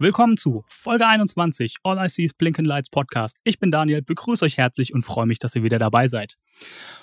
[0.00, 3.36] willkommen zu Folge 21 All I See is Blinken Lights Podcast.
[3.42, 6.36] Ich bin Daniel, begrüße euch herzlich und freue mich, dass ihr wieder dabei seid.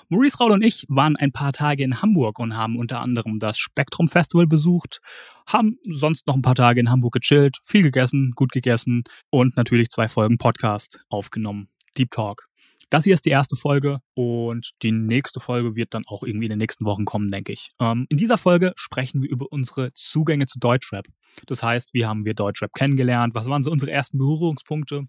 [0.08, 3.58] Maurice Raul und ich waren ein paar Tage in Hamburg und haben unter anderem das
[3.58, 5.00] Spektrum Festival besucht,
[5.46, 9.90] haben sonst noch ein paar Tage in Hamburg gechillt, viel gegessen, gut gegessen und natürlich
[9.90, 11.68] zwei Folgen Podcast aufgenommen.
[11.98, 12.48] Deep Talk.
[12.90, 16.50] Das hier ist die erste Folge und die nächste Folge wird dann auch irgendwie in
[16.50, 17.72] den nächsten Wochen kommen, denke ich.
[17.80, 21.06] Ähm, in dieser Folge sprechen wir über unsere Zugänge zu Deutschrap.
[21.46, 23.34] Das heißt, wie haben wir Deutschrap kennengelernt?
[23.34, 25.02] Was waren so unsere ersten Berührungspunkte?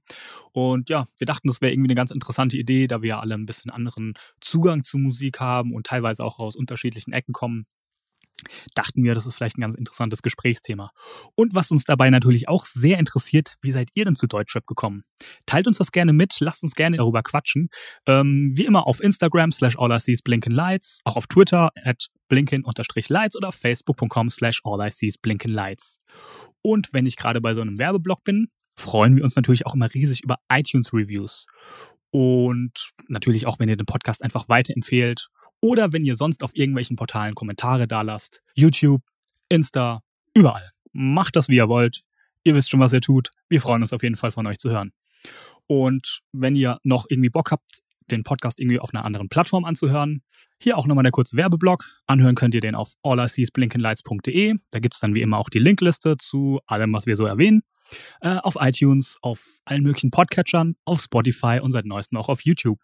[0.53, 3.35] Und ja, wir dachten, das wäre irgendwie eine ganz interessante Idee, da wir ja alle
[3.35, 7.65] ein bisschen anderen Zugang zu Musik haben und teilweise auch aus unterschiedlichen Ecken kommen
[8.75, 10.91] dachten wir, das ist vielleicht ein ganz interessantes Gesprächsthema.
[11.35, 15.03] Und was uns dabei natürlich auch sehr interessiert, wie seid ihr denn zu Deutschrap gekommen?
[15.45, 17.69] Teilt uns das gerne mit, lasst uns gerne darüber quatschen.
[18.07, 24.29] Ähm, wie immer auf Instagram slash all lights, auch auf Twitter at blinken-lights oder facebook.com
[24.29, 25.97] slash all lights.
[26.61, 29.93] Und wenn ich gerade bei so einem Werbeblock bin, freuen wir uns natürlich auch immer
[29.93, 31.47] riesig über iTunes-Reviews.
[32.19, 35.27] Und natürlich auch, wenn ihr den Podcast einfach weiterempfehlt
[35.61, 38.41] oder wenn ihr sonst auf irgendwelchen Portalen Kommentare da lasst.
[38.55, 39.03] YouTube,
[39.49, 40.01] Insta,
[40.33, 40.71] überall.
[40.93, 42.01] Macht das, wie ihr wollt.
[42.43, 43.29] Ihr wisst schon, was ihr tut.
[43.49, 44.93] Wir freuen uns auf jeden Fall von euch zu hören.
[45.67, 50.21] Und wenn ihr noch irgendwie Bock habt, den Podcast irgendwie auf einer anderen Plattform anzuhören,
[50.61, 51.85] hier auch nochmal der kurze Werbeblock.
[52.07, 54.55] Anhören könnt ihr den auf alliseesblinkenlights.de.
[54.71, 57.61] Da gibt es dann wie immer auch die Linkliste zu allem, was wir so erwähnen.
[58.21, 62.79] Äh, auf iTunes, auf allen möglichen Podcatchern, auf Spotify und seit neuestem auch auf YouTube.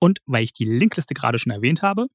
[0.00, 2.06] Und weil ich die Linkliste gerade schon erwähnt habe,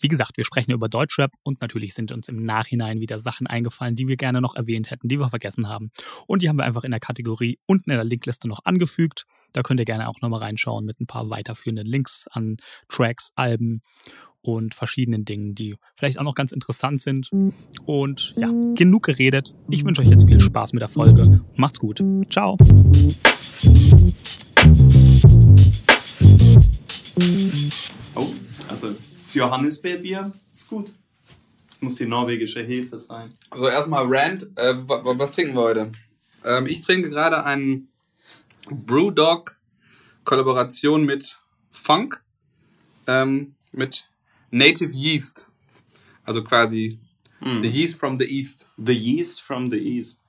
[0.00, 3.96] wie gesagt, wir sprechen über Deutschrap und natürlich sind uns im Nachhinein wieder Sachen eingefallen,
[3.96, 5.90] die wir gerne noch erwähnt hätten, die wir vergessen haben.
[6.26, 9.24] Und die haben wir einfach in der Kategorie unten in der Linkliste noch angefügt.
[9.52, 12.56] Da könnt ihr gerne auch nochmal reinschauen mit ein paar weiterführenden Links an
[12.88, 13.82] Tracks, Alben
[14.42, 17.30] und verschiedenen Dingen, die vielleicht auch noch ganz interessant sind.
[17.84, 19.54] Und ja, genug geredet.
[19.70, 21.40] Ich wünsche euch jetzt viel Spaß mit der Folge.
[21.56, 22.02] Macht's gut.
[22.30, 22.56] Ciao.
[28.14, 28.26] Oh,
[28.68, 28.94] also
[29.26, 30.92] das Johannisbeerbier ist gut.
[31.66, 33.34] Das muss die norwegische Hefe sein.
[33.50, 35.90] Also erstmal Rand, äh, was trinken wir heute?
[36.44, 37.88] Ähm, ich trinke gerade einen
[38.70, 39.56] Brewdog
[40.22, 41.38] Kollaboration mit
[41.72, 42.22] Funk
[43.08, 44.08] ähm, mit
[44.50, 45.48] Native Yeast.
[46.24, 47.00] Also quasi
[47.40, 47.60] Mm.
[47.62, 48.68] the Yeast from the East.
[48.78, 50.22] The Yeast from the East.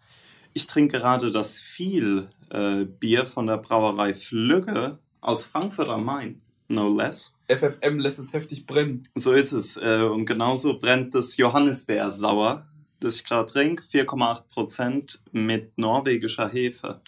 [0.54, 6.42] Ich trinke gerade das viel äh, Bier von der Brauerei Flügge aus Frankfurt am Main.
[6.68, 7.34] No less.
[7.48, 9.04] FFM lässt es heftig brennen.
[9.16, 9.78] So ist es.
[9.78, 12.68] Äh, und genauso brennt das Johannisbeer sauer,
[13.00, 13.84] das ich gerade trinke.
[13.84, 17.00] 4,8% mit norwegischer Hefe.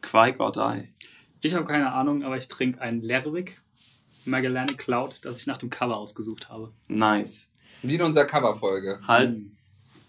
[0.00, 0.92] Quai Gott ei.
[1.42, 3.60] Ich habe keine Ahnung, aber ich trinke ein Lerwick
[4.26, 6.72] Magellanic Cloud, das ich nach dem Cover ausgesucht habe.
[6.88, 7.48] Nice.
[7.82, 9.00] Wie in unserer Coverfolge.
[9.06, 9.36] Halt.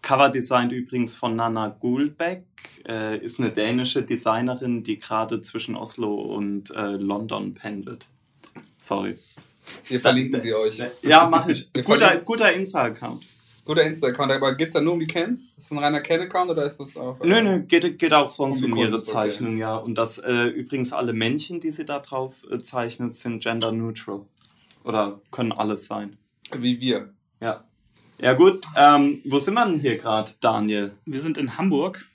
[0.02, 2.46] Cover designt übrigens von Nana Gulbeck.
[2.88, 8.08] Äh, ist eine dänische Designerin, die gerade zwischen Oslo und äh, London pendelt.
[8.78, 9.18] Sorry.
[9.88, 10.82] Wir verlinken sie euch.
[11.02, 11.70] Ja, mache ich.
[11.74, 13.24] Wir Guter, verlinken- guter Insta-Account.
[13.66, 15.48] Guter Insta-Account, aber gibt es da nur um die Cans?
[15.50, 17.20] Ist das ein reiner Can-Account oder ist das auch.
[17.20, 19.32] äh, Nö, nö, geht, geht auch sonst Um um, ihre Kunst, okay.
[19.32, 19.76] Zeichnung, ja.
[19.76, 24.22] Und das äh, übrigens alle Männchen, die sie da drauf äh, zeichnet, sind gender neutral.
[24.86, 26.18] Oder können alles sein.
[26.56, 27.10] Wie wir.
[27.42, 27.62] Ja.
[28.20, 28.64] Ja, gut.
[28.78, 30.92] Ähm, wo sind wir denn hier gerade, Daniel?
[31.06, 32.06] Wir sind in Hamburg.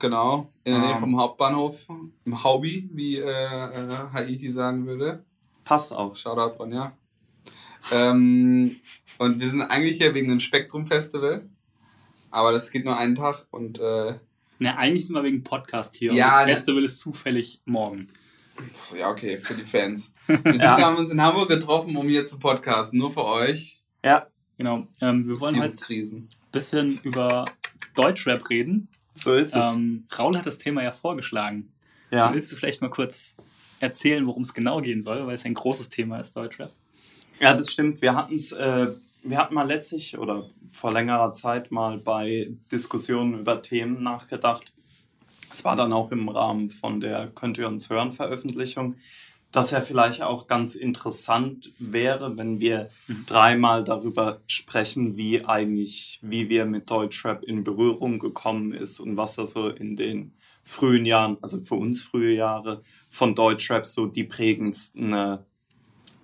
[0.00, 0.98] Genau, in der Nähe Ähm.
[0.98, 1.86] vom Hauptbahnhof,
[2.24, 5.22] im Haubi, wie äh, äh, Haiti sagen würde.
[5.70, 6.16] Passt auch.
[6.16, 6.92] Shoutout von ja.
[7.92, 8.74] Ähm,
[9.18, 11.48] und wir sind eigentlich hier wegen dem Spektrum Festival.
[12.32, 14.14] Aber das geht nur einen Tag und äh,
[14.58, 16.12] Na, eigentlich sind wir wegen Podcast hier.
[16.12, 18.08] Ja, und ne- das Festival ist zufällig morgen.
[18.98, 20.12] ja, okay, für die Fans.
[20.26, 20.76] Wir sind, Ja.
[20.80, 23.80] haben uns in Hamburg getroffen, um hier zu podcasten, nur für euch.
[24.04, 24.26] Ja,
[24.58, 24.88] Genau.
[25.00, 27.44] Ähm, wir wollen heute ein bisschen über
[27.94, 28.88] Deutschrap reden.
[29.14, 29.66] so ist es.
[29.66, 31.72] Ähm, Raul hat das Thema ja vorgeschlagen.
[32.10, 32.34] ja.
[32.34, 33.36] Willst du vielleicht mal kurz
[33.80, 36.70] erzählen, worum es genau gehen soll, weil es ein großes Thema ist, Deutschrap?
[37.40, 38.02] ja, das stimmt.
[38.02, 38.88] Wir hatten es, äh,
[39.22, 44.72] wir hatten mal letztlich oder vor längerer Zeit mal bei Diskussionen über Themen nachgedacht.
[45.50, 48.96] Es war dann auch im Rahmen von der Könnt ihr uns hören Veröffentlichung,
[49.52, 52.88] dass ja vielleicht auch ganz interessant wäre, wenn wir
[53.26, 59.36] dreimal darüber sprechen, wie eigentlich, wie wir mit Deutschrap in Berührung gekommen ist und was
[59.36, 64.24] da so in den frühen Jahren, also für uns frühe Jahre von Deutschrap so die
[64.24, 65.38] prägendsten äh,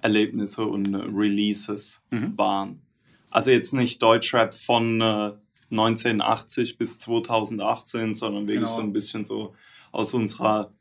[0.03, 2.37] Erlebnisse und äh, Releases Mhm.
[2.38, 2.83] waren.
[3.31, 5.33] Also jetzt nicht Deutschrap von äh,
[5.71, 8.77] 1980 bis 2018, sondern wirklich Genau.
[8.77, 9.55] so ein bisschen so
[9.91, 10.73] aus unserer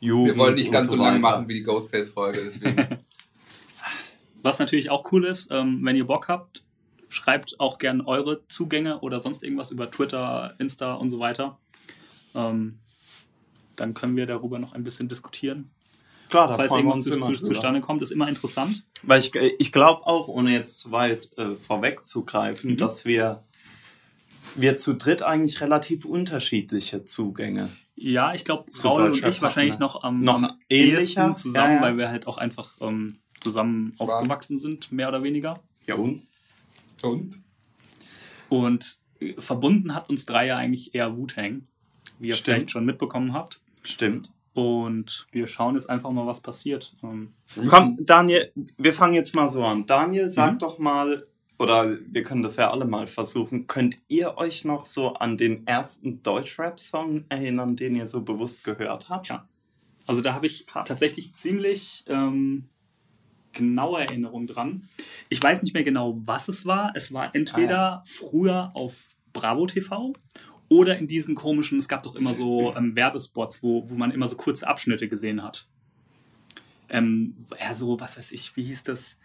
[0.00, 0.34] Jugend.
[0.34, 1.18] Wir wollen nicht ganz so lang weiter.
[1.36, 2.86] machen wie die Ghostface-Folge, deswegen.
[4.42, 6.64] Was natürlich auch cool ist, ähm, wenn ihr Bock habt,
[7.08, 11.58] schreibt auch gern eure Zugänge oder sonst irgendwas über Twitter, Insta und so weiter.
[12.34, 12.78] Ähm,
[13.80, 15.66] dann können wir darüber noch ein bisschen diskutieren.
[16.30, 18.84] Klar, da Falls irgendwas uns zu, zu, zustande kommt, ist immer interessant.
[19.02, 22.76] Weil ich, ich glaube auch, ohne jetzt zu weit äh, vorwegzugreifen, Mhm.
[22.76, 23.44] dass wir,
[24.54, 27.70] wir zu dritt eigentlich relativ unterschiedliche Zugänge.
[27.96, 29.86] Ja, ich glaube, Zu Raul und ich wahrscheinlich hatten wir.
[29.86, 31.34] noch am, Noch am ähnlicher?
[31.34, 31.82] zusammen, Ja, ja.
[31.82, 35.60] weil wir halt auch einfach ähm, zusammen aufgewachsen sind, mehr oder weniger.
[35.86, 36.26] Ja und?
[37.02, 37.40] Und?
[38.48, 41.66] Und äh, verbunden hat uns drei ja eigentlich eher Wu-Tang,
[42.18, 42.44] wie ihr Stimmt.
[42.56, 43.57] vielleicht schon mitbekommen habt.
[43.82, 44.32] Stimmt.
[44.54, 46.96] Und wir schauen jetzt einfach mal, was passiert.
[47.02, 47.32] Ähm,
[47.68, 49.86] Komm, Daniel, wir fangen jetzt mal so an.
[49.86, 50.58] Daniel, sag Mhm.
[50.58, 51.26] doch mal,
[51.58, 55.66] oder wir können das ja alle mal versuchen, könnt ihr euch noch so an den
[55.66, 59.28] ersten Deutschrap-Song erinnern, den ihr so bewusst gehört habt?
[59.28, 59.44] Ja.
[60.06, 60.88] Also da habe ich Krass.
[60.88, 62.64] tatsächlich ziemlich ähm,
[63.52, 64.82] genaue Erinnerungen dran.
[65.28, 66.92] Ich weiß nicht mehr genau, was es war.
[66.96, 70.12] Es war entweder früher auf Bravo TV
[70.68, 74.28] oder in diesen komischen, es gab doch immer so ähm, Werbespots, wo, wo man immer
[74.28, 75.66] so kurze Abschnitte gesehen hat.
[76.90, 79.18] Ähm, ja, so, was weiß ich, wie hieß das?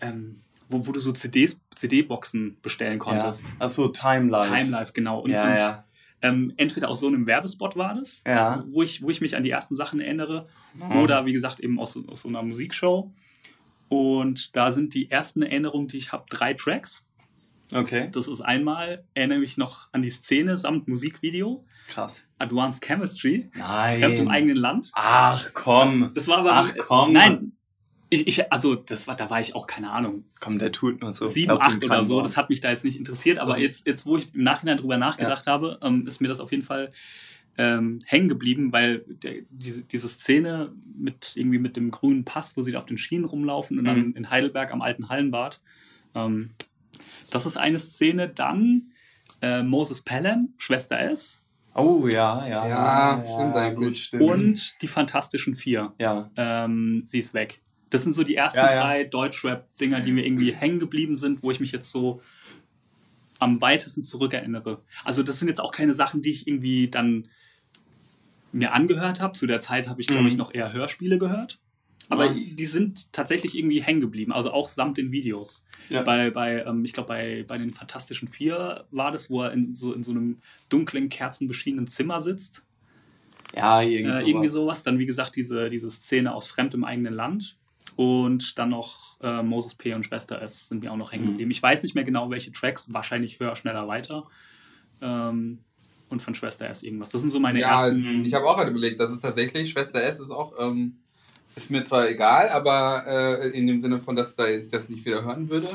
[0.00, 0.36] Ähm,
[0.68, 3.44] wo, wo du so CDs, CD-Boxen bestellen konntest.
[3.58, 4.48] Achso, Time Life.
[4.48, 5.20] Time Life, genau.
[5.20, 5.84] Und, Ja, und ja.
[6.22, 8.64] ähm, entweder aus so einem Werbespot war das, Ja.
[8.70, 10.96] wo, ich, wo ich mich an die ersten Sachen erinnere, Mhm.
[10.96, 13.12] oder wie gesagt eben aus, aus so einer Musikshow.
[13.88, 17.04] Und da sind die ersten Erinnerungen, die ich habe, drei Tracks.
[17.72, 18.08] Okay.
[18.12, 22.24] Das ist einmal, erinnere mich noch an die Szene samt Musikvideo, Krass.
[22.38, 23.98] Advanced Chemistry, Nein.
[23.98, 24.90] Fremd im eigenen Land.
[24.94, 26.10] Ach komm.
[26.14, 27.12] Das war aber Ach, komm.
[27.12, 27.52] Nein.
[28.10, 31.12] Ich, ich, also das war, da war ich auch keine Ahnung, Komm, der tut nur
[31.12, 31.26] so.
[31.26, 32.20] sieben, Glaubt ihm acht oder kein so.
[32.22, 34.98] Das hat mich da jetzt nicht interessiert, aber jetzt, jetzt, wo ich im Nachhinein drüber
[34.98, 36.92] nachgedacht habe, ähm, ist mir das auf jeden Fall
[37.56, 42.62] ähm, hängen geblieben, weil der, diese, diese Szene mit irgendwie mit dem grünen Pass, wo
[42.62, 44.12] sie da auf den Schienen rumlaufen und dann Mhm.
[44.16, 45.60] in Heidelberg am alten Hallenbad,
[46.14, 46.50] ähm,
[47.30, 48.28] das ist eine Szene.
[48.28, 48.90] Dann
[49.42, 51.40] äh, Moses Pelham, Schwester S
[51.76, 52.68] Oh ja, ja.
[52.68, 53.88] Ja, stimmt eigentlich.
[53.88, 54.22] Gut, stimmt.
[54.22, 55.92] und die Fantastischen Vier.
[56.00, 56.30] ja.
[56.36, 57.62] ähm, sie ist weg.
[57.90, 58.80] Das sind so die ersten Ja, ja.
[58.82, 62.22] drei Deutschrap-Dinger, die mir irgendwie hängen geblieben sind, wo ich mich jetzt so
[63.40, 64.80] am weitesten zurückerinnere.
[65.04, 67.28] Also das sind jetzt auch keine Sachen, die ich irgendwie dann
[68.52, 69.32] mir angehört habe.
[69.34, 70.38] Zu der Zeit habe ich, glaube ich, Mhm.
[70.38, 71.58] noch eher Hörspiele gehört.
[72.10, 72.54] Aber Nice.
[72.56, 75.64] die sind tatsächlich irgendwie hängen geblieben, also auch samt den Videos.
[75.88, 76.02] Ja.
[76.02, 79.74] Bei, bei ähm, ich glaube, bei, bei den Fantastischen Vier war das, wo er in
[79.74, 82.62] so, in so einem dunklen, kerzenbeschienenen Zimmer sitzt.
[83.56, 84.28] Ja, irgend Äh, sowas.
[84.28, 84.82] irgendwie sowas.
[84.82, 87.56] Dann, wie gesagt, diese, diese Szene aus fremdem eigenen Land.
[87.96, 89.94] Und dann noch äh, Moses P.
[89.94, 90.68] und Schwester S.
[90.68, 91.28] sind mir auch noch hängen Mhm.
[91.30, 91.50] geblieben.
[91.52, 92.92] Ich weiß nicht mehr genau, welche Tracks.
[92.92, 94.26] Wahrscheinlich höher, schneller, weiter.
[95.00, 95.60] Ähm,
[96.08, 96.82] und von Schwester S.
[96.82, 97.10] irgendwas.
[97.10, 98.24] Das sind so meine ja, ersten.
[98.24, 100.96] ich habe auch halt überlegt, das ist tatsächlich, Schwester S ist auch, ähm,
[101.56, 105.04] ist mir zwar egal, aber äh, in dem Sinne von, dass da ich das nicht
[105.04, 105.68] wieder hören würde.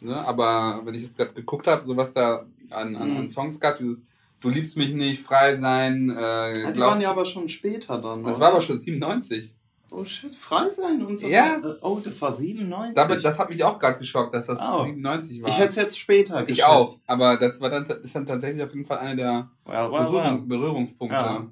[0.00, 0.14] Ne?
[0.26, 3.16] Aber wenn ich jetzt gerade geguckt habe, so was da an, an, Mhm.
[3.18, 4.02] an Songs gab, dieses
[4.40, 8.22] Du liebst mich nicht, frei sein, äh, Ja, die waren ja aber schon später dann.
[8.24, 8.40] das oder?
[8.40, 9.54] war aber schon 97.
[9.90, 11.28] Oh shit, frei sein und so.
[11.28, 11.56] Ja.
[11.62, 11.78] weiter.
[11.80, 12.94] Oh, das war 97.
[12.94, 14.84] Damit, das hat mich auch gerade geschockt, dass das Oh.
[14.84, 15.48] 97 war.
[15.48, 16.58] ich hätte es jetzt später geschätzt.
[16.58, 19.90] ich auch, aber das war dann, ist dann tatsächlich auf jeden Fall einer der Well,
[19.90, 20.40] well, Berührung, well.
[20.58, 21.16] Berührungspunkte.
[21.16, 21.46] Ja.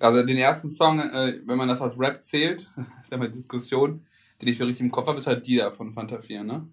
[0.00, 2.60] Also den ersten Song, äh, wenn man das als Rap zählt,
[3.02, 4.04] ist ja mal Diskussion,
[4.40, 6.66] den ich so richtig im Kopf habe, ist halt die da von Fanta 4, ne?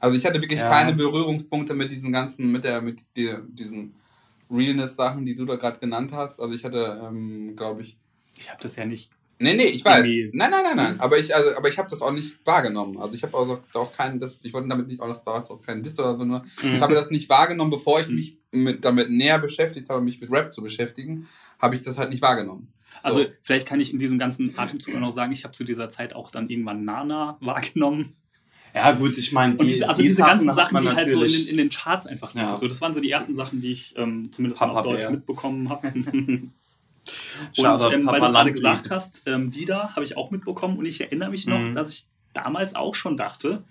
[0.00, 0.68] Also ich hatte wirklich Ja.
[0.68, 3.94] keine Berührungspunkte mit diesen ganzen, mit der, mit die, diesen
[4.50, 6.40] Realness-Sachen, die du da gerade genannt hast.
[6.40, 7.96] Also ich hatte, ähm, glaube ich.
[8.36, 9.10] Ich habe das ja nicht.
[9.40, 10.04] Nee, nee, ich weiß.
[10.32, 11.00] Nein, nein, nein, nein.
[11.00, 12.98] Aber ich, also, aber ich habe das auch nicht wahrgenommen.
[12.98, 15.62] Also ich habe auch, auch keinen, das, ich wollte damit nicht, auch das war auch
[15.62, 16.40] kein Diss oder so nur.
[16.62, 16.74] Mhm.
[16.74, 20.30] Ich habe das nicht wahrgenommen, bevor ich mich mit, damit näher beschäftigt habe, mich mit
[20.32, 22.72] Rap zu beschäftigen, habe ich das halt nicht wahrgenommen.
[23.02, 23.26] Also, So.
[23.42, 26.14] vielleicht kann ich in diesem ganzen Atemzug auch noch sagen, ich habe zu dieser Zeit
[26.14, 28.14] auch dann irgendwann Nana wahrgenommen.
[28.74, 31.08] Ja, gut, ich meine, die, diese, also die diese ganzen hat Sachen, man die halt
[31.08, 32.34] so in den, in den Charts einfach.
[32.34, 32.56] Ja.
[32.56, 35.10] So, das waren so die ersten Sachen, die ich ähm, zumindest Papa auf Deutsch Bär.
[35.10, 35.88] mitbekommen habe.
[37.56, 40.84] Und ähm, weil du gerade gesagt hast, ähm, die da habe ich auch mitbekommen und
[40.84, 41.74] ich erinnere mich noch, Mhm.
[41.74, 43.64] dass ich damals auch schon dachte,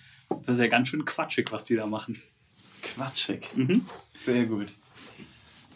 [0.45, 2.19] das ist ja ganz schön quatschig, was die da machen.
[2.81, 3.47] Quatschig.
[3.55, 3.85] Mhm.
[4.13, 4.73] Sehr gut.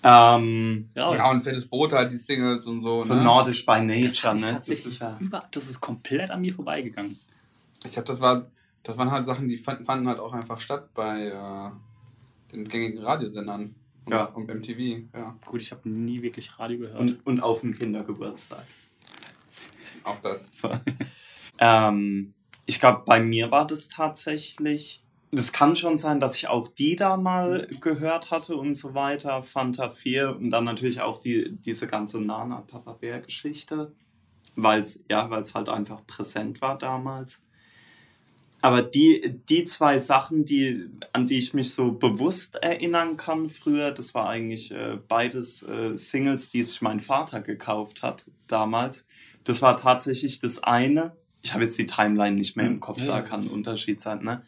[0.04, 3.04] Ähm, Ja, Ja, und Fettes Brot halt, die Singles und so.
[3.04, 3.24] so ne?
[3.24, 4.54] nordisch by das, nature, ich ne?
[4.56, 5.18] Das ist ja.
[5.20, 7.18] über, das ist komplett an mir vorbeigegangen.
[7.84, 8.50] Ich glaube, das war,
[8.84, 13.04] das waren halt Sachen, die fanden, fanden halt auch einfach statt bei äh, den gängigen
[13.04, 13.62] Radiosendern.
[13.62, 14.26] Und und, Ja.
[14.26, 17.00] und MTV, ja, Gut, ich habe nie wirklich Radio gehört.
[17.00, 18.66] Und, und auf dem Kindergeburtstag.
[20.04, 20.50] auch das.
[20.52, 20.72] So.
[21.60, 22.34] ähm,
[22.66, 25.01] ich glaube, bei mir war das tatsächlich.
[25.32, 29.44] Das kann schon sein, dass ich auch die da mal gehört hatte und so weiter.
[29.44, 33.94] Fanta 4 und dann natürlich auch die, diese ganze Nana Papa Bär Geschichte.
[34.58, 37.42] Weil es ja, weil's halt einfach präsent war damals.
[38.62, 43.92] Aber die, die zwei Sachen, die, an die ich mich so bewusst erinnern kann früher,
[43.92, 49.06] das war eigentlich äh, beides äh, Singles, die sich mein Vater gekauft hat damals.
[49.44, 51.16] Das war tatsächlich das eine.
[51.42, 54.24] Ich habe jetzt die Timeline nicht mehr im Kopf, Ja, da kann ein Unterschied sein,
[54.24, 54.44] ne?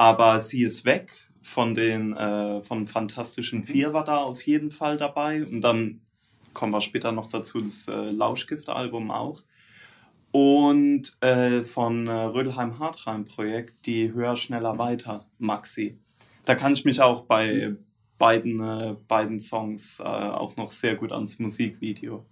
[0.00, 4.96] Aber sie ist weg von den äh, von Fantastischen Vier war da auf jeden Fall
[4.96, 5.44] dabei.
[5.44, 6.00] Und dann
[6.54, 9.42] kommen wir später noch dazu, das äh, Lauschgift-Album auch.
[10.30, 15.98] Und äh, von äh, Rödelheim Hartheim Projekt, die Höher, Schneller, Weiter, Maxi.
[16.46, 17.76] Da kann ich mich auch bei
[18.16, 22.24] beiden, äh, beiden Songs äh, auch noch sehr gut ans Musikvideo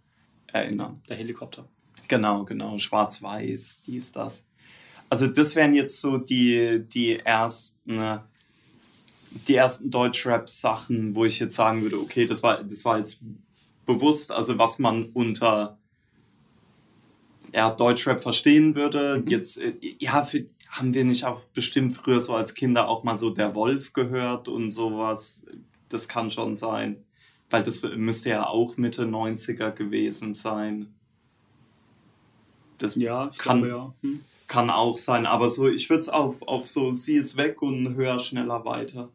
[0.46, 1.02] erinnern.
[1.06, 1.68] Der Helikopter.
[2.08, 4.47] Genau, genau, schwarz-weiß, dies, das.
[5.10, 8.20] Also das wären jetzt so die, die ersten,
[9.46, 13.22] die ersten Deutschrap-Sachen, wo ich jetzt sagen würde, okay, das war, das war jetzt
[13.86, 15.78] bewusst, also was man unter
[17.54, 19.22] ja, Deutschrap verstehen würde.
[19.26, 23.16] Jetzt, äh, ja, für, haben wir nicht auch bestimmt früher so als Kinder auch mal
[23.18, 25.42] so der Wolf gehört und sowas.
[25.88, 27.04] Das kann schon sein.
[27.50, 30.94] Weil das müsste ja auch Mitte 90er gewesen sein.
[32.76, 33.94] Das Ja, kann, glaube ja.
[34.02, 34.20] Hm.
[34.48, 37.94] Kann auch sein, aber so, ich würde es auf, auf so, sie ist weg und
[37.94, 39.10] höher, schneller, weiter.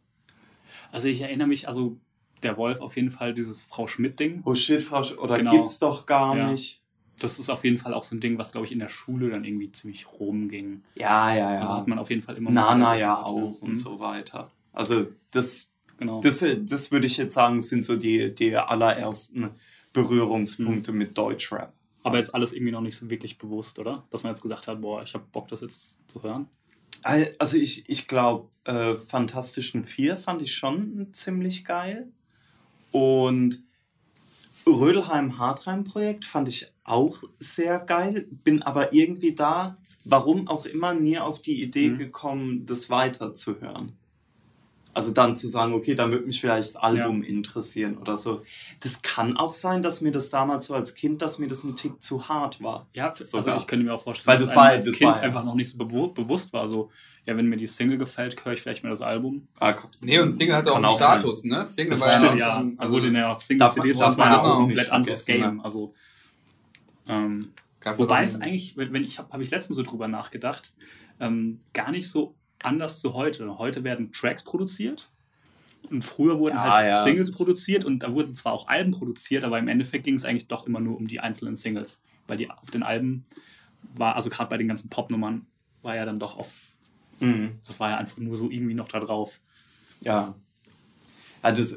[0.92, 1.98] Also ich erinnere mich, also
[2.44, 4.42] der Wolf auf jeden Fall dieses Frau Schmidt-Ding.
[4.46, 5.52] Oh shit, Frau, Sch- oder Genau.
[5.52, 6.52] gibt's doch gar Ja.
[6.52, 6.80] nicht.
[7.20, 9.30] Das ist auf jeden Fall auch so ein Ding, was, glaube ich, in der Schule
[9.30, 10.84] dann irgendwie ziemlich rumging.
[10.96, 11.60] Ja, ja, ja.
[11.62, 13.70] Also hat man auf jeden Fall immer Nana ja auch Hm.
[13.70, 14.52] und so weiter.
[14.72, 16.22] Also das, Genau.
[16.22, 19.50] das, das würde ich jetzt sagen, sind so die, die allerersten
[19.94, 20.98] Berührungspunkte Hm.
[20.98, 21.73] mit Deutschrap.
[22.04, 24.04] Aber jetzt alles irgendwie noch nicht so wirklich bewusst, oder?
[24.12, 26.48] Dass man jetzt gesagt hat, boah, ich habe Bock, das jetzt zu hören.
[27.04, 32.12] Al- Also ich, ich glaube, äh, Fantastischen Vier fand ich schon ziemlich geil.
[32.92, 33.64] Und
[34.66, 38.28] Rödelheim Hartheim Projekt fand ich auch sehr geil.
[38.44, 41.98] Bin aber irgendwie da, warum auch immer, nie auf die Idee Mhm.
[41.98, 43.94] gekommen, das weiterzuhören.
[44.96, 48.44] Also dann zu sagen, okay, dann würde mich vielleicht das Album interessieren oder so.
[48.82, 51.76] Das kann auch sein, dass mir das damals so als Kind, dass mir das ein
[51.76, 52.86] Tick zu hart war.
[52.94, 53.58] Ja, also Sogar.
[53.58, 55.24] ich könnte mir auch vorstellen, Weil dass das war- einem als das Kind war ja-
[55.24, 56.70] einfach noch nicht so bewu bewusst war.
[56.70, 56.92] So,
[57.26, 59.48] ja, wenn mir die Single gefällt, höre ich vielleicht mal das Album.
[59.60, 61.20] Ah, Nee, und Single hatte auch einen auch sein.
[61.22, 61.66] Status, ne?
[61.66, 64.42] Single Das war ja stimmt, ja, schon, da wurde ja auch Single-CDs, das war ja
[64.42, 65.58] auch ein nicht komplett anderes vergessen, Game.
[65.58, 65.64] ne?
[65.66, 65.94] Also,
[67.08, 67.50] ähm,
[67.96, 70.74] wobei es eigentlich, wenn wenn ich habe hab ich letztens so drüber nachgedacht,
[71.20, 72.36] ähm, gar nicht so
[72.66, 73.58] anders zu heute.
[73.58, 75.10] Heute werden Tracks produziert
[75.90, 77.04] und früher wurden Ja, halt ja.
[77.04, 80.48] Singles produziert und da wurden zwar auch Alben produziert, aber im Endeffekt ging es eigentlich
[80.48, 83.26] doch immer nur um die einzelnen Singles, weil die auf den Alben
[83.96, 85.46] war, also gerade bei den ganzen Popnummern,
[85.82, 86.52] war ja dann doch auf,
[87.20, 87.60] Mhm.
[87.66, 89.40] das war ja einfach nur so irgendwie noch da drauf.
[90.02, 90.34] Ja.
[91.44, 91.72] ja das,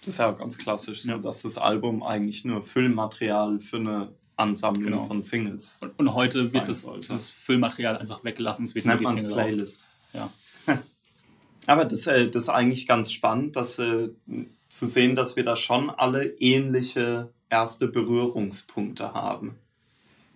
[0.00, 4.12] das ist ja auch ganz klassisch, so, dass das Album eigentlich nur Füllmaterial für eine
[4.36, 5.04] Ansammlung Genau.
[5.04, 5.78] von Singles.
[5.82, 8.64] Und, und heute wird das, das Füllmaterial einfach weggelassen.
[8.64, 9.46] Es Das wird nennt nur man.
[9.46, 9.84] Playlist.
[10.12, 10.30] Ja.
[11.66, 14.08] Aber das, äh, das ist eigentlich ganz spannend, dass, äh,
[14.68, 19.56] zu sehen, dass wir da schon alle ähnliche erste Berührungspunkte haben.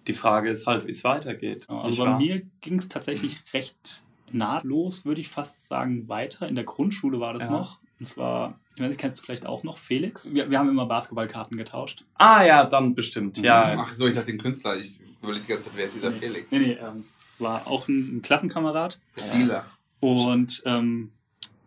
[0.06, 1.68] Die Frage ist halt, wie es weitergeht.
[1.68, 4.02] Also nicht bei mir ging es tatsächlich recht
[4.32, 6.48] nahtlos, würde ich fast sagen, weiter.
[6.48, 7.50] In der Grundschule war das Ja.
[7.50, 7.78] noch.
[8.00, 10.28] Und zwar, ich weiß nicht, kennst du vielleicht auch noch Felix?
[10.32, 12.04] Wir, wir haben immer Basketballkarten getauscht.
[12.14, 13.38] Ah ja, dann bestimmt.
[13.38, 14.76] Ja, Ach so, ich dachte den Künstler.
[14.76, 16.50] Ich überlege die ganze Zeit, wer ist dieser Felix?
[16.50, 17.04] Nee, nee, ähm,
[17.42, 18.98] war auch ein, ein Klassenkamerad.
[19.34, 19.64] Dealer.
[20.00, 21.12] Und ähm,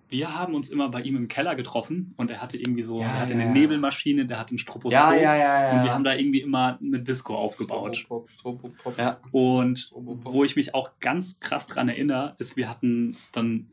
[0.09, 3.07] wir haben uns immer bei ihm im Keller getroffen und er hatte irgendwie so, Ja,
[3.07, 3.51] er hatte ja, eine ja.
[3.51, 4.91] Nebelmaschine, der hatte ein Stroboskop.
[4.93, 5.77] ja, ja, ja.
[5.77, 7.97] Und wir haben da irgendwie immer eine Disco aufgebaut.
[7.97, 8.97] Stropop, Stropop.
[8.97, 9.19] Ja.
[9.31, 10.19] Und Stropop.
[10.23, 13.67] wo ich mich auch ganz krass dran erinnere, ist, wir hatten dann,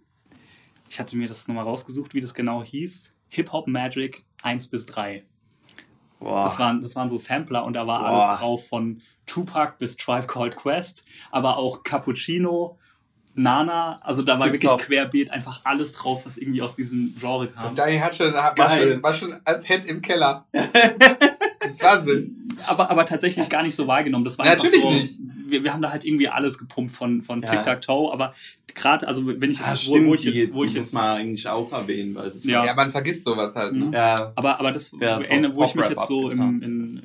[0.88, 4.86] ich hatte mir das nochmal rausgesucht, wie das genau hieß, Hip Hop Magic 1 bis
[4.86, 5.24] 3.
[6.18, 6.44] Boah.
[6.44, 8.08] Das waren, das waren so Sampler und da war Boah.
[8.08, 12.78] alles drauf von Tupac bis Tribe Called Quest, aber auch Cappuccino,
[13.34, 14.72] Nana, also da war Tipptopp.
[14.72, 17.74] wirklich querbeet einfach alles drauf, was irgendwie aus diesem Genre kam.
[17.74, 20.44] Daniel hat schon, war, schon, war schon als Head im Keller.
[20.52, 22.56] das ist Wahnsinn.
[22.66, 24.24] aber, aber tatsächlich gar nicht so wahrgenommen.
[24.24, 25.14] Das war Natürlich einfach so, nicht.
[25.46, 27.48] Wir, wir haben da halt irgendwie alles gepumpt von, von Ja.
[27.48, 28.34] Tic-Tac-Toe, aber
[28.74, 30.94] gerade, also wenn ich ja, jetzt, stimmt, wo, wo ich jetzt, wo ich muss jetzt,
[30.94, 32.64] man eigentlich auch erwähnen, weil das Ja.
[32.64, 33.74] Ja, man vergisst sowas halt.
[33.74, 33.90] Ne?
[33.92, 36.98] Ja, aber, aber das, erinnere, auf wo ich mich jetzt so im, in, im,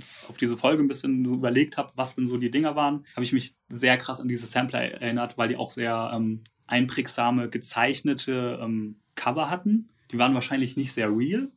[0.00, 3.24] jetzt auf diese Folge ein bisschen überlegt habe, was denn so die Dinger waren, habe
[3.24, 8.58] ich mich sehr krass an diese Sampler erinnert, weil die auch sehr ähm, einprägsame, gezeichnete
[8.62, 9.88] ähm, Cover hatten.
[10.10, 11.50] Die waren wahrscheinlich nicht sehr real,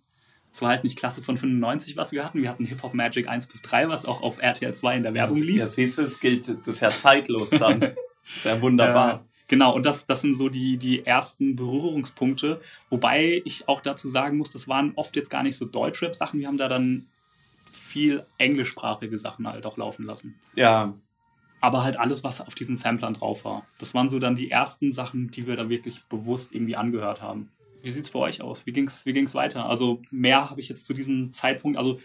[0.51, 2.41] Es war halt nicht Klasse von 95, was wir hatten.
[2.41, 5.13] Wir hatten Hip Hop Magic 1 bis 3, was auch auf RTL 2 in der
[5.13, 5.57] Werbung lief.
[5.57, 7.93] Ja, siehst du, es gilt, das ist ja zeitlos dann.
[8.23, 9.13] Sehr wunderbar.
[9.15, 12.61] Äh, genau, und das, das sind so die, die ersten Berührungspunkte.
[12.89, 16.39] Wobei ich auch dazu sagen muss, das waren oft jetzt gar nicht so Deutschrap-Sachen.
[16.39, 17.05] Wir haben da dann
[17.93, 20.35] viel englischsprachige Sachen halt auch laufen lassen.
[20.55, 20.93] Ja,
[21.61, 23.65] Aber halt alles, was auf diesen Samplern drauf war.
[23.79, 27.51] Das waren so dann die ersten Sachen, die wir da wirklich bewusst irgendwie angehört haben.
[27.81, 28.65] Wie sieht's bei euch aus?
[28.65, 29.67] Wie ging's, wie ging's weiter?
[29.69, 31.99] Also mehr habe ich jetzt zu diesem Zeitpunkt, also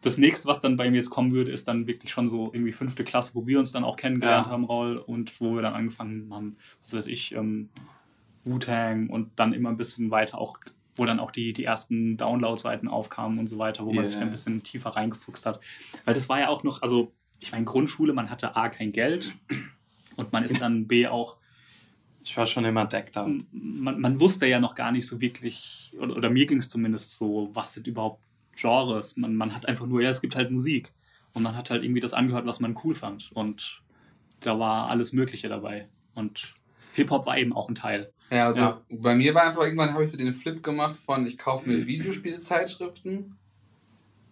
[0.00, 2.72] das nächste, was dann bei mir jetzt kommen würde, ist dann wirklich schon so irgendwie
[2.72, 4.52] fünfte Klasse, wo wir uns dann auch kennengelernt Ja.
[4.52, 7.68] haben, Raul, und wo wir dann angefangen haben, was weiß ich, ähm,
[8.44, 10.58] Wu-Tang und dann immer ein bisschen weiter auch,
[10.96, 14.06] wo dann auch die, die ersten Download-Seiten aufkamen und so weiter, wo man Yeah.
[14.06, 15.60] sich dann ein bisschen tiefer reingefuchst hat.
[16.04, 19.34] Weil das war ja auch noch, also ich meine, Grundschule, man hatte A, kein Geld
[20.16, 21.38] und man ist dann B auch
[22.24, 23.30] ich war schon immer decked out.
[23.52, 27.12] man, man wusste ja noch gar nicht so wirklich, oder, oder mir ging es zumindest
[27.12, 28.24] so, was sind überhaupt
[28.56, 29.18] Genres.
[29.18, 30.94] Man, man hat einfach nur, ja, es gibt halt Musik.
[31.34, 33.30] Und man hat halt irgendwie das angehört, was man cool fand.
[33.32, 33.82] Und
[34.40, 35.88] da war alles Mögliche dabei.
[36.14, 36.54] Und
[36.94, 38.12] Hip-Hop war eben auch ein Teil.
[38.30, 38.80] Ja, also Ja.
[38.88, 41.86] bei mir war einfach irgendwann, habe ich so den Flip gemacht von, ich kaufe mir
[41.86, 43.36] Videospielzeitschriften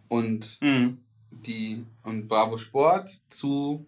[0.08, 0.98] und Mhm.
[1.30, 3.86] die und Bravo Sport zu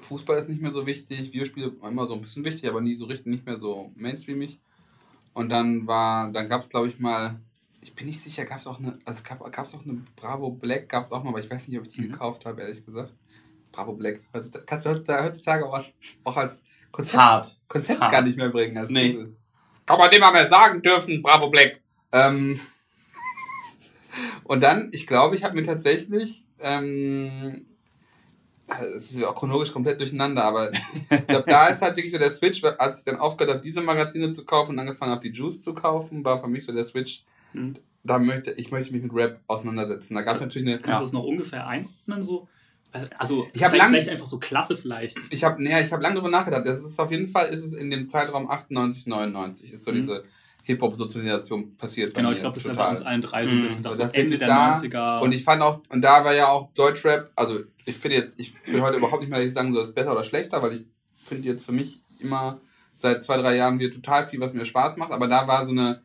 [0.00, 3.06] Fußball ist nicht mehr so wichtig, Videospiele immer so ein bisschen wichtig, aber nie so
[3.06, 4.58] richtig, nicht mehr so mainstreamig.
[5.32, 7.40] Und dann war, dann gab es glaube ich mal,
[7.80, 10.88] ich bin nicht sicher, gab es auch eine, also gab es auch eine Bravo Black,
[10.88, 12.12] gab es auch mal, aber ich weiß nicht, ob ich die Mhm.
[12.12, 13.12] gekauft habe, ehrlich gesagt.
[13.70, 14.20] Bravo Black.
[14.32, 15.84] Also, kannst du heutzutage, heutzutage auch,
[16.24, 17.56] auch als Konzept, Hart.
[17.68, 18.12] Konzept Hart.
[18.12, 18.76] gar nicht mehr bringen.
[18.78, 19.10] Als Nee.
[19.10, 19.36] Titel.
[19.86, 21.80] Kann man nicht mal mehr sagen dürfen, Bravo Black.
[22.12, 22.60] Ähm,
[24.44, 27.66] und dann, ich glaube, ich habe mir tatsächlich, ähm,
[28.66, 32.18] das ist ja auch chronologisch komplett durcheinander, aber ich glaube, da ist halt wirklich so
[32.18, 35.34] der Switch, als ich dann aufgehört habe, diese Magazine zu kaufen und angefangen habe, die
[35.36, 37.74] Juice zu kaufen, war für mich so der Switch, Mhm.
[38.02, 40.14] da möchte ich möchte mich mit Rap auseinandersetzen.
[40.14, 42.22] Da gab es natürlich eine, Kannst du das noch ungefähr einordnen?
[42.22, 42.48] So?
[43.18, 45.16] Also, Ich hab vielleicht, lang- vielleicht einfach so Klasse vielleicht.
[45.30, 46.66] Ich habe nee, ich hab lange drüber nachgedacht.
[46.66, 49.96] Das ist auf jeden Fall ist es in dem Zeitraum 98, 99 ist so Mhm.
[49.96, 50.24] diese
[50.64, 52.12] Hip-Hop-Sozialisation passiert.
[52.14, 52.84] bei Genau, mir ich glaube, das ist total.
[52.86, 53.62] bei uns allen drei so ein Mhm.
[53.62, 53.82] bisschen.
[53.82, 55.20] Das Und so das Ende der da- 90er.
[55.22, 58.54] Und ich fand auch, und da war ja auch Deutschrap, also ich finde jetzt, ich
[58.66, 60.84] will heute überhaupt nicht mehr sagen, so das ist besser oder schlechter, weil ich
[61.24, 62.60] finde jetzt für mich immer
[62.98, 65.72] seit zwei, drei Jahren wieder total viel, was mir Spaß macht, aber da war so
[65.72, 66.02] eine,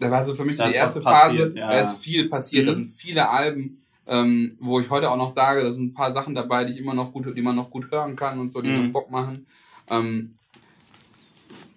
[0.00, 1.68] da war so für mich so Da die erste Phase, passiert, ja.
[1.70, 2.76] da ist viel passiert, da Mhm.
[2.76, 6.34] sind viele Alben, ähm, wo ich heute auch noch sage, da sind ein paar Sachen
[6.34, 8.70] dabei, die ich immer noch gut, die man noch gut hören kann und so, die
[8.70, 8.86] Mhm.
[8.86, 9.46] noch Bock machen.
[9.90, 10.34] Ähm,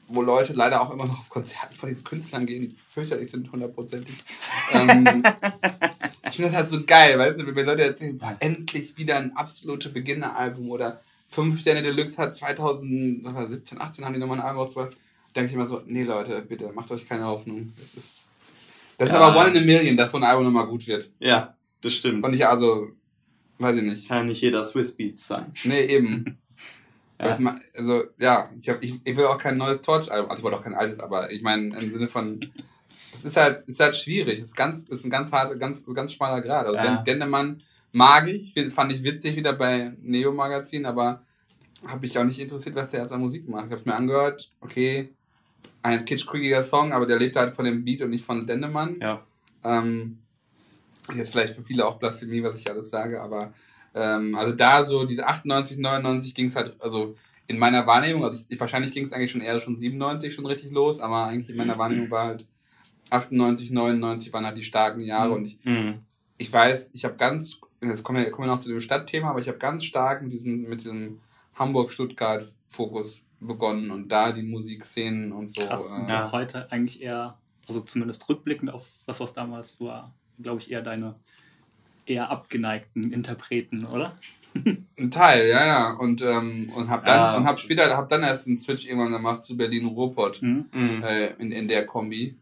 [0.10, 3.52] wo Leute leider auch immer noch auf Konzerten von diesen Künstlern gehen, die fürchterlich sind,
[3.52, 4.16] hundertprozentig.
[4.72, 5.24] ähm,
[6.30, 9.18] ich finde das halt so geil, weißt du, wenn mir Leute erzählen, boah, endlich wieder
[9.18, 14.62] ein absolute Beginner-Album oder 5 Sterne Deluxe hat 2017, 18 haben die nochmal ein Album
[14.62, 14.96] rausgebracht.
[15.36, 17.74] denke ich immer so, nee Leute, bitte, macht euch keine Hoffnung.
[17.78, 18.30] Das ist,
[18.98, 19.20] das ist Ja.
[19.20, 21.12] aber one in a million, dass so ein Album nochmal gut wird.
[21.20, 22.26] Ja, das stimmt.
[22.26, 22.90] Und ich also,
[23.60, 24.08] weiß ich nicht.
[24.08, 25.54] Kann nicht jeder Swiss Beats sein.
[25.64, 26.38] Nee, eben.
[27.20, 27.36] Ja.
[27.76, 30.64] Also, ja, ich, hab, ich, ich will auch kein neues Torch-Album, also ich wollte auch
[30.64, 32.40] kein altes, aber ich meine im Sinne von,
[33.12, 36.14] es ist halt, ist halt schwierig, es ist, ganz, ist ein ganz harter, ganz, ganz
[36.14, 36.68] schmaler Grad.
[36.68, 36.98] Also, Ja.
[36.98, 37.58] Dendemann
[37.92, 41.24] mag ich, fand ich witzig wieder bei Neo Magazin, aber
[41.88, 43.66] habe ich auch nicht interessiert, was der jetzt an Musik macht.
[43.66, 45.10] Ich habe es mir angehört, okay,
[45.82, 48.98] ein kitschkriegiger Song, aber der lebt halt von dem Beat und nicht von Dendemann.
[49.02, 49.24] Ja.
[49.64, 50.20] Ähm,
[51.16, 53.54] jetzt vielleicht für viele auch Blasphemie, was ich alles sage, aber
[53.96, 57.16] ähm, also da so diese 98, 99 ging es halt, also
[57.48, 60.72] in meiner Wahrnehmung, also ich, wahrscheinlich ging es eigentlich schon eher schon 97 schon richtig
[60.72, 62.48] los, aber eigentlich in meiner Wahrnehmung war halt
[63.10, 65.36] 98, 99 waren halt die starken Jahre Mhm.
[65.36, 66.00] und ich, Mhm.
[66.38, 69.40] ich weiß, ich habe ganz, jetzt kommen wir, kommen wir noch zu dem Stadtthema, aber
[69.40, 71.22] ich habe ganz stark mit diesem, mit diesem
[71.56, 75.62] Hamburg-Stuttgart-Fokus begonnen und da die Musikszenen und so.
[75.62, 75.94] Krass.
[75.96, 76.32] äh, Und Ja.
[76.32, 81.16] heute eigentlich eher, also zumindest rückblickend auf das, was damals war, glaube ich, eher deine
[82.06, 84.18] eher abgeneigten Interpreten, oder?
[84.98, 85.92] Ein Teil, ja, ja.
[85.92, 87.36] Und, ähm, und hab dann, Ja.
[87.38, 90.66] und hab später, hab dann erst den Switch irgendwann gemacht zu Berlin Ruhrpott Mhm.
[90.74, 91.04] Mhm.
[91.04, 92.36] äh, in, in der Kombi.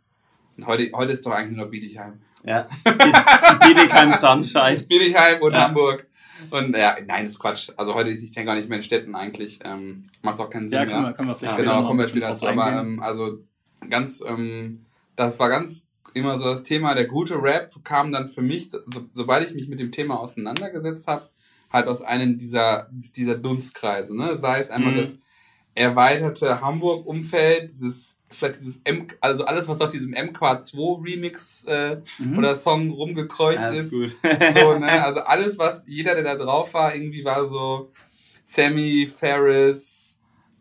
[0.57, 2.13] Und heute, heute ist doch eigentlich nur Bietigheim.
[2.45, 2.67] Ja.
[3.65, 4.73] Bietigheim Sunshine.
[4.75, 5.63] Ist Bietigheim und Ja.
[5.63, 6.07] Hamburg.
[6.51, 7.69] Und ja, nein, das ist Quatsch.
[7.75, 9.59] Also heute ist ich denke gar nicht mehr in Städten eigentlich.
[9.63, 10.93] Ähm, macht auch keinen Sinn Ja, mehr.
[10.93, 12.47] können wir, können wir vielleicht Ja, genau, noch kommen wir später zu.
[12.47, 13.39] Aber ähm, also
[13.89, 15.84] ganz, ähm, das war ganz
[16.15, 18.81] immer so das Thema, der gute Rap kam dann für mich, so,
[19.13, 21.29] sobald ich mich mit dem Thema auseinandergesetzt habe,
[21.71, 24.15] halt aus einem dieser, dieser Dunstkreise.
[24.15, 24.37] Ne?
[24.37, 24.97] Sei es einmal Mhm.
[24.97, 25.09] das
[25.75, 32.37] erweiterte Hamburg-Umfeld, dieses, vielleicht dieses M, also alles, was auf diesem MK2-Remix äh, Mhm.
[32.37, 33.91] oder Song rumgekreucht Ja, ist.
[33.93, 34.17] ist.
[34.53, 35.03] So, ne?
[35.03, 37.91] Also alles, was jeder, der da drauf war, irgendwie war so
[38.45, 39.94] Sammy, Ferris,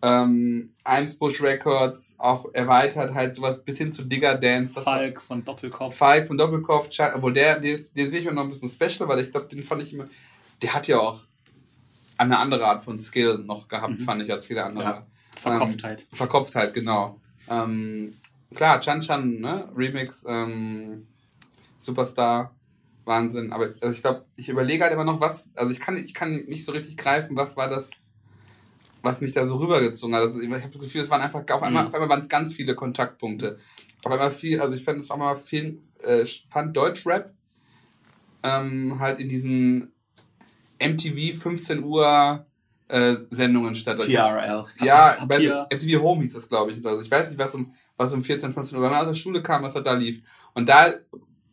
[0.04, 4.82] ähm, Eimsbusch Records auch erweitert, halt sowas bis hin zu Digger Dance.
[4.82, 5.96] Falk von Doppelkopf.
[5.96, 9.20] Falk von Doppelkopf, obwohl der, den, den sehe ich mir noch ein bisschen special, weil
[9.20, 10.06] ich glaube, den fand ich immer,
[10.60, 11.20] der hat ja auch
[12.18, 14.84] eine andere Art von Skill noch gehabt, fand ich, als viele andere.
[14.84, 15.06] Ja,
[15.40, 16.02] Verkopftheit.
[16.02, 17.18] Ähm, Verkopftheit, genau.
[17.48, 18.10] Ähm,
[18.54, 19.70] klar, Chan Chan, ne?
[19.74, 21.06] Remix, ähm,
[21.78, 22.54] Superstar,
[23.06, 23.54] Wahnsinn.
[23.54, 26.44] Aber also ich glaube, ich überlege halt immer noch, was, also ich kann, ich kann
[26.46, 28.13] nicht so richtig greifen, was war das,
[29.04, 30.22] was mich da so rübergezogen hat.
[30.22, 31.88] Also ich habe das Gefühl, es waren einfach, auf einmal, Mhm.
[31.88, 33.58] auf einmal waren es ganz viele Kontaktpunkte.
[34.02, 37.32] Auf einmal viel, also ich fand, es war mal viel, äh, fand Deutschrap
[38.42, 39.92] ähm, halt in diesen
[40.78, 42.46] MTV 15 Uhr
[42.88, 44.00] äh, Sendungen statt.
[44.00, 44.62] TRL.
[44.82, 46.84] Ja, bei ihr- MTV Home hieß das, glaube ich.
[46.84, 49.14] Also ich weiß nicht, was um, was um 14, 15 Uhr, wenn man aus der
[49.14, 50.22] Schule kam, was da lief.
[50.52, 50.92] Und da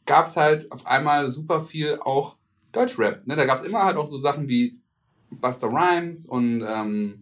[0.05, 2.35] gab es halt auf einmal super viel auch
[2.73, 3.25] Deutschrap.
[3.25, 3.35] Ne?
[3.37, 4.77] Da gab es immer halt auch so Sachen wie
[5.29, 7.20] Buster Rhymes und ähm,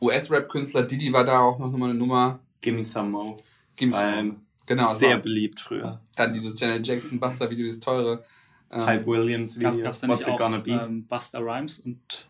[0.00, 0.82] US-Rap-Künstler.
[0.84, 2.40] Diddy war da auch noch mal eine Nummer.
[2.60, 3.42] Gimme Some Mo.
[3.76, 6.00] Gib's Ähm, genau, das sehr war beliebt früher.
[6.16, 8.22] dann dieses Janet Jackson Buster-Video, dieses teure.
[8.70, 9.90] Ähm, Hype Williams Gab Video.
[9.90, 10.70] da What's it auch gonna be?
[10.72, 12.28] ähm, Buster Rhymes und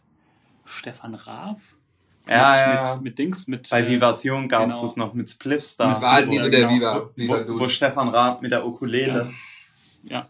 [0.65, 1.61] Stefan Raab?
[2.29, 2.95] Ja, mit, ja, ja.
[2.97, 3.71] Mit, mit Dings, mit.
[3.71, 4.83] Bei äh, Vivasion gab es genau.
[4.83, 5.89] das noch mit Spliffs da.
[5.89, 7.11] mit Wahl wo- mit der genau, Viva.
[7.17, 9.33] Viva wo, wo Stefan Raab mit der Ukulele
[10.05, 10.29] Ja.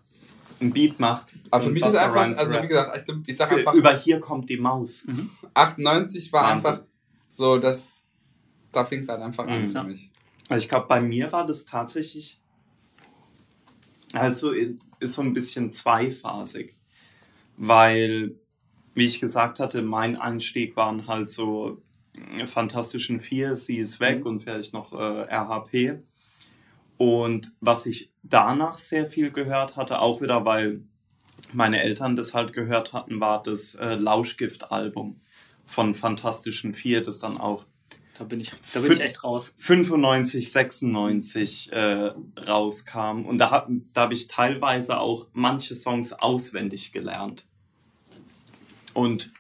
[0.61, 1.35] ein Beat macht.
[1.51, 3.95] Aber für mich ist Busta einfach, Rhymes also wie gesagt, ich, ich sag einfach, über
[3.97, 5.05] hier kommt die Maus.
[5.55, 6.67] 98 war Wahnsinn.
[6.71, 6.83] einfach
[7.29, 8.09] so, dass
[8.73, 9.69] da fing es halt einfach an Mhm.
[9.69, 10.11] für mich.
[10.49, 12.41] Also ich glaube, bei mir war das tatsächlich,
[14.13, 16.75] also ist so ein bisschen zweiphasig,
[17.57, 18.35] weil,
[18.95, 21.83] wie ich gesagt hatte, mein Einstieg waren halt so
[22.37, 26.03] äh, Fantastischen Vier, Sie ist weg und vielleicht noch äh, RHP.
[26.97, 30.83] Und was ich danach sehr viel gehört hatte, auch wieder, weil
[31.53, 35.21] meine Eltern das halt gehört hatten, war das äh, Lauschgift-Album
[35.69, 37.67] von Fantastischen Vier, das dann auch
[38.19, 39.53] Da bin ich, da bin ich echt raus.
[39.59, 42.11] 95, 96 äh,
[42.47, 43.27] rauskam.
[43.27, 47.47] Und da habe da hab ich teilweise auch manche Songs auswendig gelernt.
[48.95, 49.31] Und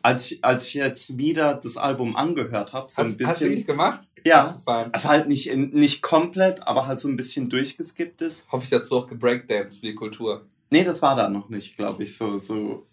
[0.00, 3.44] als ich, als ich jetzt wieder das Album angehört habe, so ein Hast, hast du
[3.44, 3.78] wirklich bisschen.
[3.78, 4.00] gemacht?
[4.24, 8.50] Ja, also halt nicht, in, nicht komplett, aber halt so ein bisschen durchgeskippt ist.
[8.50, 10.46] Hoffe ich dazu auch gebreakdanced für die Kultur.
[10.70, 12.86] Nee, das war da noch nicht, glaube ich, so, so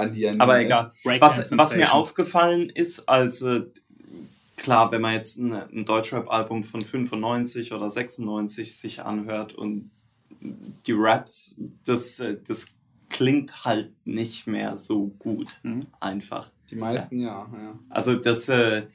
[0.00, 0.64] Waren die ja nie, Aber ne?
[0.64, 0.92] egal.
[1.04, 3.62] Breakdance Was, was mir aufgefallen ist, als äh,
[4.56, 9.90] klar, wenn man jetzt ein, ein Deutschrap-Album von 95 oder 96 sich anhört und
[10.86, 12.66] die Raps, das, das
[13.08, 15.58] klingt halt nicht mehr so gut.
[15.62, 15.86] Mhm.
[16.00, 16.50] Einfach.
[16.70, 17.48] Die meisten, ja.
[17.52, 17.78] ja.
[17.88, 18.86] Also das, äh,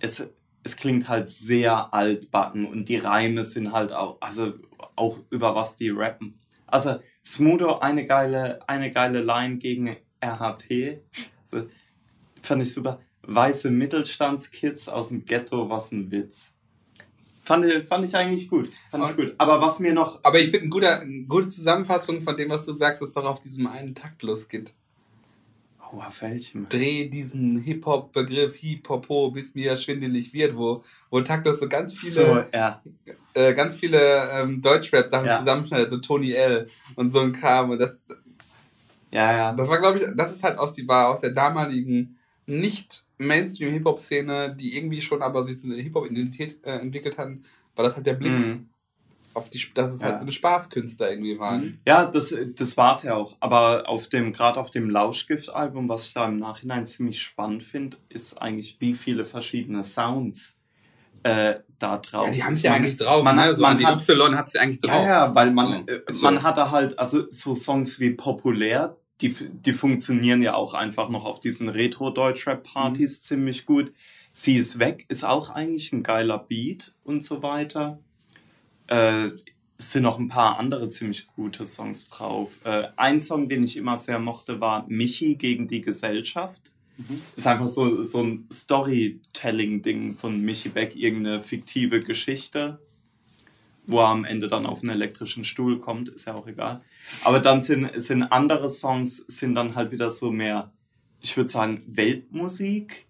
[0.00, 0.26] es,
[0.64, 4.54] es klingt halt sehr altbacken und die Reime sind halt auch, also
[4.96, 6.38] auch über was die rappen.
[6.66, 11.00] Also Smudo, eine geile, eine geile Line gegen RHP.
[12.42, 13.00] Fand ich super.
[13.22, 16.52] Weiße Mittelstandskids aus dem Ghetto, was ein Witz.
[17.42, 18.70] Fand, ich- fand ich eigentlich gut.
[18.90, 19.34] Fand ich gut.
[19.38, 20.20] Aber was mir noch.
[20.24, 23.24] Aber ich finde, ein guter, eine gute Zusammenfassung von dem, was du sagst, ist doch
[23.24, 24.74] auf diesem einen Takt losgeht.
[25.92, 26.68] Oh, auf welchem?
[26.68, 32.44] Dreh diesen Hip-Hop-Begriff Hip-Hopo, bis mir schwindelig wird, wo, wo Taktlos so ganz viele, So,
[32.52, 32.82] ja.
[33.34, 34.00] äh, ganz viele
[34.32, 35.38] ähm, Deutschrap-Sachen Ja.
[35.38, 36.66] zusammenschneidet, so Tony L.
[36.96, 37.70] und so ein Kram.
[37.70, 38.00] Und das,
[39.16, 39.52] Ja, ja.
[39.52, 44.76] das war, glaube ich, das ist halt aus, die, war aus der damaligen nicht-Mainstream-Hip-Hop-Szene, die
[44.76, 47.28] irgendwie schon aber sich zu einer Hip-Hop-Identität äh, entwickelt hat,
[47.74, 48.68] war das halt der Blick Mhm.
[49.34, 50.08] auf die, dass es Ja.
[50.08, 51.80] halt eine Spaßkünstler irgendwie waren.
[51.86, 53.36] Ja, das, das war's ja auch.
[53.40, 57.96] Aber auf dem, gerade auf dem Lauschgift-Album, was ich da im Nachhinein ziemlich spannend finde,
[58.08, 60.54] ist eigentlich, wie viele verschiedene Sounds
[61.22, 63.42] äh, da drauf Ja, die haben es ja Man- eigentlich drauf, man ne?
[63.42, 65.02] hat- So man an die hat- Y hat sie eigentlich drauf.
[65.02, 66.24] Ja, ja, weil man, Ja, äh, so.
[66.24, 71.08] man hat da halt, also so Songs wie Populär, die, die funktionieren ja auch einfach
[71.08, 73.92] noch auf diesen Retro-Deutschrap-Partys ziemlich gut.
[74.32, 77.98] Sie ist weg, ist auch eigentlich ein geiler Beat und so weiter.
[78.88, 79.30] Äh,
[79.78, 82.52] es sind noch ein paar andere ziemlich gute Songs drauf.
[82.64, 86.72] Äh, ein Song, den ich immer sehr mochte, war Michi gegen die Gesellschaft.
[87.36, 92.78] Ist einfach so, so ein Storytelling-Ding von Michi Beck, irgendeine fiktive Geschichte
[93.86, 96.82] wo er am Ende dann auf einen elektrischen Stuhl kommt, ist ja auch egal.
[97.24, 100.72] Aber dann sind, sind andere Songs, sind dann halt wieder so mehr,
[101.22, 103.06] ich würde sagen, Weltmusik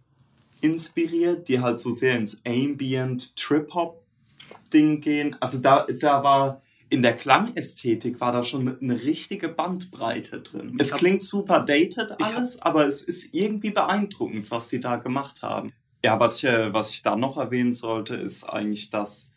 [0.61, 5.37] inspiriert, die halt so sehr ins Ambient, Trip-Hop-Ding gehen.
[5.41, 10.77] Also da, da war, in der Klangästhetik war da schon eine richtige Bandbreite drin.
[10.79, 15.73] Es klingt super dated alles, aber es ist irgendwie beeindruckend, was die da gemacht haben.
[16.05, 19.33] Ja, was ich, äh, was ich da noch erwähnen sollte, ist eigentlich, dass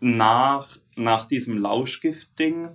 [0.00, 2.68] nach, nach diesem Lauschgift-Ding,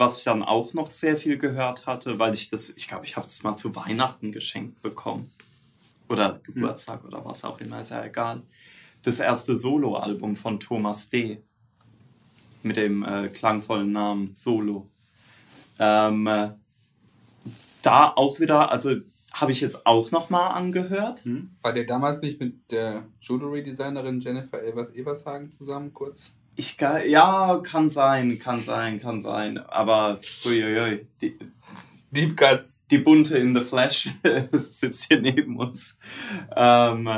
[0.00, 3.16] was ich dann auch noch sehr viel gehört hatte, weil ich das, ich glaube, ich
[3.16, 5.30] habe es mal zu Weihnachten geschenkt bekommen.
[6.08, 8.42] oder Geburtstag oder was auch immer, ist ja egal.
[9.02, 11.42] Das erste Soloalbum von Thomas D.
[12.62, 14.88] mit dem äh, klangvollen Namen Solo.
[15.78, 16.50] Ähm, äh,
[17.82, 18.96] da auch wieder, also
[19.32, 21.22] habe ich jetzt auch nochmal angehört.
[21.62, 26.32] War der damals nicht mit der Jewelry-Designerin Jennifer Evers Ebershagen zusammen kurz?
[26.60, 29.56] Ich kann, ja, kann sein, kann sein, kann sein.
[29.56, 31.38] Aber uiuiui, die,
[32.10, 32.84] Deep Cuts.
[32.90, 34.10] die Bunte in the Flash
[34.52, 35.96] sitzt hier neben uns.
[36.54, 37.08] Ähm,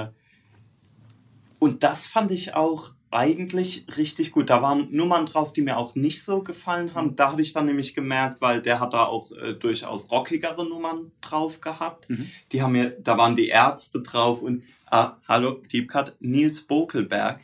[1.58, 4.48] und das fand ich auch eigentlich richtig gut.
[4.48, 7.16] Da waren Nummern drauf, die mir auch nicht so gefallen haben.
[7.16, 11.10] Da habe ich dann nämlich gemerkt, weil der hat da auch äh, durchaus rockigere Nummern
[11.20, 12.08] drauf gehabt.
[12.08, 12.30] Mhm.
[12.52, 17.40] Die haben mir, da waren die Ärzte drauf und ah, hallo, Deep Cut, Nils Bokelberg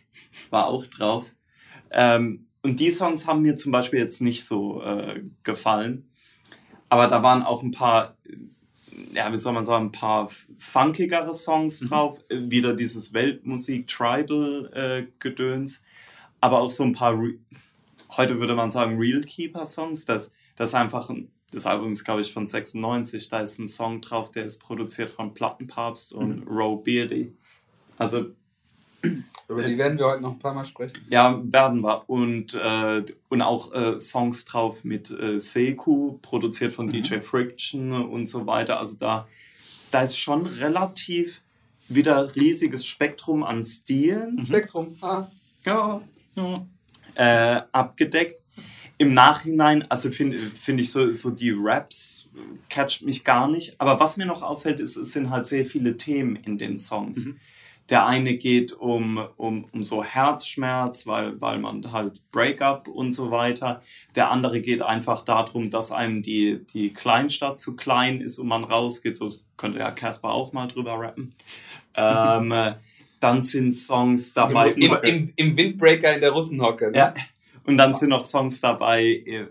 [0.50, 1.32] war auch drauf.
[1.90, 6.06] Ähm, und die Songs haben mir zum Beispiel jetzt nicht so äh, gefallen.
[6.88, 8.16] Aber da waren auch ein paar,
[9.12, 11.88] ja, wie soll man sagen, ein paar funkigere Songs Mhm.
[11.88, 12.18] drauf.
[12.28, 15.82] Äh, Wieder dieses Weltmusik-Tribal-Gedöns.
[16.40, 17.34] Aber auch so ein paar, Re
[18.16, 20.04] heute würde man sagen, Real Keeper-Songs.
[20.06, 23.28] Das, das ist einfach, ein, das Album ist, glaube ich, von 96.
[23.28, 26.48] Da ist ein Song drauf, der ist produziert von Plattenpapst und Mhm.
[26.48, 27.34] Roe Beardy.
[27.98, 28.26] Also
[29.48, 30.98] Über die werden wir heute noch ein paar Mal sprechen.
[31.08, 32.08] ja, werden wir.
[32.08, 38.28] Und, äh, und auch äh, Songs drauf mit äh, Seku, produziert von DJ Friction und
[38.28, 38.78] so weiter.
[38.78, 39.26] Also da,
[39.90, 41.42] da ist schon relativ
[41.88, 44.94] wieder riesiges Spektrum an Stilen Spektrum.
[45.00, 45.26] Ah.
[45.64, 46.02] ja,
[46.34, 46.66] ja.
[47.14, 48.42] Äh, abgedeckt.
[49.00, 53.80] Im Nachhinein, also finde find ich so, so die Raps äh, catcht mich gar nicht.
[53.80, 57.26] Aber was mir noch auffällt, ist, es sind halt sehr viele Themen in den Songs.
[57.26, 57.40] Mhm.
[57.90, 63.30] Der eine geht um, um, um so Herzschmerz, weil, weil man halt Breakup und so
[63.30, 63.82] weiter.
[64.14, 68.64] Der andere geht einfach darum, dass einem die, die Kleinstadt zu klein ist und man
[68.64, 69.16] rausgeht.
[69.16, 71.34] So könnte ja Casper auch mal drüber rappen.
[71.96, 72.74] ähm, äh,
[73.20, 74.68] dann sind Songs dabei.
[74.68, 76.90] Im, im, Im Windbreaker in der Russenhocke.
[76.90, 76.98] Ne?
[76.98, 77.14] Ja.
[77.64, 79.46] Und dann sind noch Songs dabei äh,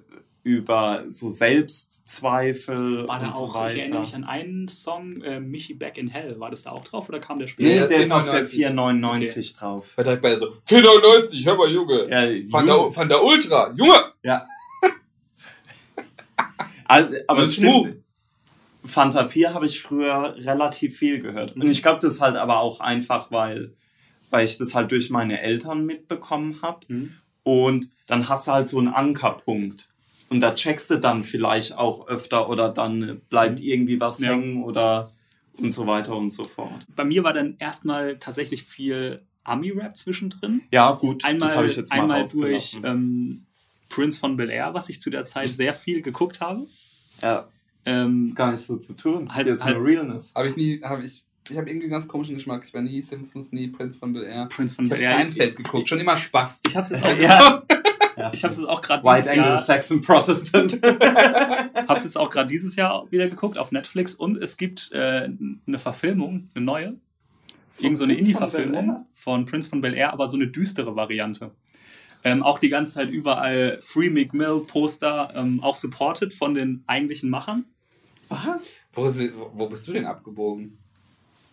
[0.47, 4.01] über so Selbstzweifel War da und so auch, ich erinnere weiter.
[4.01, 6.39] mich an einen Song, äh, Michi Back in Hell.
[6.39, 7.75] War das da auch drauf oder kam der Nee, später?
[7.75, 8.47] Ja, der ist auf der 4,99.
[8.49, 9.97] 499 drauf.
[9.97, 12.07] War direkt bei der so, 4,99, hör mal, Junge.
[12.09, 14.13] Ja, Von, der, von der Ultra, Junge!
[16.87, 17.97] Al- aber Das es stimmt.
[18.85, 21.55] Fanta 4 habe ich früher relativ viel gehört.
[21.57, 23.73] Und ich glaube, das ist halt aber auch einfach, weil,
[24.29, 26.79] weil ich das halt durch meine Eltern mitbekommen habe.
[26.87, 27.13] Mhm.
[27.43, 29.89] Und dann hast du halt so einen Ankerpunkt.
[30.29, 34.25] Und da checkst du dann vielleicht auch öfter oder dann bleibt irgendwie was Mhm.
[34.25, 34.31] Ja.
[34.33, 35.09] hängen oder
[35.59, 36.85] und so weiter und so fort.
[36.95, 40.61] Bei mir war dann erstmal tatsächlich viel Ami-Rap zwischendrin.
[40.71, 43.45] Ja, gut, Einmal, das habe ich jetzt mal einmal durch ähm,
[43.89, 46.65] Prince von Bel Air, was ich zu der Zeit sehr viel geguckt habe.
[47.21, 47.47] ja,
[47.85, 49.33] Ähm, ist gar nicht so zu tun.
[49.33, 50.33] Halt- Hier ist halt- eine Realness.
[50.35, 52.65] Habe ich nie, habe ich, ich habe irgendwie einen ganz komischen Geschmack.
[52.67, 54.47] Ich war nie Simpsons, nie Prince von Bel Air.
[54.47, 55.17] Prince von Ich habe Bel Air.
[55.19, 56.61] Seinfeld geguckt, schon immer Spaß.
[56.67, 57.63] Ich habe es jetzt auch, Ja.
[58.33, 60.79] Ich hab's jetzt auch gerade White dieses Jahr, Anglo-Saxon Protestant.
[61.87, 65.29] hab's jetzt auch gerade dieses Jahr wieder geguckt auf Netflix und es gibt äh,
[65.67, 66.95] eine Verfilmung, eine neue.
[67.79, 71.51] Irgend so eine Indie-Verfilmung von Prince von Bel Air, aber so eine düstere Variante.
[72.23, 76.83] Ähm, auch die ganze Zeit überall Free Meek Mill Poster, ähm, auch supported von den
[76.87, 77.65] eigentlichen Machern.
[78.29, 78.73] Was?
[78.93, 79.13] Wo,
[79.53, 80.77] wo bist du denn abgebogen?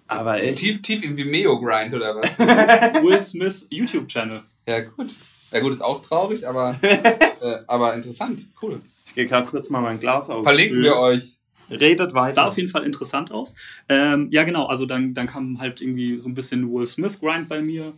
[0.07, 0.40] Aber?
[0.55, 2.38] Tief, tief im Vimeo-Grind oder was?
[3.05, 4.42] Will Smith YouTube-Channel.
[4.66, 5.14] ja, gut.
[5.55, 8.40] Ja, gut, ist auch traurig, aber, äh, aber interessant.
[8.61, 8.81] Cool.
[9.07, 10.45] Ich gehe gerade kurz mal mein Glas aus.
[10.45, 11.38] Verlinken wir euch.
[11.71, 12.47] Redet Sah weiter.
[12.47, 13.55] auf jeden Fall interessant aus.
[13.88, 17.49] Ähm, ja, genau, also dann, dann kam halt irgendwie so ein bisschen Will Smith Grind
[17.49, 17.93] bei mir.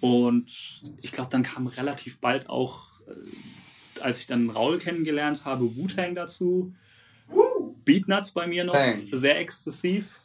[0.00, 5.76] Und ich glaube, dann kam relativ bald auch, äh, als ich dann Raul kennengelernt habe,
[5.76, 6.74] Wu-Tang dazu.
[7.84, 9.00] Beatnuts bei mir noch, Tang.
[9.10, 10.20] sehr exzessiv.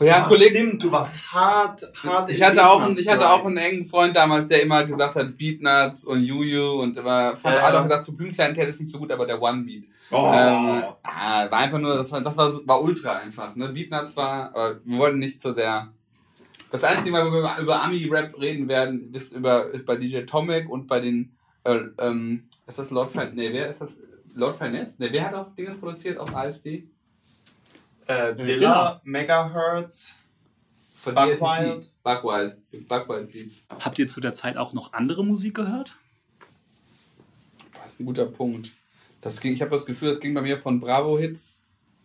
[0.00, 2.28] Oh, ja, Ah, Kollege, stimmt, du warst hart, hart.
[2.30, 5.38] ich hatte, auch einen, ich hatte auch einen engen Freund damals, der immer gesagt hat,
[5.38, 7.62] Beatnuts und Juju und immer, von, Ja.
[7.62, 9.84] hat auch gesagt, zu Blümklein ist nicht so gut, aber der One Beat.
[10.10, 10.32] Oh.
[10.34, 13.54] Ähm, ah, war einfach nur, das war, das war, war ultra einfach.
[13.54, 13.68] Ne?
[13.68, 15.88] Beatnuts war, aber wir wollten nicht so der.
[16.70, 20.68] Das einzige Mal, wo wir über Ami-Rap reden werden, ist, über, ist bei DJ Tomek
[20.68, 23.36] und bei den, äh, ähm, ist das Lord Finesse?
[23.36, 24.00] Ne, wer ist das?
[24.34, 25.00] Lord Finesse?
[25.00, 26.88] Ne, wer hat auf Dinge produziert auf ASD?
[28.06, 28.44] Äh, Dilla.
[28.44, 30.16] Dilla, Megahertz.
[30.94, 31.40] Von Buck DLTC.
[31.42, 31.92] Wild.
[32.02, 32.88] Buckwild.
[32.88, 33.64] Buckwild Beats.
[33.68, 35.96] Habt ihr zu der Zeit auch noch andere Musik gehört?
[37.74, 38.70] Das ist ein guter Punkt.
[39.20, 41.62] Das ging, ich habe das Gefühl, das ging bei mir von Bravo-Hits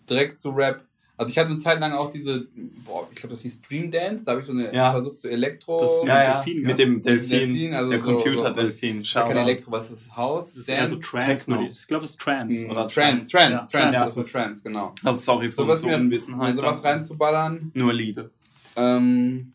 [0.09, 0.85] direkt zu Rap.
[1.19, 2.47] Also ich hatte eine Zeit lang auch diese,
[2.86, 4.91] boah, ich glaube, das hieß Dream Dance, da habe ich so eine Ja.
[4.93, 5.77] versucht, so Elektro.
[5.77, 6.86] Das- Ja, ja, Delfin, mit ja.
[6.86, 9.01] dem Delfin, Delfin, also der so- Computer-Delfin.
[9.03, 9.36] ja, kein.
[9.38, 10.15] Elektro, was ist das?
[10.15, 10.45] House?
[10.53, 11.45] Das ist eher so Trance.
[11.73, 12.63] Ich glaube, es ist Trance.
[12.63, 13.32] Mhm, oder Trance, Trance.
[13.32, 14.95] Trance, Ja, Trance, ist ist Trance, genau.
[15.03, 16.55] Also sorry für Sowas unsere mir, mir Unwissenheit.
[16.55, 17.71] sowas reinzuballern.
[17.73, 18.32] Nur Liebe.
[18.77, 19.51] Ähm,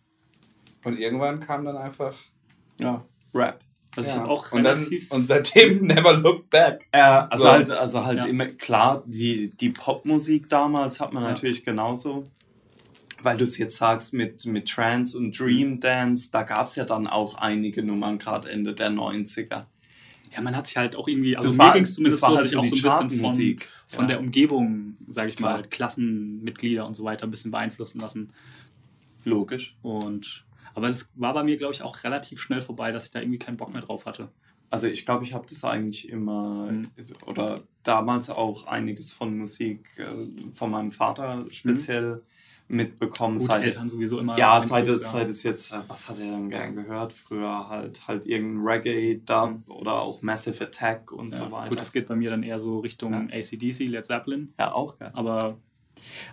[0.85, 2.15] und irgendwann kam dann einfach.
[2.79, 3.03] Ja,
[3.35, 3.61] Rap.
[3.97, 4.21] Also ich ja.
[4.23, 5.11] habe auch und, dann, relativ.
[5.13, 6.87] und seitdem never look back.
[6.95, 7.51] Ja, also So.
[7.51, 8.27] halt, also halt Ja.
[8.29, 11.31] immer, klar, die, die Popmusik damals hat man Ja.
[11.31, 12.27] natürlich genauso.
[13.23, 16.85] Weil du es jetzt sagst mit, mit Trance und Dream Dance, da gab es ja
[16.85, 19.65] dann auch einige Nummern, gerade Ende der 90er.
[20.35, 22.27] ja, man hat sich halt auch irgendwie, also Das mir war- ging es zumindest so,
[22.37, 23.69] halt ich auch so ein bisschen von, Chartmusik.
[23.87, 24.09] von Ja.
[24.09, 25.63] der Umgebung, sage ich mal, Klar.
[25.71, 28.33] Klassenmitglieder und so weiter ein bisschen beeinflussen lassen.
[29.25, 29.77] Logisch.
[29.83, 33.21] Und aber das war bei mir, glaube ich, auch relativ schnell vorbei, dass ich da
[33.21, 34.29] irgendwie keinen Bock mehr drauf hatte.
[34.71, 36.89] Also ich glaube, ich habe das eigentlich immer Mhm.
[37.27, 42.23] oder damals auch einiges von Musik äh, von meinem Vater speziell
[42.67, 43.37] mitbekommen.
[43.37, 44.39] Gut, seit, Eltern sowieso immer.
[44.39, 45.09] ja, seit es, ja.
[45.11, 47.13] seit es jetzt, äh, was hat er dann gern gehört?
[47.13, 51.53] Früher halt halt irgendein Reggae-Dub oder auch Massive Attack und so ja.
[51.53, 51.69] weiter.
[51.69, 53.39] Gut, das geht bei mir dann eher so Richtung Ja.
[53.39, 54.55] ACDC, Led Zeppelin.
[54.59, 55.11] ja, auch geil.
[55.15, 55.59] Aber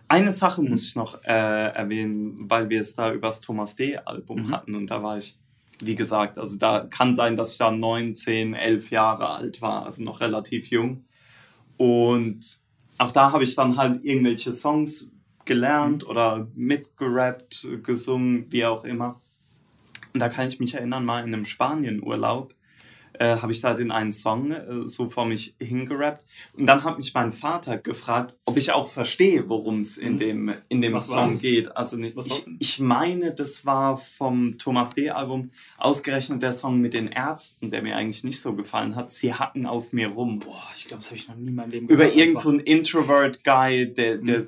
[0.08, 4.76] Eine Sache muss ich noch äh, erwähnen, weil wir es da übers Thomas D-Album hatten
[4.76, 5.38] und da war ich,
[5.82, 9.86] wie gesagt, also da kann sein, dass ich da 9, 10, 11 Jahre alt war,
[9.86, 11.06] also noch relativ jung.
[11.78, 12.60] Und
[12.98, 15.10] auch da habe ich dann halt irgendwelche Songs
[15.46, 19.20] gelernt oder mitgerappt, gesungen, wie auch immer.
[20.14, 22.54] Und da kann ich mich erinnern, mal in einem Spanien-Urlaub
[23.22, 26.26] äh, habe ich da den einen Song äh, so vor mich hingerappt.
[26.58, 30.18] Und dann hat mich mein Vater gefragt, ob ich auch verstehe, worum es in Mhm.
[30.20, 31.40] dem, in dem Was Song war's?
[31.40, 31.76] geht.
[31.78, 36.94] Also ne- Was ich, ich meine, das war vom Thomas D-Album ausgerechnet der Song mit
[36.96, 39.12] den Ärzten, der mir eigentlich nicht so gefallen hat.
[39.12, 40.40] Sie hacken auf mir rum.
[40.40, 42.16] boah, ich glaube, das habe ich noch nie in meinem Leben Über gehört.
[42.18, 42.66] irgend so einfach.
[42.66, 44.48] einen Introvert-Guy, der, der, Mhm.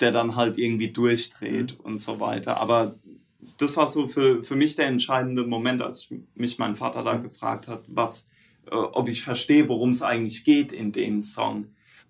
[0.00, 2.58] der dann halt irgendwie durchdreht und so weiter.
[2.60, 2.92] Aber
[3.60, 7.68] das war so für, für mich der entscheidende Moment, als mich mein Vater da gefragt
[7.68, 8.28] hat, was,
[8.66, 11.66] äh, ob ich verstehe, worum es eigentlich geht in dem Song.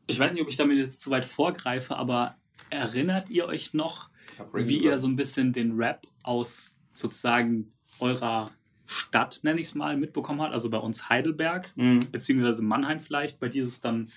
[0.06, 2.36] Ich weiß nicht, ob ich damit jetzt zu weit vorgreife, aber
[2.70, 4.08] erinnert ihr euch noch,
[4.54, 8.50] wie ihr so ein bisschen den Rap aus sozusagen eurer
[8.86, 10.52] Stadt, nenne ich es mal, mitbekommen habt?
[10.52, 12.10] Also bei uns Heidelberg, Mhm.
[12.10, 13.38] beziehungsweise Mannheim vielleicht.
[13.38, 14.08] Bei dir ist es dann,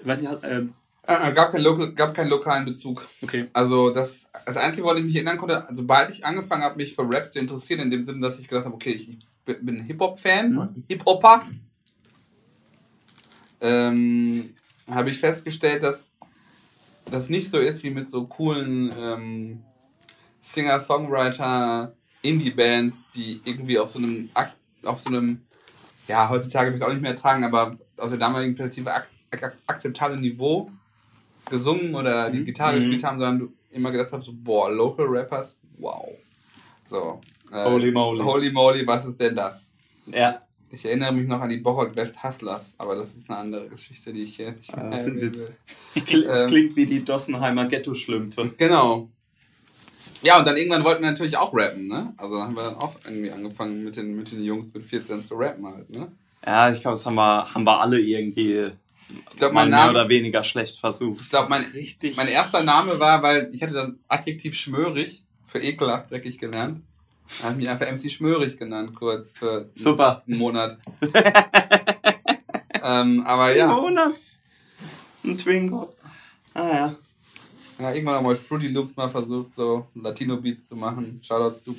[0.00, 0.66] ich weiß nicht, äh,
[1.06, 3.06] Äh, äh, gab, kein Local, gab keinen lokalen Bezug.
[3.22, 3.46] okay.
[3.52, 7.08] Also das, das Einzige, woran ich mich erinnern konnte, sobald ich angefangen habe, mich für
[7.08, 10.84] Rap zu interessieren, in dem Sinne, dass ich gesagt habe, okay, ich bin Hip-Hop-Fan, Mhm.
[10.88, 11.42] Hip-Hopper,
[13.60, 14.54] ähm,
[14.90, 16.12] habe ich festgestellt, dass
[17.10, 19.62] das nicht so ist wie mit so coolen ähm,
[20.40, 25.42] Singer-Songwriter, Indie-Bands, die irgendwie auf so einem Akt, auf so einem,
[26.08, 29.08] ja, heutzutage will ich es auch nicht mehr ertragen, aber aus der damaligen Perspektive ak
[29.30, 30.70] ak akzeptablen Niveau
[31.48, 32.44] gesungen oder die Mhm.
[32.44, 32.80] Gitarre Mhm.
[32.80, 36.08] gespielt haben, sondern du immer gedacht hast, so, boah, Local Rappers, wow.
[36.88, 37.20] So.
[37.52, 38.20] Äh, Holy moly.
[38.22, 39.72] Holy moly, was ist denn das?
[40.06, 43.68] Ja, Ich erinnere mich noch an die Bocholt Best Hustlers, aber das ist eine andere
[43.68, 45.52] Geschichte, die ich hier nicht Ah, mehr das sind jetzt-
[45.94, 46.48] es, Ähm.
[46.48, 48.52] klingt wie die Dossenheimer Ghetto-Schlümpfe.
[48.56, 49.08] Genau.
[50.22, 52.12] Ja, und dann irgendwann wollten wir natürlich auch rappen, ne?
[52.16, 55.34] Also haben wir dann auch irgendwie angefangen mit den, mit den Jungs mit 14 zu
[55.36, 56.10] rappen halt, ne?
[56.44, 58.70] Ja, ich glaube, das haben wir, haben wir alle irgendwie
[59.30, 61.30] Ich glaube, mal mein mehr Name, oder weniger schlecht ich versucht.
[61.30, 62.16] glaube, mein, Richtig.
[62.16, 66.82] mein erster Name war, weil ich hatte das Adjektiv schmörig für ekelhaft dreckig gelernt.
[67.38, 70.22] Da habe ich mich einfach MC Schmörig genannt, kurz für Super.
[70.26, 70.78] einen Monat.
[72.82, 73.66] ähm, aber ja.
[73.68, 74.14] Monat.
[75.24, 75.94] Ein Twingo.
[76.52, 76.96] Ah ja.
[77.78, 81.20] Ja, irgendwann haben wir Fruity Loops mal versucht, so Latino Beats zu machen.
[81.24, 81.76] Shoutouts du.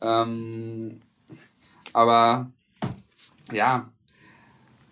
[0.00, 1.00] Ähm,
[1.92, 2.50] aber
[3.52, 3.90] ja.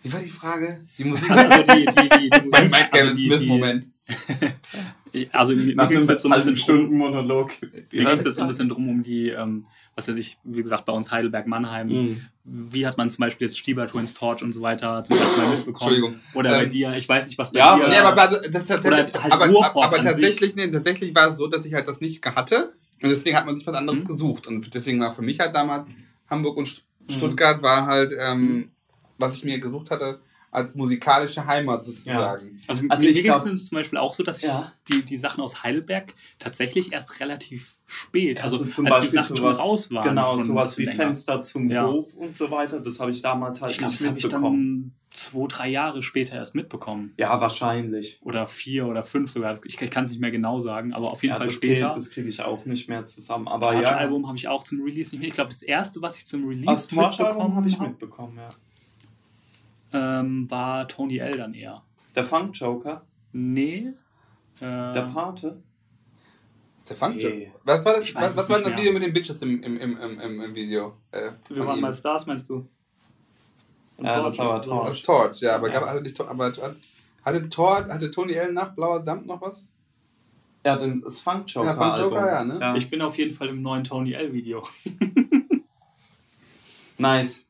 [0.03, 0.85] Wie war die Frage?
[0.99, 1.31] Die Musik.
[1.31, 3.87] also die, die, die, die Mein Musik, Mike also Gavin die, Smith die, Moment.
[5.31, 7.51] Also mir Nach ging es jetzt so ein bisschen Stunden Monolog.
[7.61, 10.63] Mir ging es jetzt so ein bisschen drum um die, ähm, was weiß ich, wie
[10.63, 11.89] gesagt, bei uns Heidelberg, Mannheim.
[11.89, 12.21] Mhm.
[12.45, 15.49] Wie hat man zum Beispiel jetzt Stieber Twins Torch und so weiter zum ersten Mal
[15.51, 15.75] mitbekommen?
[15.77, 16.15] Entschuldigung.
[16.33, 17.89] Oder bei Ähm, dir, ich weiß nicht, was bei ja, dir.
[17.89, 21.67] Nee, aber, also, das Oder halt aber, aber tatsächlich, nee, tatsächlich war es so, dass
[21.67, 22.73] ich halt das nicht hatte.
[23.03, 24.09] Und deswegen hat man sich was anderes Mhm.
[24.09, 24.47] gesucht.
[24.47, 25.89] Und deswegen war für mich halt damals
[26.31, 28.71] Hamburg und St- Stuttgart war halt, ähm,
[29.19, 30.21] was ich mir gesucht hatte,
[30.51, 32.59] als musikalische Heimat sozusagen.
[32.69, 34.71] Also, Also mir ich ging es glaub- zum Beispiel auch so, dass ich Ja.
[34.91, 39.23] die, die Sachen aus Heidelberg tatsächlich erst relativ spät, also, Also zum als die Beispiel
[39.23, 40.09] Sachen sowas, schon raus waren.
[40.11, 40.97] genau, sowas wie länger.
[40.97, 41.87] Fenster zum Ja.
[41.87, 42.81] Hof und so weiter.
[42.81, 44.93] Das habe ich damals halt Ich glaube, nicht das habe ich mitbekommen.
[44.93, 47.15] dann zwei, drei Jahre später erst mitbekommen.
[47.17, 48.19] Ja, wahrscheinlich.
[48.23, 49.59] Oder vier oder fünf sogar.
[49.65, 51.91] Ich, ich kann es nicht mehr genau sagen, aber auf jeden Ja, Fall das später.
[51.91, 53.49] kriege krieg ich auch nicht mehr zusammen.
[53.49, 55.29] Aber Das ja, Album habe ich auch zum Release nicht mehr.
[55.29, 58.51] Ich glaube, das erste, was ich zum Release das Torch-Album habe ich hab, mitbekommen, ja.
[59.93, 61.83] Ähm, war Tony L dann eher.
[62.15, 63.93] Der Funk Joker, Nee.
[64.61, 65.63] Äh, der Pate.
[66.89, 67.53] Der Funk Nee.
[67.65, 68.77] Was war das, was, was war das.
[68.77, 70.99] Video mit den Bitches im, im, im, im, im, im Video?
[71.11, 71.83] Äh, wir waren ihm?
[71.83, 72.69] mal Stars, meinst du?
[73.99, 74.89] Ja, Torch das war Torch.
[74.89, 75.81] Das Torch, ja, aber, Ja.
[75.81, 76.53] Gab, hatte, nicht, aber
[77.25, 79.69] hatte, Tor, hatte Tony L nach Blauer Samt noch was?
[80.65, 81.69] Ja, den, das Funk Joker.
[81.69, 82.61] Ja, Funk Joker, Album.
[82.61, 82.79] ja, ne?
[82.79, 84.63] Ich bin auf jeden Fall im neuen Tony L Video.
[86.99, 87.45] Nice.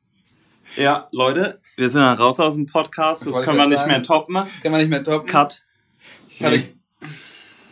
[0.76, 3.26] Ja, Leute, wir sind dann raus aus dem Podcast.
[3.26, 3.90] Das können wir nicht sagen.
[3.90, 4.34] mehr toppen.
[4.34, 5.26] Das kann man nicht mehr toppen.
[5.26, 5.62] Cut.
[6.28, 6.64] Ich hatte, Nee.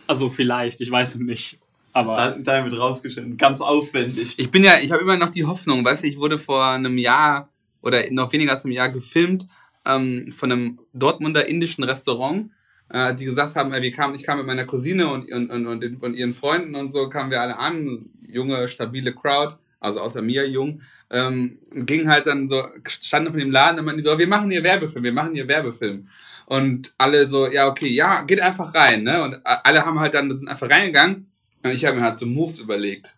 [0.07, 1.59] Also vielleicht, ich weiß es nicht.
[1.93, 3.37] Aber Da, da wird rausgeschnitten.
[3.37, 4.37] Ganz aufwendig.
[4.37, 6.97] Ich bin ja, ich habe immer noch die Hoffnung, weißt du, ich wurde vor einem
[6.97, 7.49] Jahr
[7.81, 9.47] oder noch weniger als einem Jahr gefilmt
[9.85, 12.51] ähm, von einem Dortmunder indischen Restaurant,
[12.89, 16.13] äh, die gesagt haben, wir kamen, ich kam mit meiner Cousine und, und, und, und
[16.13, 20.81] ihren Freunden und so kamen wir alle an, junge, stabile Crowd, also außer mir jung,
[21.09, 24.63] ähm, gingen halt dann so, standen auf dem Laden und meinten so, wir machen hier
[24.63, 26.07] Werbefilm, wir machen hier Werbefilm.
[26.45, 29.23] Und alle so, ja, okay, ja, geht einfach rein, ne?
[29.23, 31.27] Und alle haben halt dann, sind einfach reingegangen
[31.63, 33.15] und ich habe mir halt so Moves überlegt.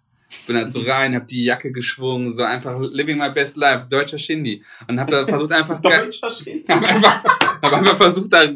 [0.47, 4.20] Bin halt so rein, hab die Jacke geschwungen, so einfach living my best life, deutscher
[4.20, 4.64] Shindy.
[4.88, 6.66] Und hab da versucht einfach, Deutscher Schild.
[6.70, 7.24] hab einfach,
[7.61, 8.47] hab einfach versucht, da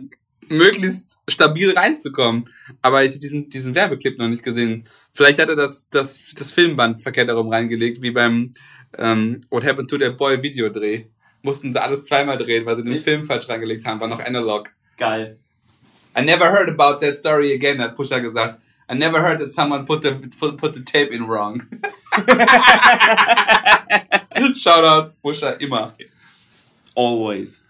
[0.49, 2.45] möglichst stabil reinzukommen.
[2.81, 4.83] Aber ich hab diesen, diesen Werbeclip noch nicht gesehen.
[5.11, 8.53] Vielleicht hat er das, das, das Filmband verkehrt darum reingelegt, wie beim
[8.97, 11.05] ähm, What Happened to That Boy Videodreh.
[11.41, 13.03] Mussten sie alles zweimal drehen, weil sie den Echt?
[13.03, 14.69] Film falsch reingelegt haben, war noch analog.
[14.97, 15.37] Geil.
[16.17, 18.59] I never heard about that story again, hat Pusha gesagt.
[18.89, 21.59] I never heard that someone put the, put, put the tape in wrong.
[24.55, 25.93] Shoutouts, Pusha, immer.
[26.95, 27.61] Always.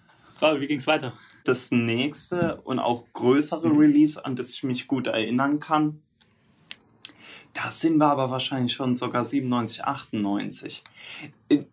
[0.42, 1.12] Raul, wie ging's weiter?
[1.48, 6.02] Das nächste und auch größere Release, an das ich mich gut erinnern kann,
[7.54, 10.84] da sind wir aber wahrscheinlich schon sogar 97, 98.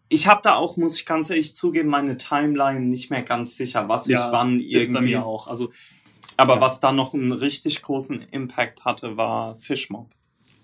[0.09, 3.89] Ich habe da auch, muss ich ganz ehrlich zugeben, meine Timeline nicht mehr ganz sicher,
[3.89, 5.13] was ich wann ist bei irgendwie.
[5.17, 5.47] mir auch.
[5.49, 5.73] Also
[6.37, 6.61] Aber Ja.
[6.63, 10.11] was da noch einen richtig großen Impact hatte, war Fishmob.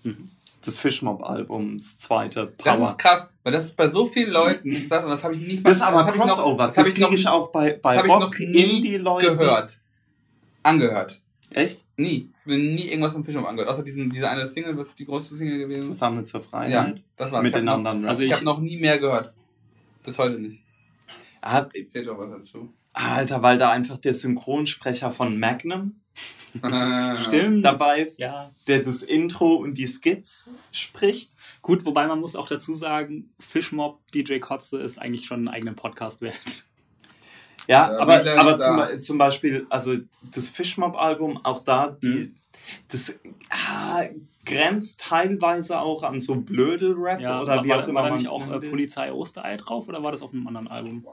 [0.03, 0.29] Mhm.
[0.63, 2.87] Das Fishmob-Album, das zweite Das Power.
[2.89, 5.41] ist krass, weil das ist bei so vielen Leuten ist das, und das habe ich
[5.41, 6.67] nicht Das ist aber hab Crossover.
[6.67, 9.37] das Das, habe ich noch, kriege ich auch bei, das bei hab Rock, Indie-Leuten.
[9.37, 9.81] gehört.
[10.63, 11.19] Angehört.
[11.49, 11.85] Echt?
[11.97, 12.29] Nie.
[12.39, 13.69] Ich bin nie irgendwas von Fischhoff angehört.
[13.71, 15.87] Außer diesen, diese eine Single, was ist die größte Single gewesen?
[15.87, 17.03] Zusammen zur Ja, Freiheit.
[17.17, 17.43] das war's.
[17.43, 18.05] Mit Ich hab den noch- anderen.
[18.05, 19.33] also Ich ich- habe noch nie mehr gehört.
[20.03, 20.61] Bis heute nicht.
[21.41, 22.71] Ah, Steht doch was dazu.
[22.93, 26.00] Alter, weil da einfach der Synchronsprecher von Magnum
[27.23, 27.63] stimmt.
[27.65, 28.51] dabei ist, Ja.
[28.67, 31.31] der das Intro und die Skits spricht.
[31.61, 35.75] Gut, wobei man muss auch dazu sagen, Fishmob DJ Kotze ist eigentlich schon einen eigenen
[35.75, 36.65] Podcast wert.
[37.67, 38.89] Ja, Ja, aber, aber da.
[38.89, 39.97] zum, zum Beispiel, also
[40.33, 42.33] das Fishmob-Album, auch da, die,
[42.87, 44.05] das ah,
[44.45, 48.09] grenzt teilweise auch an so Blödel-Rap Ja, oder war, wie war, auch war immer da
[48.09, 48.59] man nicht es auch äh.
[48.59, 51.05] Polizei Osterei drauf oder war das auf einem anderen Album?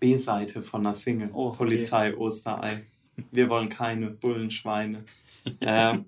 [0.00, 1.30] B-Seite von der Single.
[1.32, 1.56] Oh, okay.
[1.58, 2.82] Polizei Osterei.
[3.30, 5.04] Wir wollen keine Bullenschweine.
[5.60, 5.98] Ja.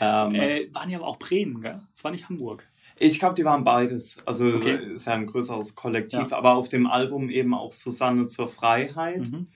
[0.00, 1.80] ähm, Äh, waren ja aber auch Bremen, gell?
[1.92, 2.66] Das war nicht Hamburg.
[2.98, 4.18] ich glaube, die waren beides.
[4.26, 4.76] Also Okay.
[4.94, 6.36] ist ja ein größeres Kollektiv, Ja.
[6.36, 9.30] aber auf dem Album eben auch Susanne zur Freiheit.
[9.30, 9.46] Mhm.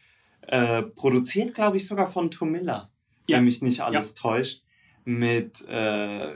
[0.43, 2.89] Äh, produziert, glaube ich, sogar von Tomilla,
[3.27, 3.39] Ja.
[3.39, 4.63] wenn mich nicht alles täuscht.
[5.05, 6.33] Mit äh,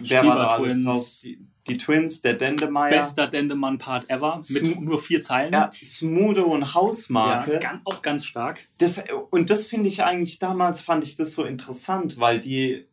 [0.00, 1.06] wer war da alles drauf?
[1.22, 1.38] Die,
[1.70, 2.90] die Twins, der Dendemeyer.
[2.90, 4.36] Bester Dendemann-Part ever.
[4.36, 5.52] Mit Sm- nur vier Zeilen.
[5.52, 7.58] Ja, Smudo und Ja, Hausmarke.
[7.60, 8.66] gan- auch ganz stark.
[8.78, 12.86] Das, und das finde ich eigentlich, damals fand ich das so interessant, weil die,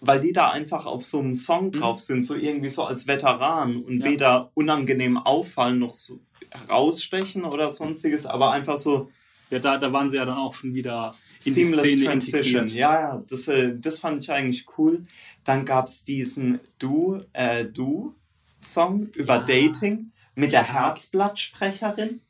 [0.00, 3.76] weil die da einfach auf so einem Song drauf sind, so irgendwie so als Veteran
[3.76, 4.00] und Mhm.
[4.02, 4.06] Ja.
[4.10, 9.10] weder unangenehm auffallen noch so herausstechen oder sonstiges, aber einfach so
[9.50, 11.10] Ja, da, da waren sie ja dann auch schon wieder
[11.42, 12.42] in die seamless Szene Transition.
[12.44, 12.70] integriert.
[12.72, 15.04] Ja, ja, das, äh, das fand ich eigentlich cool.
[15.48, 18.14] Dann gab es diesen Du, äh, Du
[18.60, 19.40] Song über Ja.
[19.44, 22.20] Dating mit der Herzblattsprecherin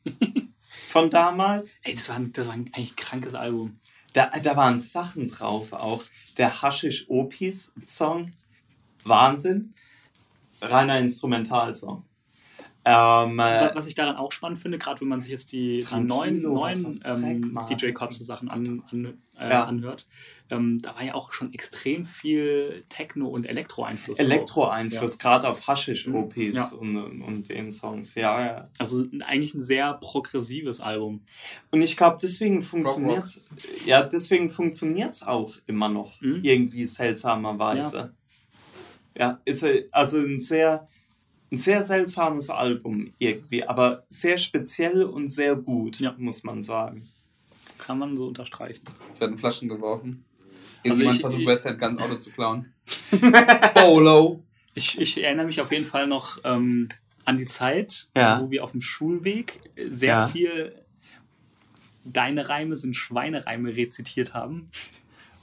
[0.87, 1.75] von damals.
[1.83, 3.77] Ey, das war, ein- das war ein, eigentlich krankes Album.
[4.13, 6.03] Da, da waren Sachen drauf auch.
[6.37, 8.31] Der Haschisch Opis Song,
[9.03, 9.73] Wahnsinn.
[10.61, 12.03] Reiner Instrumentalsong.
[12.85, 15.99] Ähm, äh, Was ich daran auch spannend finde, gerade wenn man sich jetzt die, die
[15.99, 17.59] neuen, neuen ähm.
[17.69, 19.65] DJ Kotze Sachen an, an, äh, Ja.
[19.65, 20.05] anhört,
[20.49, 24.17] ähm, da war ja auch schon extrem viel Techno- und Elektro-Einfluss.
[24.17, 26.69] Elektro-Einfluss, gerade auf Haschisch-Opis Ja.
[26.77, 28.15] und, und den Songs.
[28.15, 28.69] Ja, ja.
[28.79, 31.21] Also eigentlich ein sehr progressives Album.
[31.71, 33.41] Und ich glaube, deswegen funktioniert
[33.85, 36.39] ja, deswegen funktioniert's auch immer noch Mhm.
[36.43, 38.13] irgendwie seltsamerweise.
[39.17, 40.87] Ja, ist äh, also ein sehr,
[41.51, 46.13] ein sehr seltsames Album irgendwie, aber sehr speziell und sehr gut, Ja.
[46.17, 47.07] muss man sagen.
[47.77, 48.83] Kann man so unterstreichen.
[49.13, 50.25] Es werden Flaschen geworfen.
[50.85, 52.73] Also Irgendjemand ich- versucht Red ganz Auto zu klauen.
[53.75, 54.43] Bolo.
[54.75, 56.89] Ich, ich erinnere mich auf jeden Fall noch ähm,
[57.25, 58.39] an die Zeit, Ja.
[58.41, 60.27] wo wir auf dem Schulweg sehr Ja.
[60.27, 60.75] viel
[62.05, 64.69] Deine Reime sind Schweinereime rezitiert haben.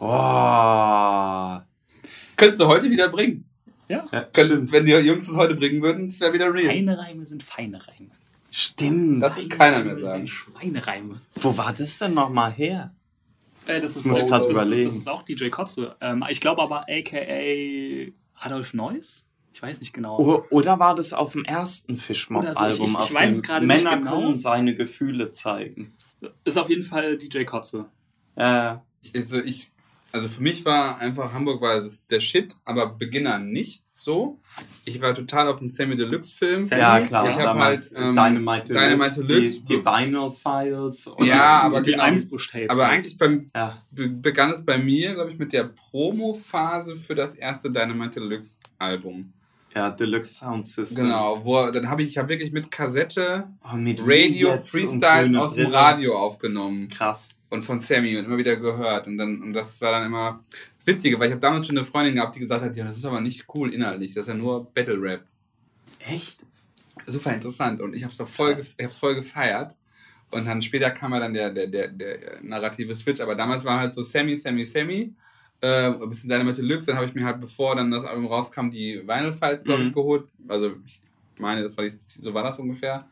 [0.01, 1.61] Oh.
[2.37, 3.45] Könntest du heute wieder bringen.
[3.89, 4.05] Ja.
[4.12, 4.72] Ja, stimmt.
[4.72, 6.74] wenn die Jungs es heute bringen würden, es wäre wieder real.
[6.74, 8.11] Deine Reime sind feine Reime.
[8.51, 9.22] Stimmt.
[9.22, 10.18] Das wird keiner mehr sagen.
[10.18, 11.20] sind Schweinereime.
[11.37, 12.93] Wo war das denn nochmal her?
[13.66, 14.84] Äh, das, ist muss ich das, überlegen.
[14.84, 15.97] das ist auch DJ Kotze.
[16.01, 18.11] Ähm, ich glaube aber aka
[18.41, 19.24] Adolf Neuss?
[19.53, 20.18] Ich weiß nicht genau.
[20.18, 23.66] O- Oder war das auf dem ersten Oder so, Fischmob-Album, ich- ich auf weiß gerade
[23.66, 24.11] nicht Männer genau.
[24.20, 25.93] können seine Gefühle zeigen?
[26.45, 27.87] Ist auf jeden Fall DJ Kotze.
[28.37, 28.76] Äh,
[29.14, 29.70] Also, ich,
[30.17, 34.39] also für mich war einfach Hamburg war das, der Shit, aber Beginner nicht so.
[34.85, 36.59] Ich war total auf dem Sammy Deluxe Film.
[36.62, 36.81] Sammy?
[36.83, 37.29] ja, klar.
[37.31, 39.61] Ich hab damals halt, ähm, Dynamite Deluxe, Dynamite Deluxe.
[39.61, 41.07] die, die Vinyl Files.
[41.07, 42.05] und Ja, die, aber die genau.
[42.05, 42.69] Eimsbusch-Tapes.
[42.71, 43.77] Aber eigentlich beim, Ja.
[43.91, 48.59] be begann es bei mir, glaube ich, mit der Promo-Phase für das erste Dynamite Deluxe
[48.79, 49.33] Album.
[49.75, 51.05] Ja, Deluxe Sound System.
[51.05, 55.55] Genau, wo dann habe ich, ich habe wirklich mit Kassette Oh, mit Radio Freestyles aus
[55.55, 55.71] dem.
[55.71, 57.29] Radio aufgenommen Krass.
[57.51, 60.40] Und von Sammy und immer wieder gehört und dann und das war dann immer
[60.84, 63.05] Witzige, weil ich habe damals schon eine Freundin gehabt, die gesagt hat, ja, das ist
[63.05, 65.24] aber nicht cool inhaltlich, das ist ja nur Battle Rap.
[66.01, 66.38] Echt?
[67.07, 69.76] Super interessant und ich habe es voll, ich hab's voll gefeiert
[70.30, 73.78] und dann später kam ja dann der, der, der, der narrative Switch, aber damals war
[73.80, 75.14] halt so Sammy, Sammy, Sammy
[75.61, 78.68] äh, ein bisschen Dynamite Deluxe, dann habe ich mir halt, bevor dann das Album rauskam,
[78.70, 79.94] die Vinyl Files, glaube ich, Mhm.
[79.94, 80.28] geholt.
[80.49, 81.01] Also ich
[81.40, 83.09] meine, das war die, so war das ungefähr.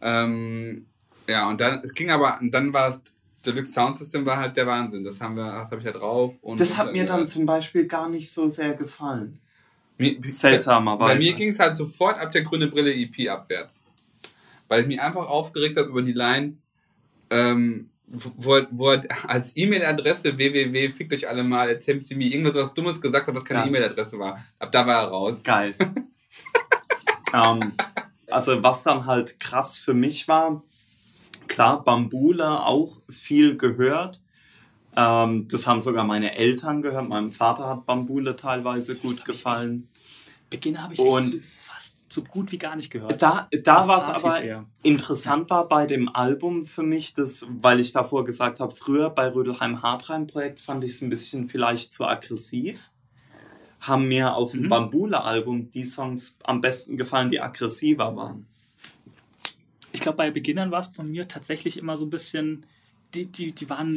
[0.00, 0.86] Ähm,
[1.28, 3.02] ja, und dann, es ging aber, und dann war es,
[3.46, 5.04] Deluxe Sound System war halt der Wahnsinn.
[5.04, 6.34] Das haben wir, das habe ich ja drauf.
[6.42, 9.38] Und Das hat und, mir äh, dann zum Beispiel gar nicht so sehr gefallen.
[9.98, 11.14] mir- Seltsamerweise.
[11.14, 13.84] Bei mir ging es halt sofort ab der grüne Brille EP abwärts.
[14.68, 16.56] Weil ich mich einfach aufgeregt habe über die Line,
[17.30, 22.54] ähm, wo, wo er als E-Mail-Adresse www, fickt euch alle mal, erzählt sie mir irgendwas
[22.54, 23.66] was Dummes gesagt hat, was keine Ja.
[23.66, 24.38] E-Mail-Adresse war.
[24.58, 25.42] Ab da war er raus.
[25.42, 25.74] Geil.
[27.32, 27.72] ähm,
[28.30, 30.62] also was dann halt krass für mich war,
[31.56, 34.20] klar, Bambula auch viel gehört.
[34.96, 37.08] Ähm, das haben sogar meine Eltern gehört.
[37.08, 39.88] Meinem Vater hat Bambule teilweise gut gefallen.
[40.48, 43.20] Beginner habe ich Und- so, fast so gut wie gar nicht gehört.
[43.20, 44.64] Da, da war es aber eher.
[44.84, 49.28] interessant war bei dem Album für mich, das, weil ich davor gesagt habe, früher bei
[49.28, 52.90] Rödelheim Hartreim Projekt fand ich es ein bisschen vielleicht zu aggressiv.
[53.80, 54.68] Haben mir auf dem Mhm.
[54.70, 58.46] Bambule-Album die Songs am besten gefallen, die aggressiver waren.
[59.96, 62.66] Ich glaube, bei Beginnern war es von mir tatsächlich immer so ein bisschen,
[63.14, 63.96] die, die, die waren,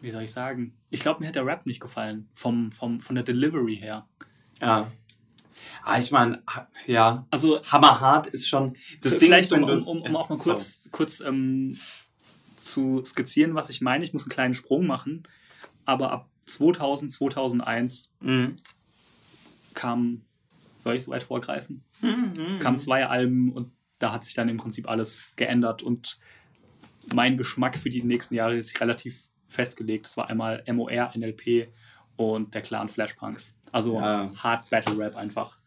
[0.00, 3.14] wie soll ich sagen, ich glaube, mir hat der Rap nicht gefallen, vom, vom, von
[3.14, 4.08] der Delivery her.
[4.58, 4.90] Ja.
[5.84, 6.42] Ah, ich meine,
[6.86, 8.74] ja, Also Hammerhart ist schon.
[9.02, 11.76] Das Ding vielleicht, ist, wenn um, um, um, auch mal kurz, kurz ähm,
[12.56, 15.24] zu skizzieren, was ich meine, ich muss einen kleinen Sprung machen,
[15.84, 18.56] aber ab 2000, 2001 Mhm.
[19.74, 20.22] kam,
[20.78, 21.84] soll ich so weit vorgreifen?
[22.00, 22.60] Mhm.
[22.60, 26.18] kamen zwei Alben und da hat sich dann im Prinzip alles geändert und
[27.14, 30.06] mein Geschmack für die nächsten Jahre ist relativ festgelegt.
[30.06, 31.68] Es war einmal MOR, NLP
[32.16, 33.54] und der Clan Flashpunks.
[33.72, 34.30] Also Ja.
[34.36, 35.58] Hard Battle Rap einfach.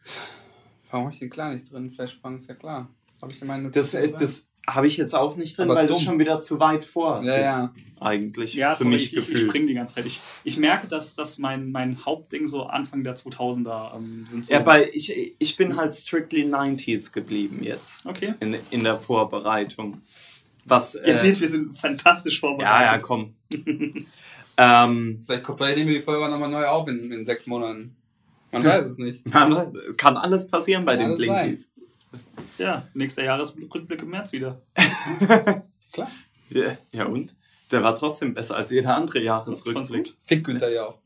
[0.91, 1.91] Warum habe ich den klar nicht drin?
[1.91, 2.89] Flashbang ist ja klar.
[3.21, 5.87] Habe ich in meinen Das, äh, das habe ich jetzt auch nicht drin, Aber weil
[5.87, 6.05] das dumm.
[6.05, 7.45] schon wieder zu weit vor Ja, ist.
[7.45, 7.73] ja.
[8.01, 9.49] Eigentlich Ja, für sorry, mich ich, ich, ich gefühlt.
[9.49, 10.05] springe die ganze Zeit.
[10.05, 14.53] Ich, ich merke, dass, dass mein, mein Hauptding so Anfang der 2000er ähm, sind so.
[14.53, 18.35] ja, weil ich, ich bin halt strictly 90s geblieben jetzt okay.
[18.39, 20.01] in, in der Vorbereitung.
[20.65, 22.91] Was, Ihr äh, seht, wir sind fantastisch ja, vorbereitet.
[22.91, 23.33] ja, komm.
[24.57, 27.95] ähm, Vielleicht, kommt- vielleicht nehmen wir die Folge nochmal neu auf in, in sechs Monaten.
[28.51, 29.25] Man weiß es nicht.
[29.33, 31.69] man weiß, kann alles passieren bei Kann den Blinkies.
[32.59, 34.61] Ja, nächster Jahresrückblick im März wieder.
[35.93, 36.09] Klar.
[36.49, 37.33] Ja, ja, und?
[37.71, 40.05] Der war trotzdem besser als jeder andere Jahresrückblick.
[40.05, 40.15] gut.
[40.21, 40.97] Fick Günther ja auch.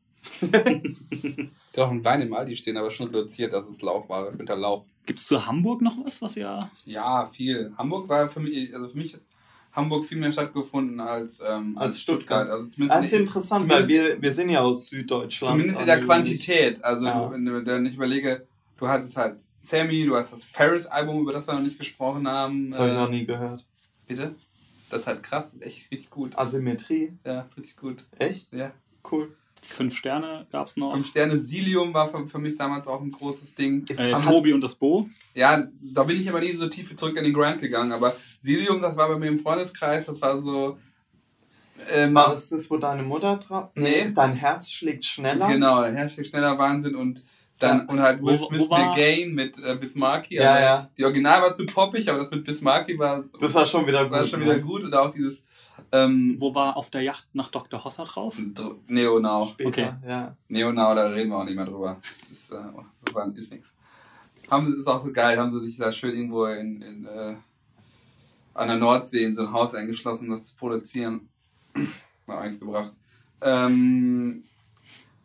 [0.41, 4.32] Der hat auch einen Wein im Aldi stehen, aber schon reduziert, dass es Lauchware.
[4.36, 4.86] Günther Lauch.
[5.06, 6.60] Gibt es zu Hamburg noch was, was ihr.
[6.86, 7.74] Ja, viel.
[7.78, 9.28] Hamburg war für mich, also für mich ist
[9.74, 12.47] Hamburg viel mehr stattgefunden als, ähm, Als Stuttgart.
[12.49, 15.51] Also zumindest Das ist in- interessant, weil wir, wir sind ja aus Süddeutschland.
[15.54, 16.84] Zumindest in der Also Quantität.
[16.84, 17.32] Also, Ja.
[17.32, 18.47] wenn, du, wenn ich überlege,
[18.78, 22.68] du hattest halt Sammy, du hast das Ferris-Album, über das wir noch nicht gesprochen haben.
[22.68, 23.66] Das habe ich äh, noch nie gehört.
[24.05, 24.36] Bitte?
[24.89, 26.38] Das ist halt krass, das ist echt richtig gut.
[26.38, 27.14] Asymmetrie.
[27.26, 28.03] Ja, ist richtig gut.
[28.20, 28.51] Echt?
[28.51, 28.72] Ja.
[29.09, 29.34] Cool.
[29.61, 30.91] Fünf Sterne gab es noch.
[30.93, 33.86] Fünf Sterne Silium war für, für mich damals auch ein großes Ding.
[33.88, 35.07] Ist, Äh, hat, Tobi und das Bo.
[35.34, 38.82] Ja, da bin ich aber nie so tief zurück in den Grind gegangen, aber Silium,
[38.82, 40.78] das war bei mir im Freundeskreis, das war so.
[41.89, 43.70] Ähm, war das das, wo deine Mutter drauf?
[43.76, 44.11] Nee.
[44.14, 45.47] Dein Herz schlägt schneller?
[45.47, 47.24] Genau, ein Hashtag schneller Wahnsinn und
[47.64, 47.86] dann Ja.
[47.86, 50.36] und halt Will Smith war- Again mit äh, Bismarcky.
[50.36, 50.89] Ja, aber ja.
[50.97, 54.11] Die Original war zu poppig, aber das mit Bismarcky war, Das war schon wieder gut.
[54.14, 54.61] war schon wieder ne?
[54.61, 55.41] gut und auch dieses
[55.91, 57.84] ähm, Wo war auf der Yacht nach Dr.
[57.84, 58.36] Hossa drauf?
[58.53, 59.45] Dr- Neonau.
[59.45, 59.89] Später, Okay.
[60.07, 60.36] ja.
[60.47, 61.97] Neonau, da reden wir auch nicht mehr drüber.
[62.01, 62.55] Das ist, äh,
[63.14, 63.74] war- ist nichts.
[64.51, 67.36] Haben sie, ist auch so geil, haben sie sich da schön irgendwo in, in äh,
[68.53, 71.28] an der Nordsee in so ein Haus eingeschlossen, um das zu produzieren.
[72.28, 72.91] Hat auch nichts gebracht.
[73.41, 74.43] Ähm,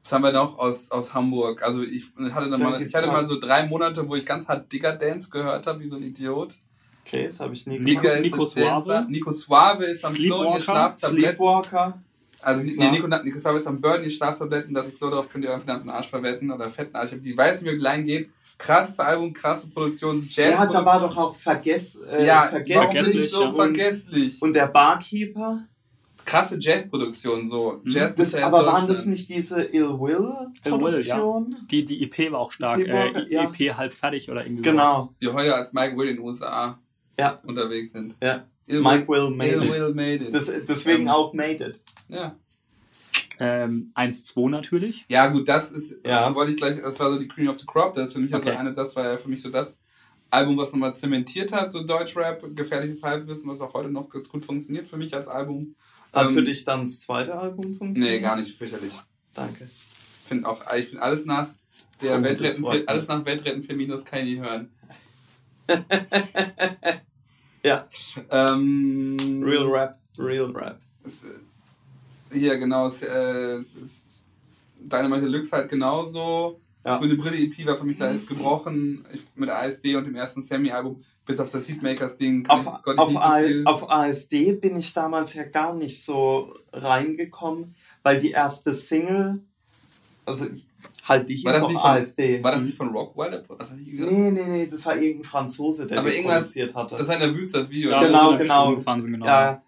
[0.09, 1.63] was haben wir noch aus, aus Hamburg?
[1.63, 4.73] Also ich hatte, dann mal, ich hatte mal so drei Monate, wo ich ganz hart
[4.73, 6.55] Digger Dance gehört habe, wie so ein Idiot.
[7.05, 8.47] Okay, das habe ich nie ist Nico.
[8.47, 9.07] Suave?
[9.11, 10.63] Nico Suave ist am Klo, ihr Sleepwalker?
[10.63, 11.37] Schlaftablett.
[11.37, 12.03] Sleepwalker.
[12.41, 12.91] Also nee.
[12.91, 16.09] Nico, Nico Savitz haben Burn, Schlaftabletten, dass ich Flo drauf könnt ihr euren verdammten Arsch
[16.09, 17.13] verwetten oder fetten Arsch.
[17.13, 18.31] Ich hab die weiß nicht, wie es klein geht.
[18.57, 20.53] Krasses Album, krasse Produktion, Jazz.
[20.53, 23.17] Ja, da war doch auch Vergess, äh, ja, warum vergesslich.
[23.17, 24.41] nicht so und, vergesslich?
[24.41, 25.65] und der Barkeeper.
[26.29, 27.81] Krasse Jazzproduktion so.
[27.85, 30.31] Jazz Das, aber waren das nicht diese Ill Will
[30.65, 31.17] Ill Will, ja.
[31.19, 31.57] Produktion?
[31.71, 32.79] Die, die EP war auch stark.
[32.81, 33.45] Äh, Sleepwalker, ja.
[33.51, 35.15] EP halb fertig oder irgendwie Genau.
[35.23, 36.79] Die heute als Mike Will in den USA
[37.19, 37.41] Ja.
[37.45, 38.17] unterwegs sind.
[38.23, 38.45] Ja.
[38.67, 39.73] Ill Mike Will made Ill it.
[39.73, 40.35] Will made it.
[40.35, 41.81] Das, deswegen Ähm, auch Made It.
[42.09, 42.37] ja.
[43.41, 45.05] Ähm, 1-2 natürlich.
[45.09, 46.29] ja, gut, das ist, Ja.
[46.29, 48.19] äh, wollte ich gleich, das war so die Queen of the Crop, das ist für
[48.19, 48.59] mich also Okay.
[48.59, 49.81] eine, das war ja für mich so das
[50.31, 54.45] Album, was nochmal zementiert hat, so Deutschrap, gefährliches Halbwissen, was auch heute noch ganz gut
[54.45, 55.75] funktioniert für mich als Album.
[56.13, 58.17] Aber Ähm, für dich dann das zweite Album funktioniert?
[58.17, 58.93] Nee, gar nicht, fürchterlich.
[59.35, 59.69] Danke.
[60.27, 61.49] finde auch, ich finde alles nach
[62.03, 64.71] der Oh, Weltretten, alles nach Weltretten für Minus kann ich nie hören.
[67.65, 67.89] Ja.
[68.31, 70.81] Ähm, Real Rap, Real Rap.
[71.05, 74.05] Äh, hier, genau, es, äh, es ist
[74.79, 76.61] Dynamite Deluxe halt genauso.
[76.89, 76.99] Ja.
[76.99, 79.05] Grüne Brille EP war für mich da jetzt gebrochen.
[79.13, 82.45] Ich, mit ASD und dem ersten Sammy-Album, bis auf das Hitmakers-Ding.
[82.45, 83.19] kann Auf, ich- auf, so
[83.67, 89.41] auf ASD bin ich damals ja gar nicht so reingekommen, weil die erste Single,
[90.25, 90.47] also
[91.07, 92.43] halt, die hieß War doch nicht von- ASD.
[92.43, 92.93] War das nicht von
[93.71, 94.13] hat die gesagt?
[94.13, 96.97] Nee, nee, nee, das war irgendein Franzose, der Aber die produziert hatte.
[96.97, 97.91] Das war in der Wüste, das Video.
[97.91, 98.63] Ja, Genau, genau.
[98.65, 99.27] Richtung gefahren sind, genau.
[99.27, 99.63] ja,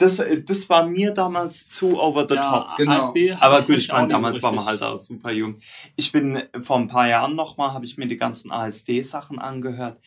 [0.00, 2.76] das, das war mir damals zu over the Ja, top.
[2.76, 3.12] Genau.
[3.40, 5.56] Aber gut, ich meine, nicht so damals war man halt auch super jung.
[5.96, 10.00] Ich bin vor ein paar Jahren nochmal, habe ich mir die ganzen ASD-Sachen angehört.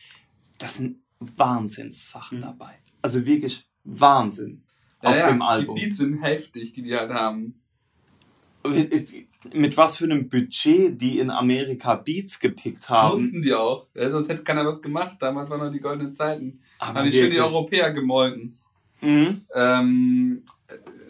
[0.58, 2.42] Das sind Wahnsinnssachen Mhm.
[2.42, 2.74] dabei.
[3.02, 4.62] Also wirklich Wahnsinn
[5.02, 5.76] Ja, auf ja, dem Album.
[5.76, 7.60] Die Beats sind heftig, die die halt haben.
[8.66, 9.12] Mit,
[9.52, 13.20] mit was für einem Budget die in Amerika Beats gepickt haben.
[13.20, 13.86] Mussten die auch.
[13.94, 15.16] Ja, sonst hätte keiner was gemacht.
[15.20, 16.60] Damals waren noch die goldenen Zeiten.
[16.78, 17.38] Aber haben die schön die.
[17.40, 18.56] Europäer gemolken.
[19.04, 19.40] Mhm.
[19.54, 20.42] Ähm,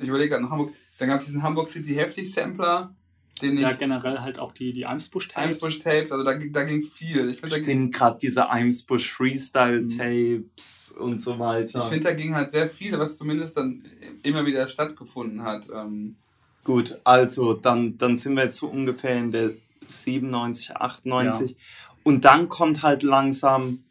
[0.00, 0.72] ich überlege gerade in Hamburg.
[0.98, 2.94] Dann gab es diesen Hamburg City Heftig Sampler,
[3.42, 3.62] den ich.
[3.62, 5.42] Ja, generell halt auch die, die Eimsbusch-Tapes.
[5.54, 7.30] Eimsbusch Tapes, also da, ging- da ging viel.
[7.30, 11.78] Ich finde, da, Ich ging- bin gerade diese Eimsbusch Freestyle Tapes und so weiter.
[11.80, 13.82] ich find, da ging halt sehr viel, was zumindest dann
[14.22, 15.68] immer wieder stattgefunden hat.
[15.74, 16.16] Ähm,
[16.62, 19.50] Gut, also dann, dann sind wir jetzt so ungefähr in der
[19.84, 21.56] 97, 98.
[22.04, 23.82] Und dann kommt halt langsam,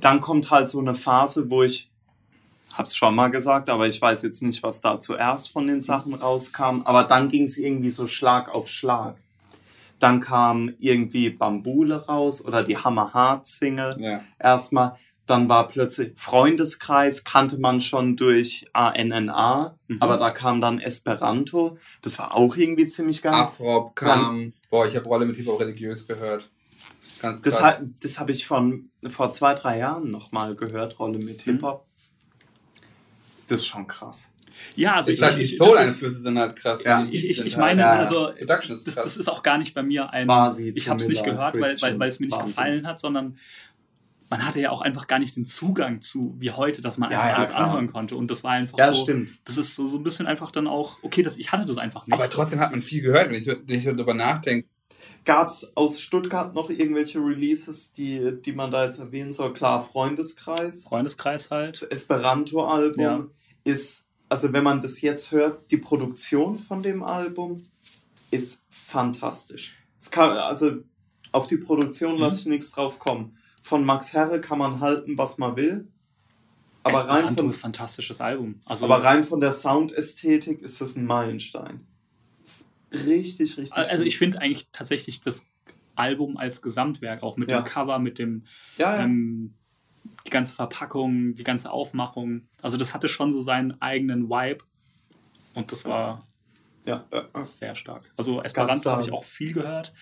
[0.00, 1.90] dann kommt halt so eine Phase, wo ich,
[2.78, 6.14] hab's schon mal gesagt, aber ich weiß jetzt nicht, was da zuerst von den Sachen
[6.14, 9.16] rauskam, aber dann ging es irgendwie so Schlag auf Schlag.
[9.98, 14.20] Dann kam irgendwie Bambule raus oder die Hammer Hard Single ja.
[14.38, 14.96] erstmal.
[15.26, 19.96] Dann war plötzlich Freundeskreis, kannte man schon durch ANNA, Mhm.
[20.00, 21.76] aber da kam dann Esperanto.
[22.00, 23.34] Das war auch irgendwie ziemlich geil.
[23.34, 24.52] Afrop kam.
[24.70, 26.48] Boah, ich habe Rolle mit Hip-Hop religiös gehört.
[27.20, 31.44] Ganz Das, ha- das habe ich von vor zwei, drei Jahren nochmal gehört, Rolle mit
[31.46, 31.50] Mhm.
[33.48, 34.28] Das ist schon krass.
[34.74, 36.82] Ja, also ich sag, die Soul-Einflüsse sind halt krass.
[36.84, 39.82] Ja, Ich, ich, ich halt- meine, Ja, also das, das ist auch gar nicht bei
[39.82, 40.26] mir ein.
[40.26, 42.48] Basi, ich habe es nicht gehört, weil, weil, weil es mir nicht Wahnsinn.
[42.48, 43.38] gefallen hat, sondern
[44.30, 47.18] man hatte ja auch einfach gar nicht den Zugang zu wie heute, dass man Ja,
[47.20, 47.64] einfach ja, alles klar.
[47.64, 48.16] anhören konnte.
[48.16, 49.02] Und das war einfach Ja, so.
[49.04, 49.30] stimmt.
[49.44, 52.06] Das ist so, so ein bisschen einfach dann auch, okay, das, ich hatte das einfach
[52.06, 52.12] nicht.
[52.12, 54.68] Aber trotzdem hat man viel gehört, wenn ich, wenn ich darüber nachdenke.
[55.28, 59.52] Gab es aus Stuttgart noch irgendwelche Releases, die, die man da jetzt erwähnen soll?
[59.52, 60.84] Klar, Freundeskreis.
[60.84, 61.74] Freundeskreis halt.
[61.74, 63.26] Das Esperanto-Album Ja.
[63.62, 67.62] ist, also wenn man das jetzt hört, die Produktion von dem Album
[68.30, 69.74] ist fantastisch.
[70.00, 70.78] Es kann, also
[71.32, 72.20] auf die Produktion Mhm.
[72.20, 73.36] lasse ich nichts drauf kommen.
[73.60, 75.88] Von Max Herre kann man halten, was man will.
[76.84, 78.54] Aber rein, Esperanto von, ist fantastisches Album.
[78.64, 81.86] Also, aber rein von der Soundästhetik ist das ein Meilenstein.
[82.92, 83.76] Richtig, richtig.
[83.76, 85.44] also ich finde eigentlich tatsächlich das
[85.94, 87.60] Album als Gesamtwerk, auch mit Ja.
[87.60, 88.44] dem Cover, mit dem
[88.76, 89.04] ja, ja.
[89.04, 89.54] ähm,
[90.26, 92.48] die ganze Verpackung, die ganze Aufmachung.
[92.62, 94.64] Also das hatte schon so seinen eigenen Vibe.
[95.54, 96.26] Und das war
[96.86, 97.42] ja, ja, ja.
[97.42, 98.02] sehr stark.
[98.16, 99.92] Also Esperanto habe ich auch viel gehört.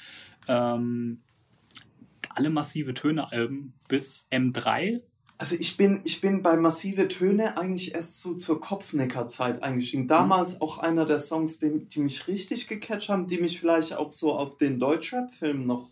[0.49, 1.23] Ähm,
[2.29, 5.01] alle massive Töne-Alben bis M3.
[5.39, 10.07] Also ich bin, ich bin bei Massive Töne eigentlich erst so zur Kopfnicker-Zeit eingestiegen.
[10.07, 14.11] Damals auch einer der Songs, die, die mich richtig gecatcht haben, die mich vielleicht auch
[14.11, 15.91] so auf den Deutschrap-Film noch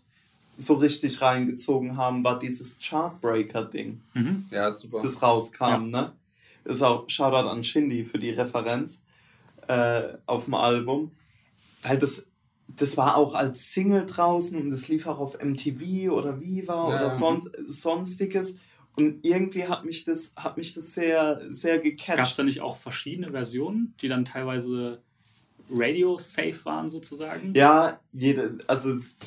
[0.57, 4.01] so richtig reingezogen haben, war dieses Chartbreaker-Ding,
[4.49, 5.01] Ja, ist super.
[5.03, 6.13] das rauskam, ne?
[6.63, 9.03] Das ist auch Shoutout an Shindy für die Referenz
[9.67, 11.11] äh, auf dem Album.
[11.83, 12.25] Weil das,
[12.67, 16.95] das war auch als Single draußen und das lief auch auf MTV oder Viva Ja.
[16.95, 18.55] oder sonst, sonstiges.
[18.97, 22.39] Und irgendwie hat mich das, hat mich das sehr, sehr Gab es gecatcht.
[22.39, 24.99] da nicht auch verschiedene Versionen, die dann teilweise
[25.69, 27.53] radio-safe waren sozusagen?
[27.55, 29.19] Ja, jede, also es-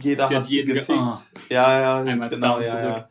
[0.00, 0.98] jeder hat hat sie jeden ge- gefickt.
[0.98, 1.20] Ah.
[1.50, 2.92] Ja, ja, Einmal genau, ja, ja.
[2.94, 3.04] zurück.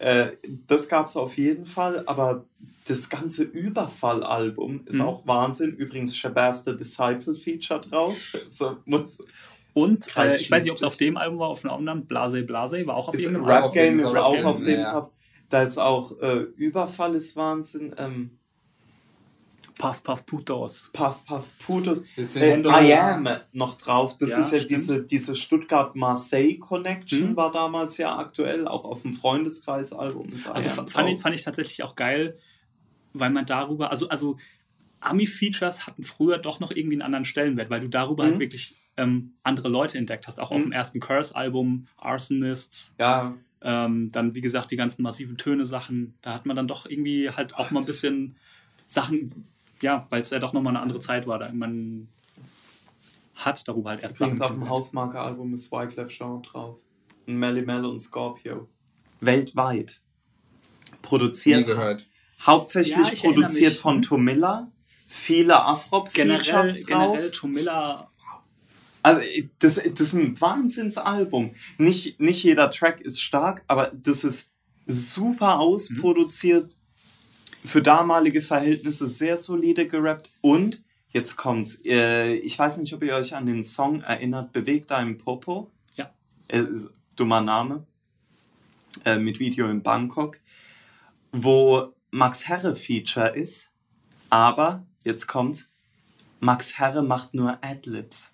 [0.00, 0.26] Äh,
[0.66, 2.44] das gab es auf jeden Fall, aber
[2.86, 5.00] das ganze Überfall-Album ist Mhm.
[5.02, 5.72] auch Wahnsinn.
[5.72, 8.36] Übrigens Shabazz the Disciple Feature drauf.
[8.48, 9.18] So, muss,
[9.74, 12.42] Und äh, ich weiß nicht, ob es auf dem Album war, auf einem anderen, Blase
[12.42, 15.10] Blase, war auch auf ist, irgendeinem Rap- Rap Game ist auch auf dem ja.
[15.48, 17.94] Da ist auch äh, Überfall ist Wahnsinn.
[17.98, 18.38] Ähm,
[19.78, 20.90] Puff Puff Putos.
[20.92, 22.02] Puff Puff Putos.
[22.34, 22.60] Äh.
[22.60, 24.18] I am noch drauf.
[24.18, 24.70] Das Ja, ist ja stimmt.
[24.70, 27.36] diese, diese Stuttgart-Marseille-Connection Mhm.
[27.36, 31.94] war damals ja aktuell, auch auf dem Freundeskreis-Album Also fand ich, fand ich tatsächlich auch
[31.94, 32.36] geil,
[33.12, 34.36] weil man darüber, also, also
[35.00, 38.30] Ami-Features hatten früher doch noch irgendwie einen anderen Stellenwert, weil du darüber Mhm.
[38.30, 40.40] halt wirklich ähm, andere Leute entdeckt hast.
[40.40, 40.64] Auch auf Mhm.
[40.64, 43.32] dem ersten Curse-Album, Arsonists, Ja,
[43.62, 46.14] ähm, dann wie gesagt die ganzen massiven Töne-Sachen.
[46.22, 48.36] Da hat man dann doch irgendwie halt auch mal ein bisschen
[48.86, 49.46] Sachen,
[49.82, 51.38] ja, weil es ja doch nochmal eine andere Zeit war.
[51.38, 52.08] Da man
[53.34, 54.68] hat darüber halt erst übrigens auf dem.
[54.68, 56.76] Hausmarke-Album ist Wyclef Jean drauf.
[57.26, 58.68] Und Melly Mel und Scorpio.
[59.20, 60.00] Weltweit.
[60.90, 61.66] nie Produziert.
[61.66, 62.08] gehört.
[62.40, 64.02] Hauptsächlich Ja, produziert von Mhm.
[64.02, 64.72] Tomilla.
[65.06, 66.86] Viele Afrop-Features drauf.
[66.86, 68.08] generell Tomilla
[69.02, 69.22] Also,
[69.58, 71.52] das, das ist ein Wahnsinnsalbum.
[71.78, 74.50] Nicht, nicht jeder Track ist stark, aber das ist
[74.86, 76.76] super ausproduziert.
[77.64, 80.30] Für damalige Verhältnisse sehr solide gerappt.
[80.40, 81.78] Und jetzt kommt's.
[81.84, 84.52] Äh, ich weiß nicht, ob ihr euch an den Song erinnert.
[84.52, 85.70] Bewegt deinen Popo.
[85.94, 86.12] Ja.
[86.48, 86.64] Äh,
[87.16, 87.86] dummer Name.
[89.04, 90.40] Äh, mit Video in Bangkok.
[91.32, 93.68] Wo Max Herre Feature ist.
[94.30, 95.68] Aber, jetzt kommt's.
[96.40, 98.30] Max Herre macht nur Adlibs.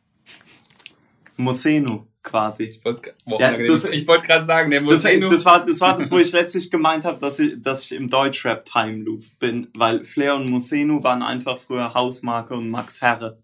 [1.37, 2.64] Mosenu quasi.
[2.64, 5.28] Ich wollte Ja, das- wollte gerade sagen, der Das, Moseno.
[5.28, 8.09] das, war, das war das, wo ich letztlich gemeint habe, dass ich, dass ich im
[8.09, 13.39] Deutschrap Time Loop bin, weil Flair und Mosenu waren einfach früher Hausmarke und Max Herre.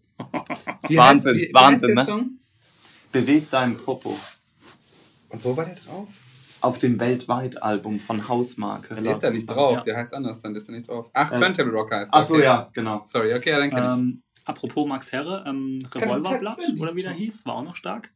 [0.88, 2.26] Wie Wahnsinn, heißt- wie- wie Wahnsinn, heißt der ne?
[3.12, 4.18] Beweg dein Popo.
[5.28, 6.08] Und wo war der drauf?
[6.62, 8.94] Auf dem Weltweit-Album von Hausmarke.
[8.94, 9.80] Der ist da nicht drauf, ja.
[9.82, 11.06] der heißt anders, dann ist er nicht drauf.
[11.14, 12.44] Ach, Äh, Turntable Rock heißt Achso, okay.
[12.44, 13.02] ja, genau.
[13.06, 13.90] Sorry, okay, dann kenn ich.
[13.90, 18.10] Ähm, apropos Max Herre, ähm, Revolverblatt oder wie der hieß, war auch noch stark.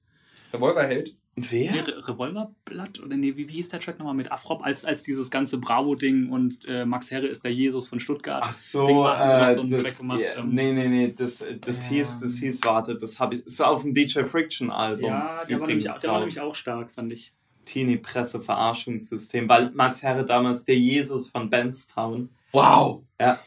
[0.53, 1.14] Revolverheld.
[1.37, 1.72] Wer?
[1.72, 5.03] Nee, Re Revolverblatt oder nee, wie, wie hieß der Track nochmal mit Afrop, als, als
[5.03, 8.45] dieses ganze Bravo-Ding und äh, Max Herre ist der Jesus von Stuttgart.
[8.47, 10.20] Ach so, Ding war, haben sie noch äh, so einen das, Track gemacht.
[10.20, 13.59] ja, ähm, nee, nee, nee, das, das hieß, das hieß, warte, das habe ich, das
[13.59, 15.07] war auf dem DJ Friction Album.
[15.07, 17.32] ja, der war, nämlich, der war nämlich auch stark, fand ich.
[17.64, 22.28] Teenie-Presse-Verarschungssystem, weil Max Herre damals der Jesus von Benstown.
[22.53, 23.03] Wow!
[23.20, 23.41] Ja.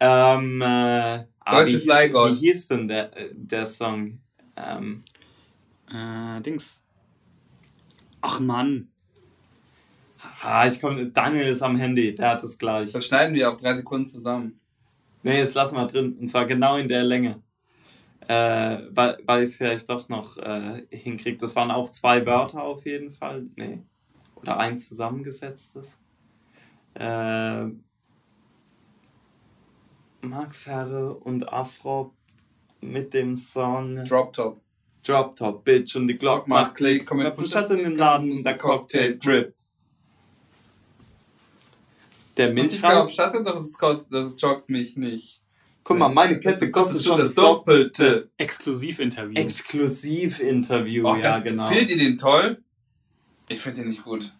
[0.00, 2.34] Ähm, äh, Deutsches hieß, Leihgold.
[2.34, 4.20] Wie hieß denn der, äh, der Song?
[4.56, 5.04] Ähm,
[5.90, 6.82] Äh, Dings.
[8.20, 8.88] Ach Mann.
[10.42, 12.92] ah, ich komme, Daniel ist am Handy, der hat das gleich.
[12.92, 14.60] Das schneiden wir auf drei Sekunden zusammen.
[15.22, 16.16] Nee, das lassen wir drin.
[16.20, 17.42] Und zwar genau in der Länge.
[18.26, 21.38] Äh, weil weil ich es vielleicht doch noch äh, hinkriege.
[21.38, 23.46] Das waren auch zwei Wörter auf jeden Fall.
[23.56, 23.80] Nee.
[24.34, 25.96] Oder ein zusammengesetztes.
[26.94, 27.66] Äh,
[30.20, 32.14] Max Herre und Afro
[32.80, 34.60] mit dem Song Drop Top.
[35.04, 37.06] Drop Top Bitch und die Glock macht Klick.
[37.06, 39.54] komm Komm, statt in den Laden und der Cocktail drip.
[42.36, 43.12] Der Ich glaube, Milchreis.
[43.12, 45.42] Stadt das, kostet, das joggt mich nicht.
[45.82, 48.30] Guck mal, meine Kette kostet schon das Doppelte.
[48.36, 49.34] Exklusivinterview.
[49.34, 51.66] Exklusivinterview, Oh, ja, genau.
[51.66, 52.62] Findet ihr den toll?
[53.48, 54.34] Ich finde den nicht gut.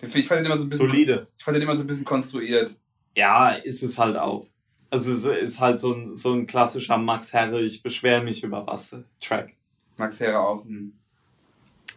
[0.00, 0.88] Ich fand den immer so ein bisschen.
[0.88, 1.26] Solide.
[1.36, 2.74] Ich fand den immer so ein bisschen konstruiert.
[3.14, 4.46] Ja, ist es halt auch.
[4.90, 8.66] Also es ist halt so ein, so ein klassischer Max Herre, ich beschwere mich über
[8.66, 9.54] was Track.
[9.96, 10.98] Max Herre ein.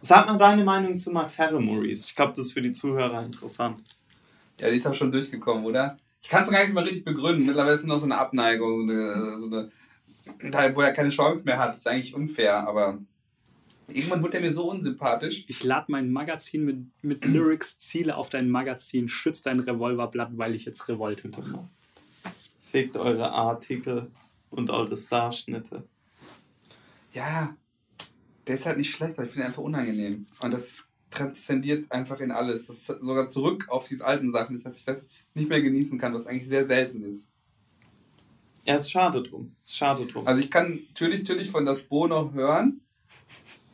[0.02, 2.08] Sag mal deine Meinung zu Max Herre, Maurice.
[2.08, 3.82] Ich glaube, das ist für die Zuhörer interessant.
[4.58, 5.96] Ja, die ist auch schon durchgekommen, oder?
[6.22, 7.46] Ich kann es gar nicht mal richtig begründen.
[7.46, 9.70] Mittlerweile ist es noch so eine Abneigung, so eine, so eine
[10.38, 11.70] ein Teil, wo er keine Chance mehr hat.
[11.70, 12.98] Das ist eigentlich unfair, aber
[13.88, 15.44] irgendwann wird er mir so unsympathisch.
[15.48, 20.54] Ich lade mein Magazin mit, mit Lyrics, ziele auf dein Magazin, schütz dein Revolverblatt, weil
[20.54, 21.42] ich jetzt Revolt hinter
[22.70, 24.10] Fickt eure Artikel
[24.50, 25.88] und eure Starschnitte.
[27.12, 27.56] Ja,
[28.46, 30.26] der ist halt nicht schlecht, aber ich finde ihn einfach unangenehm.
[30.40, 32.68] Und das transzendiert einfach in alles.
[32.68, 35.02] Das ist sogar zurück auf diese alten Sachen, dass ich das
[35.34, 37.32] nicht mehr genießen kann, was eigentlich sehr selten ist.
[38.64, 39.56] Ja, ist schade drum.
[39.64, 40.26] Ist schade drum.
[40.26, 42.82] Also ich kann natürlich, natürlich von das Bo noch hören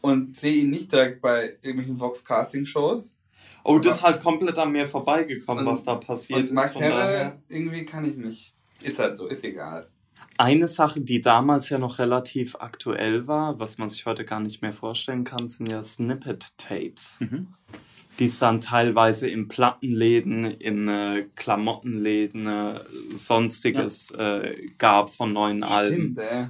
[0.00, 3.18] und sehe ihn nicht direkt bei irgendwelchen Vox-Casting-Shows.
[3.64, 6.52] oh, das ist halt komplett an mir vorbeigekommen, was da passiert Und ist.
[6.52, 6.94] Mark daher.
[6.94, 8.55] Herre, irgendwie kann ich nicht.
[8.86, 9.86] Ist halt so, ist egal.
[10.38, 14.60] Eine Sache, die damals ja noch relativ aktuell war, was man sich heute gar nicht
[14.60, 17.48] mehr vorstellen kann, sind ja Snippet-Tapes, Mhm.
[18.18, 22.80] die es dann teilweise in Plattenläden, in äh, Klamottenläden, äh,
[23.12, 25.94] sonstiges äh, gab von neuen Alben.
[26.16, 26.48] Stimmt, äh.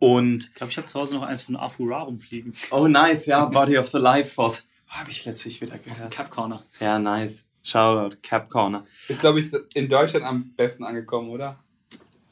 [0.00, 2.52] Und, Ich glaube, ich habe zu Hause noch eins von Afura rumfliegen.
[2.72, 4.66] oh nice, ja, Body of the Life Force.
[4.88, 6.10] Habe ich letztlich wieder Aus dem gehört.
[6.12, 6.62] Cap Corner.
[6.80, 7.44] Ja, nice.
[7.62, 8.82] Shoutout, Cap Corner.
[9.08, 11.58] Ist, glaube ich, in Deutschland am besten angekommen, oder?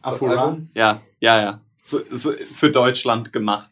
[0.03, 0.37] Afura?
[0.37, 0.69] Album?
[0.75, 1.61] Ja, ja, ja.
[1.83, 3.71] So, so für Deutschland gemacht.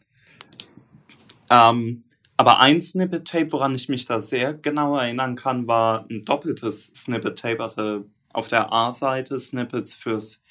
[1.49, 2.03] Ähm,
[2.37, 7.61] aber ein Snippet-Tape, woran ich mich da sehr genau erinnern kann, war ein doppeltes Snippet-Tape,
[7.61, 10.41] also auf der A-Seite Snippets fürs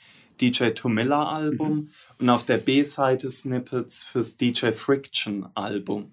[0.40, 6.12] DJ Tomilla-Album und auf der B-Seite Snippets fürs DJ Friction-Album.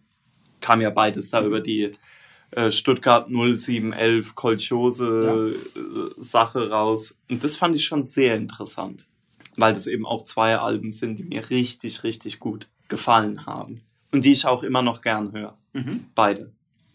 [0.61, 1.91] Kam ja beides da über die
[2.71, 7.15] Stuttgart 0711 Kolchose-Sache raus.
[7.29, 9.05] Und das fand ich schon sehr interessant,
[9.57, 13.81] weil das eben auch zwei Alben sind, die mir richtig, richtig gut gefallen haben.
[14.11, 15.55] Und die ich auch immer noch gern höre.
[15.73, 16.05] Mhm.
[16.15, 16.51] Beide.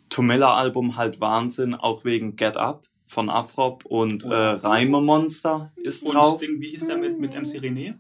[0.09, 4.53] Tomilla-Album halt Wahnsinn, auch wegen Get Up von Afrop und Oh äh, ja.
[4.55, 6.39] Reime Monster ist Und drauf.
[6.39, 7.95] Ding, wie hieß der mit, mit MC René?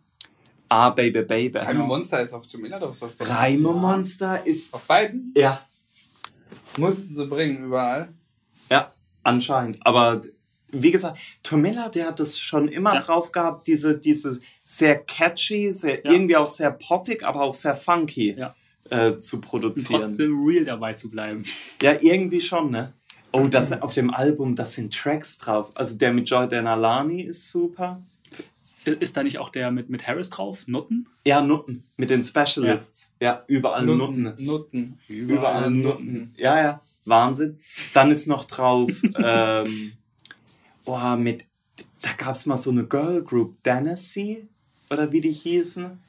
[0.68, 1.58] Ah, Baby Baby.
[1.58, 2.58] Keine Monster ist auf so.
[2.92, 4.72] so- Reime Monster ist.
[4.72, 5.32] Auf beiden?
[5.36, 5.60] Ja,
[6.76, 8.08] Mussten sie bringen, überall.
[8.70, 8.90] ja,
[9.22, 9.78] anscheinend.
[9.86, 10.20] Aber
[10.72, 13.00] wie gesagt, Tomilla, der hat es schon immer Ja.
[13.00, 16.12] drauf gehabt, diese, diese sehr catchy, sehr, Ja.
[16.12, 18.54] irgendwie auch sehr poppig, aber auch sehr funky Ja.
[18.90, 20.02] äh, zu Und produzieren.
[20.02, 21.44] trotzdem real dabei zu bleiben.
[21.82, 22.92] Ja, irgendwie schon, ne?
[23.32, 25.70] Oh, das auf dem Album, das sind Tracks drauf.
[25.74, 28.00] Also der mit Jordan Alani ist super.
[28.84, 30.66] Ist da nicht auch der mit, mit Harris drauf?
[30.66, 31.08] Nutten?
[31.26, 33.10] Ja, Nutten mit den Specialists.
[33.20, 34.34] Ja, überall Nutten.
[34.38, 34.98] Nutten.
[35.08, 36.34] Überall Nutten.
[36.36, 37.58] Ja, ja, Wahnsinn.
[37.92, 39.92] Dann ist noch drauf, ähm,
[40.86, 41.44] oh, mit,
[42.00, 44.48] da gab es mal so eine Girl Group, Danasy,
[44.90, 46.00] oder wie die hießen.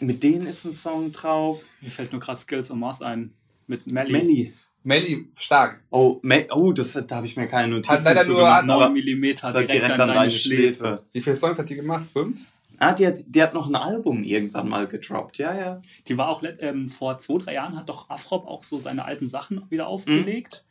[0.00, 1.62] Mit denen ist ein Song drauf.
[1.80, 3.32] Mir fällt nur krass Skills on Mars ein.
[3.66, 4.12] Mit Melly.
[4.12, 4.54] Melly.
[4.84, 5.80] Melly, stark.
[5.90, 8.56] Oh, Me oh das, da habe ich mir keine Notizen Hat leider zu nur- gemacht,
[8.58, 11.04] hat 9 aber Millimeter direkt, direkt, an deine, Schläfe.
[11.12, 12.04] Wie viele Songs hat die gemacht?
[12.04, 12.40] Fünf?
[12.78, 15.80] Ah, die hat, die hat noch ein Album irgendwann mal gedroppt, ja, ja.
[16.08, 19.28] Die war auch ähm, vor zwei, drei Jahren, hat doch Afrop auch so seine alten
[19.28, 20.64] Sachen wieder aufgelegt.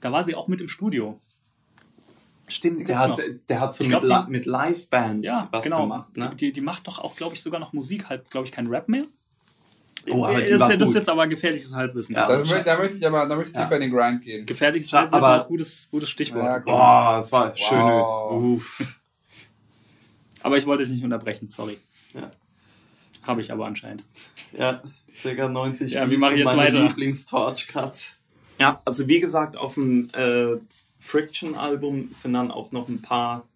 [0.00, 1.20] Da war sie auch mit im Studio.
[2.46, 3.20] Stimmt, der hat, noch.
[3.50, 5.82] der hat so mit, glaub, die- mit Liveband Ja, was genau.
[5.82, 6.30] gemacht, ne?
[6.30, 8.66] die, die, die macht doch auch, glaube ich, sogar noch Musik, halt, glaube ich, kein
[8.68, 9.04] Rap mehr.
[10.10, 12.14] Oh, aber die das, war das ist jetzt aber gefährliches Halbwissen.
[12.14, 13.62] Ja, Da, da möchte ich aber da möchte ich Ja.
[13.64, 14.46] tiefer in den Grind gehen.
[14.46, 16.44] Gefährliches Halbwissen, aber- auch gutes, gutes Stichwort.
[16.44, 16.66] Ja, gut.
[16.66, 17.78] Boah, das war schön.
[17.78, 18.32] Wow.
[18.32, 18.82] Uff.
[20.42, 21.78] Aber ich wollte dich nicht unterbrechen, sorry.
[22.14, 22.30] Ja.
[23.22, 24.04] Habe ich aber anscheinend.
[24.56, 24.80] Ja,
[25.20, 25.48] ca.
[25.48, 26.84] 90 Ja, wie mache ich jetzt meine weiter?
[26.88, 28.12] Lieblings-Torch-Cuts.
[28.58, 30.56] Ja, also wie gesagt, auf dem äh,
[30.98, 33.46] Friction-Album sind dann auch noch ein paar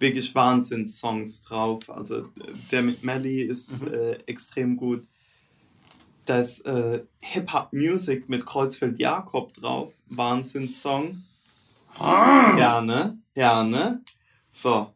[0.00, 1.88] wirklich Wahnsinns-Songs drauf.
[1.90, 2.24] Also äh,
[2.72, 3.94] der mit Melly ist Mhm.
[3.94, 5.04] äh, extrem gut.
[6.26, 9.92] Da ist äh, Hip-Hop-Music mit Kreuzfeld Jakob drauf.
[10.08, 11.22] Wahnsinns-Song.
[11.98, 13.18] Ja, ne?
[13.34, 14.02] Ja, ne?
[14.50, 14.92] So.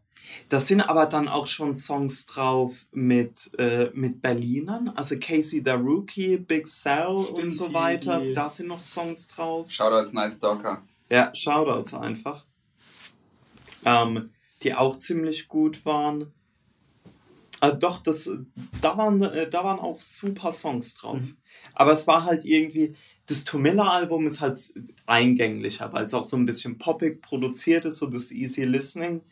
[0.49, 5.73] Das sind aber dann auch schon Songs drauf mit, äh, mit Berlinern, also Casey the
[5.73, 8.21] Rookie, Big Cell und Stimmt, so die- weiter.
[8.21, 9.71] die- Da sind noch Songs drauf.
[9.71, 10.83] Shoutouts Night Stalker.
[11.11, 12.45] Ja, Shoutouts einfach.
[13.85, 14.31] Ähm,
[14.63, 16.33] die auch ziemlich gut waren.
[17.61, 18.31] Äh, doch, das,
[18.81, 21.19] da, waren, äh, da waren auch super Songs drauf.
[21.21, 21.37] Mhm.
[21.75, 22.95] Aber es war halt irgendwie,
[23.27, 24.59] das Tomilla-Album ist halt
[25.07, 29.23] eingänglicher, weil es auch so ein bisschen poppig produziert ist, so das Easy Listening.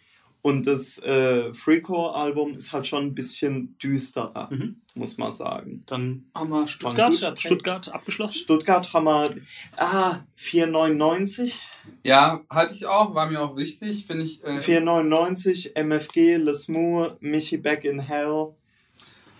[0.40, 4.80] Und das äh, Freako-Album ist halt schon ein bisschen düsterer, Mhm.
[4.94, 5.82] muss man sagen.
[5.86, 7.12] Dann haben wir Stuttgart.
[7.38, 8.36] Stuttgart abgeschlossen.
[8.38, 9.34] Stuttgart haben wir,
[9.76, 11.60] ah, 499.
[12.04, 14.42] Ja, hatte ich auch, war mir auch wichtig, finde ich.
[14.44, 18.54] Äh, 499, MFG, Lesmo, Michi Back in Hell.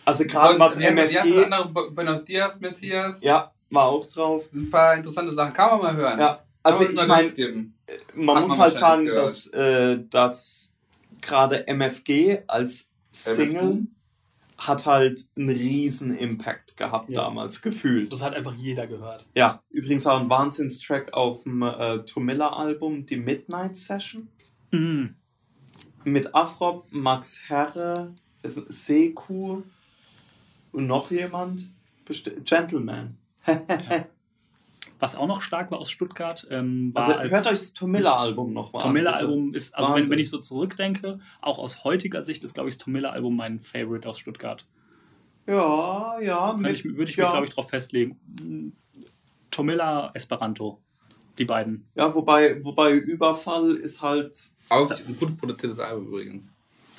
[0.05, 3.23] Also gerade was erste- Die erste MFG, andere Bu- Buenos Dias, Messias.
[3.23, 4.49] ja, war auch drauf.
[4.53, 5.53] Ein paar interessante Sachen.
[5.53, 6.19] Kann man mal hören.
[6.19, 7.33] Ja, also ich meine,
[8.15, 10.75] man Hat muss man halt sagen, wahrscheinlich dass, äh, dass
[11.21, 13.87] gerade MFG als Single
[14.59, 17.23] hat halt einen riesen Impact gehabt Ja.
[17.23, 18.13] damals, gefühlt.
[18.13, 19.25] Das hat einfach jeder gehört.
[19.37, 24.29] Ja, übrigens auch ein Wahnsinnstrack auf dem äh, Tomilla-Album, die Midnight Session.
[24.73, 25.15] Mhm.
[26.05, 29.63] Mit Afrop, Max Herre, Seku
[30.73, 31.69] und noch jemand.
[32.05, 33.17] Besti Gentleman.
[35.01, 38.53] Was auch noch stark war aus Stuttgart, ähm, war Also als hört euch das Tomilla-Album
[38.53, 38.89] nochmal an.
[38.89, 42.77] Tomilla-Album ist, also wenn, wenn ich so zurückdenke, auch aus heutiger Sicht ist, glaube ich,
[42.77, 44.67] das Tomilla-Album mein Favorite aus Stuttgart.
[45.47, 46.53] Ja, ja.
[46.59, 47.25] Mit- ich, würde ich ja.
[47.25, 48.75] mich, glaube ich, darauf festlegen.
[49.51, 50.81] Tomilla, Esperanto.
[51.39, 51.87] Die beiden.
[51.95, 54.37] Ja, wobei, wobei Überfall ist halt
[54.69, 56.53] Auch ein gut produziertes Album übrigens.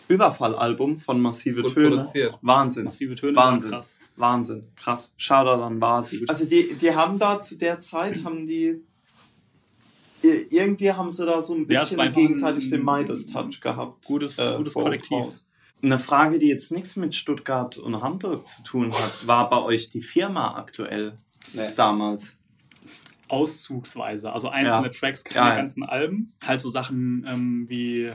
[0.08, 1.89] Überfall-Album von Massive Gut Töne.
[1.89, 2.39] produziert.
[2.41, 2.86] Wahnsinn.
[2.86, 3.36] Massive Töne.
[3.36, 3.72] Wahnsinn.
[3.72, 3.95] Krass.
[4.20, 4.68] Wahnsinn.
[4.76, 5.12] Krass.
[5.18, 6.26] Shoutout an Vasi.
[6.28, 8.82] Also die, die haben da zu der Zeit, haben die
[10.22, 14.06] irgendwie haben sie da so ein Ja, bisschen einfach gegenseitig ein- den Midas-Touch gehabt.
[14.06, 15.12] Gutes- gutes Both Kollektiv.
[15.18, 15.46] House.
[15.82, 19.90] Eine Frage, die jetzt nichts mit Stuttgart und Hamburg zu tun hat, war bei euch
[19.90, 21.16] die Firma aktuell
[21.54, 21.70] Nee.
[21.76, 22.34] damals?
[23.30, 24.32] auszugsweise.
[24.34, 24.92] Also einzelne Ja.
[24.92, 25.56] Tracks, keine Ja, ja.
[25.56, 26.34] ganzen Alben.
[26.44, 28.12] Halt so Sachen ähm, wie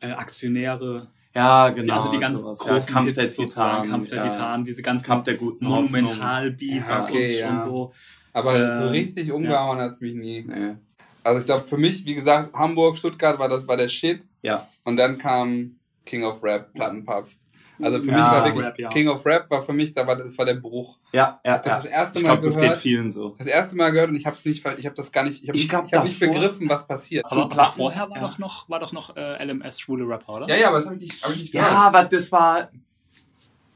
[0.00, 1.94] äh, Aktionäre, Ja, die, genau.
[1.94, 2.58] also die ganz sowas.
[2.58, 3.90] großen Kampf der Titanen.
[3.90, 4.28] Kampf der ja.
[4.30, 5.66] Titanen, diese ganzen Kampf der guten.
[5.66, 7.04] Monumental-Beats Ja.
[7.04, 7.50] Okay, und, ja.
[7.50, 7.92] und so.
[8.32, 10.44] Aber Äh, so richtig umgehauen hat es mich nie.
[10.46, 10.74] Nee.
[11.22, 14.26] Also ich glaube, für mich, wie gesagt, Hamburg, Stuttgart war das war der Shit.
[14.42, 14.66] Ja.
[14.84, 17.40] Und dann kam King of Rap, Plattenpapst.
[17.80, 18.88] Also für Ja, mich war wirklich, Rap, ja.
[18.88, 20.98] King of Rap war für mich, da war, das war der Bruch.
[21.12, 21.76] Ja, ja, Das ja.
[21.76, 23.34] ist das erste ich Mal glaube, das geht vielen so.
[23.38, 25.48] Das erste Mal gehört und ich habe es nicht, ich habe das gar nicht, ich
[25.48, 27.24] habe Ich nicht, glaub, ich hab nicht begriffen, was passiert.
[27.30, 28.22] Aber, aber vorher war ja.
[28.22, 30.48] doch noch, war doch noch äh, LMS schwule Rapper, oder?
[30.48, 31.78] ja, ja, aber das habe ich nicht, hab ich nicht Ja, gehört.
[31.80, 32.70] aber das war.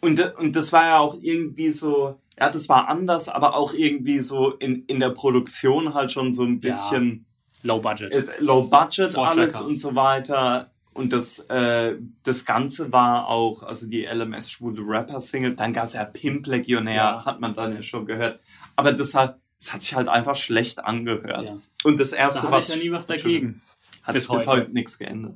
[0.01, 2.19] Und, und das war ja auch irgendwie so.
[2.39, 6.43] Ja, das war anders, aber auch irgendwie so in, in der Produktion halt schon so
[6.43, 7.27] ein bisschen
[7.63, 8.11] Low Budget.
[8.11, 9.41] äh, low budget Vortracker.
[9.41, 10.70] alles und so weiter.
[10.93, 15.93] Und das, äh, das Ganze war auch, also die LMS schwule Rapper-Single, dann gab es
[15.95, 17.25] ja Pimp Legionär, Ja.
[17.25, 18.41] hat man dann ja schon gehört.
[18.77, 21.51] Aber das hat, das hat sich halt einfach schlecht angehört.
[21.51, 21.57] Ja.
[21.85, 22.69] Und das da erste, habe ich was.
[22.69, 23.61] ja nie was dagegen.
[24.03, 24.71] Hat Bis sich bis heute.
[24.73, 25.35] nichts geändert.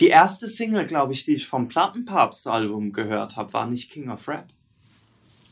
[0.00, 4.26] Die erste Single, glaube ich, die ich vom Plattenpapst-Album gehört habe, war nicht King of
[4.28, 4.46] Rap.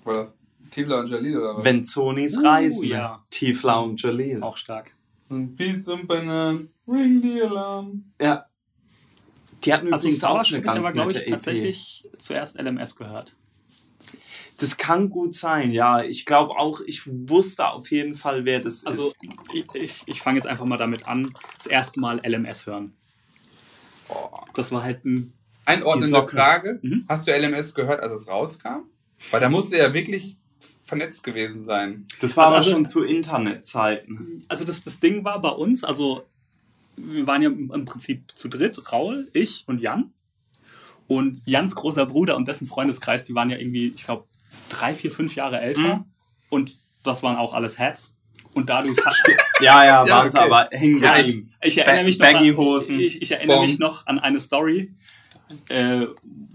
[0.05, 0.33] War das
[0.71, 1.65] Tivla und Jalil oder was?
[1.65, 2.89] Wenn Sonis Uh, Reisen.
[2.89, 3.23] ja.
[3.31, 4.43] Tiefla und Jalil.
[4.43, 4.93] Auch stark.
[5.29, 8.05] Und Beats und Bananen, ring the alarm.
[8.21, 8.47] Ja.
[9.65, 11.33] Die hatten Also übrigens auch eine ganz aber, glaube ich, nette EP.
[11.33, 13.35] tatsächlich zuerst LMS gehört.
[14.59, 16.03] Das kann gut sein, ja.
[16.03, 19.17] Ich glaube auch, ich wusste auf jeden Fall, wer das Also ist.
[19.53, 22.93] ich, ich, ich fange jetzt einfach mal damit an, das erste Mal LMS hören.
[24.55, 25.33] Das war halt ein
[25.65, 26.27] Einordnende.
[26.29, 26.79] Frage.
[26.83, 27.05] Mhm.
[27.09, 28.85] Hast du LMS gehört, als es rauskam?
[29.31, 30.37] Weil da musste er wirklich
[30.85, 32.07] vernetzt gewesen sein.
[32.21, 34.45] Das war also- aber also- schon zu Internetzeiten.
[34.49, 36.25] also das, das Ding war bei uns, also
[37.01, 40.13] wir waren ja im Prinzip zu dritt, Raul, ich und Jan.
[41.07, 44.25] Und Jans großer Bruder und dessen Freundeskreis, die waren ja irgendwie, ich glaube,
[44.69, 45.97] drei, vier, fünf Jahre älter.
[45.97, 46.05] Mhm.
[46.51, 48.15] Und das waren auch alles Hats.
[48.55, 49.15] Und dadurch hat,
[49.61, 50.47] Ja, ja, Ja, warte, okay.
[50.51, 54.19] aber hängen Ja, ich, ich erinnere mich noch an, ich, ich erinnere mich noch an
[54.19, 54.95] eine Story,
[55.69, 56.07] äh,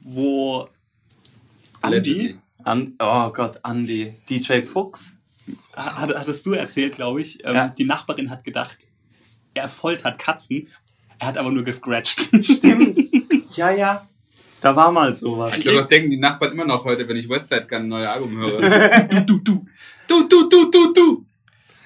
[0.04, 0.68] wo
[1.82, 2.38] Allegedly.
[2.64, 4.14] Andi, An, oh Gott, Andy.
[4.30, 5.14] DJ Fuchs?
[5.76, 7.68] hat, hattest du erzählt, glaube ich, ähm, Ja.
[7.70, 8.88] die Nachbarin hat gedacht,
[9.54, 10.68] er foltert Katzen,
[11.20, 12.30] er hat aber nur gescratcht.
[12.44, 12.98] Stimmt.
[13.56, 14.08] ja, ja.
[14.62, 15.58] Da war mal sowas.
[15.58, 18.08] Ich glaube, das denken die Nachbarn immer noch heute, wenn ich Westside Gun ein neues
[18.08, 19.02] Album höre.
[19.08, 19.66] du, du, du.
[20.08, 21.26] Du, du, du, du, du.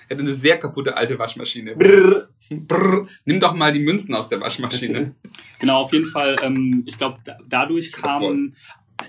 [0.09, 1.75] Er hat eine sehr kaputte alte Waschmaschine.
[1.75, 2.29] Brrr.
[2.49, 3.07] Brrr.
[3.25, 5.15] Nimm doch mal die Münzen aus der Waschmaschine.
[5.59, 6.35] Genau, auf jeden Fall.
[6.43, 8.55] Ähm, ich glaube, da, dadurch kamen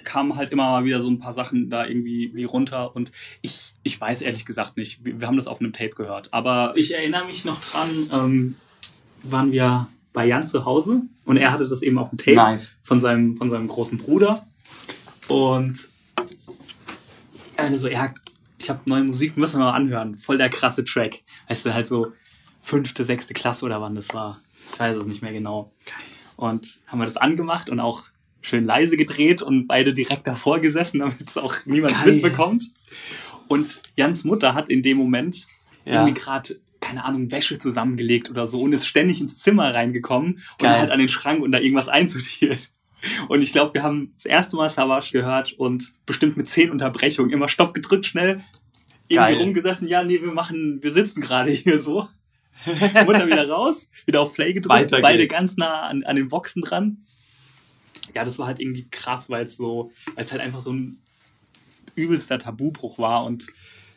[0.04, 3.10] kamen halt immer mal wieder so ein paar Sachen da irgendwie wie runter und
[3.42, 5.04] ich, ich weiß ehrlich gesagt nicht.
[5.04, 6.32] Wir, wir haben das auf einem Tape gehört.
[6.32, 8.54] Aber ich erinnere mich noch dran, ähm,
[9.22, 12.74] waren wir bei Jan zu Hause und er hatte das eben auf dem Tape Nice.
[12.82, 14.46] von, seinem, von seinem großen Bruder.
[15.28, 15.88] Und
[17.56, 18.12] er so, ja,
[18.58, 20.16] ich habe neue Musik, müssen wir mal anhören.
[20.16, 21.22] Voll der krasse Track.
[21.48, 22.12] Weißt du, halt so
[22.62, 24.38] fünfte, sechste Klasse oder wann das war.
[24.72, 25.70] Ich weiß es nicht mehr genau.
[26.36, 28.04] Und haben wir das angemacht und auch
[28.48, 32.14] schön leise gedreht und beide direkt davor gesessen, damit es auch niemand Geil.
[32.14, 32.64] mitbekommt.
[33.46, 35.46] Und Jans Mutter hat in dem Moment
[35.84, 36.02] Ja.
[36.04, 40.42] irgendwie gerade, keine Ahnung, Wäsche zusammengelegt oder so und ist ständig ins Zimmer reingekommen und
[40.58, 40.78] Geil.
[40.78, 42.72] halt an den Schrank und da irgendwas einsortiert.
[43.28, 47.30] Und ich glaube, wir haben das erste Mal Savage gehört und bestimmt mit zehn Unterbrechungen
[47.30, 48.40] immer Stopp gedrückt, schnell
[49.08, 49.36] irgendwie Geil.
[49.36, 49.86] rumgesessen.
[49.88, 52.08] Ja, nee, wir machen, wir sitzen gerade hier so.
[53.06, 55.32] Mutter wieder raus, wieder auf Play gedrückt, Weiter beide geht's.
[55.34, 56.98] ganz nah an, an den Boxen dran.
[58.18, 60.98] Ja, das war halt irgendwie krass, weil es so, es halt einfach so ein
[61.94, 63.46] übelster Tabubruch war und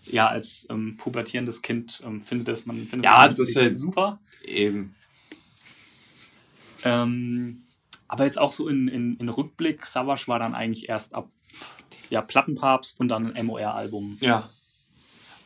[0.06, 4.20] ja, als ähm, pubertierendes Kind ähm, findet das man findet Ja, das das ist- super.
[4.44, 4.94] Eben.
[6.84, 7.64] Ähm,
[8.08, 11.30] aber jetzt auch so in, in, in Rückblick, Savage war dann eigentlich erst ab
[12.10, 14.18] ja, Plattenpapst und dann ein MOR-Album.
[14.22, 14.48] Ja.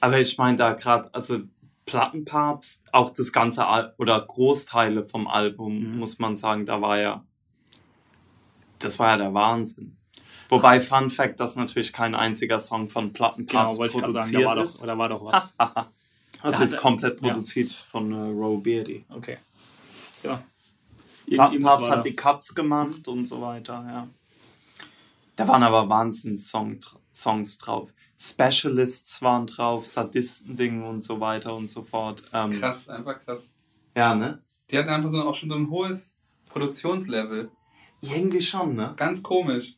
[0.01, 1.39] Aber ich meine da gerade, also
[1.85, 5.99] Plattenpapst, auch das ganze Al oder Großteile vom Album, Mhm.
[5.99, 7.23] muss man sagen, da war ja,
[8.79, 9.97] das war ja der Wahnsinn.
[10.49, 14.31] Wobei, Fun Fact, dass natürlich kein einziger Song von Plattenpapst Genau, wollte ich gerade sagen,
[14.31, 14.79] produziert da war, ist.
[14.79, 15.55] doch, da war doch was.
[16.41, 17.29] Also ist komplett ja.
[17.29, 19.03] produziert von äh, Roe Beardy.
[19.09, 19.39] Okay.
[20.21, 20.43] Ja.
[21.27, 24.07] Plattenpapst war hat die Cuts gemacht und so weiter, ja.
[25.35, 27.91] Da waren aber Wahnsinn-Songs drauf.
[28.17, 32.23] Specialists waren drauf, Sadistending und so weiter und so fort.
[32.31, 33.49] Ähm, Krass, einfach krass.
[33.95, 34.37] Ja, ne?
[34.69, 36.15] Die hatten einfach so auch schon so ein hohes
[36.49, 37.49] Produktionslevel.
[38.13, 38.93] Irgendwie schon, ne?
[38.97, 39.75] Ganz komisch.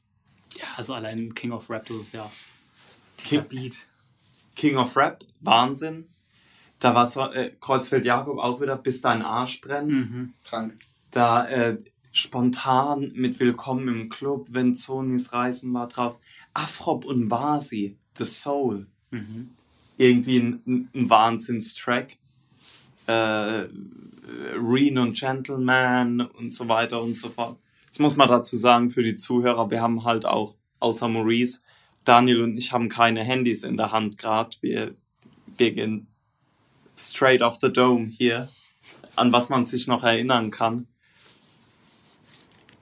[0.56, 2.30] Ja, also allein King of Rap, das ist ja
[3.18, 3.88] King, Beat.
[4.56, 6.08] King of Rap, Wahnsinn.
[6.80, 9.92] Da war so, äh, Kreuzfeld Jakob auch wieder, bis dein Arsch brennt.
[9.92, 10.32] Mhm.
[10.44, 10.76] Krank.
[11.12, 11.78] Da äh,
[12.12, 16.18] spontan mit Willkommen im Club, wenn Sonys Reisen war drauf.
[16.54, 18.88] Afrop und Vasi, The Soul.
[19.12, 19.52] Mhm.
[19.98, 22.18] irgendwie ein, ein Wahnsinnstrack.
[23.08, 23.68] Äh,
[24.54, 27.58] Reen und Gentleman und so weiter und so fort.
[27.88, 31.62] Jetzt muss man dazu sagen, für die Zuhörer, wir haben halt auch, außer Maurice,
[32.04, 34.56] Daniel und ich haben keine Handys in der Hand gerade.
[34.62, 34.94] Wir,
[35.58, 36.08] wir gehen
[36.98, 38.50] straight off the dome hier,
[39.16, 40.88] an was man sich noch erinnern kann.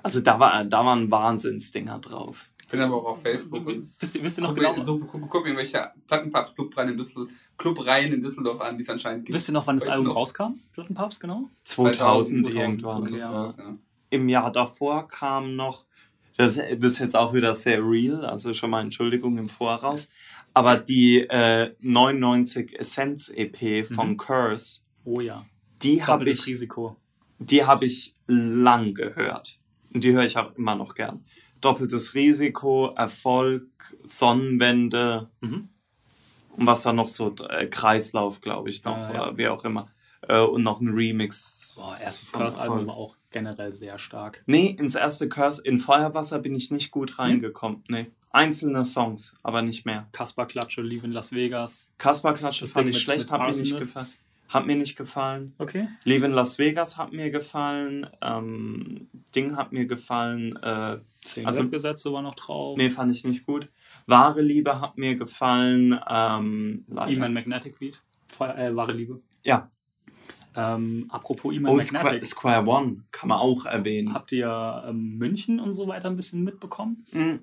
[0.04, 2.50] Also da, war, da waren Wahnsinnsdinger drauf.
[2.62, 3.66] Ich bin aber auch auf Facebook.
[3.68, 6.90] Und Wisst ihr, wisst ihr noch guck, genau, mir, so, guck, guck mir welche Plattenpapst-Clubreihen
[6.90, 7.28] in, Düssel,
[7.58, 9.36] Clubreihen in Düsseldorf an, die es anscheinend gibt.
[9.36, 10.56] wisst ihr noch, wann das Album rauskam?
[10.74, 11.50] Plattenpapst, genau?
[11.64, 13.04] 2000, 2000, irgendwann.
[13.04, 13.30] okay, ja.
[13.30, 13.78] sowas, ja.
[14.10, 15.86] Im Jahr davor kam noch,
[16.38, 20.10] das, das ist jetzt auch wieder sehr real, also schon mal Entschuldigung im Voraus,
[20.54, 24.18] aber die äh, 99 Essence EP von Mhm.
[24.18, 25.46] Curse, Oh ja.
[25.82, 26.96] die habe ich, Risiko.
[27.40, 29.60] die habe ich lang gehört.
[29.94, 31.24] Und die höre ich auch immer noch gern.
[31.62, 33.64] Doppeltes Risiko, Erfolg,
[34.06, 35.70] Sonnenwende Mhm.
[36.58, 39.30] und was da noch so, äh, Kreislauf, glaube ich, noch, Ja, ja.
[39.30, 39.88] äh, wie auch immer.
[40.28, 41.76] Äh, und noch ein Remix.
[41.78, 44.44] Boah, erstes Curse-Album war auch generell sehr stark.
[44.46, 47.84] Nee, ins erste Curse, in Feuerwasser bin ich nicht gut reingekommen.
[47.90, 48.08] Nee.
[48.32, 50.08] Einzelne Songs, aber nicht mehr.
[50.12, 51.92] Kaspar Klatsche, Live in Las Vegas.
[51.98, 54.08] Kaspar Klatsch, das fand ich schlecht, hat mir nicht gefallen.
[54.50, 55.56] Hat mir nicht gefallen.
[55.58, 55.88] Okay.
[56.04, 58.08] Live in Las Vegas hat mir gefallen.
[58.22, 60.56] Ähm, Ding hat mir gefallen.
[60.62, 62.78] Äh, Zehn Also- Gesetze war noch drauf.
[62.78, 63.70] nee, fand ich nicht gut.
[64.06, 66.00] Wahre Liebe hat mir gefallen.
[66.10, 66.86] Ähm.
[67.08, 68.02] Iman Magnetic Beat.
[68.40, 69.20] Äh, wahre Liebe.
[69.44, 69.68] Ja.
[70.56, 72.24] Ähm, apropos Iman Oh, Square.
[72.24, 74.14] Square One kann man auch erwähnen.
[74.14, 77.06] Habt ihr ähm, München und so weiter ein bisschen mitbekommen?
[77.14, 77.42] Ein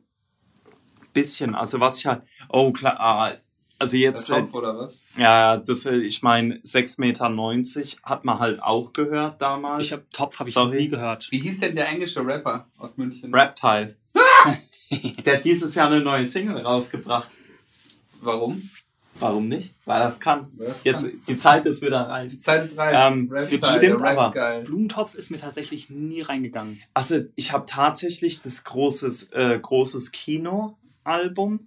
[1.13, 1.55] bisschen.
[1.55, 2.23] Also was ich halt.
[2.49, 2.97] Oh, klar.
[2.99, 3.33] ah,
[3.79, 4.31] Also Der jetzt.
[4.31, 5.03] Äh, Shop oder was?
[5.19, 9.85] Ja, das, äh, ich meine, 6,90 Meter hat man halt auch gehört damals.
[9.85, 10.83] Ich habe Topf habe ich Sorry.
[10.85, 11.31] nie gehört.
[11.31, 13.35] Wie hieß denn der englische Rapper aus München?
[13.35, 13.97] Reptile.
[15.25, 17.31] Der hat dieses Jahr eine neue Single rausgebracht.
[18.21, 18.61] Warum?
[19.23, 19.75] Warum nicht?
[19.85, 20.49] Weil es kann.
[20.59, 21.21] Er's Jetzt, kann.
[21.29, 22.29] die Zeit ist wieder rein.
[22.29, 22.95] Die Zeit ist reif.
[23.13, 24.31] Ähm, Rap stimmt Rap aber.
[24.33, 24.63] Geil.
[24.65, 26.81] Blumentopf ist mir tatsächlich nie reingegangen.
[26.95, 31.61] Also, ich habe tatsächlich das großes, äh, großes Kino-Album.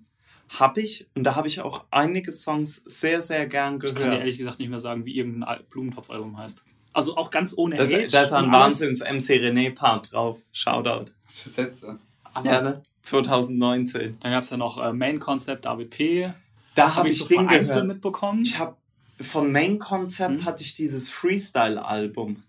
[0.60, 1.08] Habe ich.
[1.16, 4.20] Und da habe ich auch einige Songs sehr, sehr gern Ich kann dir gehört.
[4.20, 6.62] ehrlich gesagt nicht mehr sagen, wie irgendein Al- Blumentopf-Album heißt.
[6.94, 8.52] Also auch ganz ohne Da Hate ist, da ist ein.
[8.52, 10.38] Wahnsinns-MC René-Part drauf.
[10.54, 11.12] Shoutout.
[11.26, 11.98] Für Sätze?
[12.34, 12.84] Aber Ja, ne?
[13.02, 14.18] 2019.
[14.20, 16.32] Dann gab es ja noch äh, Main Concept, David P.
[16.76, 17.88] Da habe ich ich so vereinzelt gehört.
[17.88, 18.42] mitbekommen.
[18.44, 18.76] Ich habe
[19.22, 20.46] von Main Concept Hm?
[20.46, 22.44] hatte ich dieses Freestyle-Album.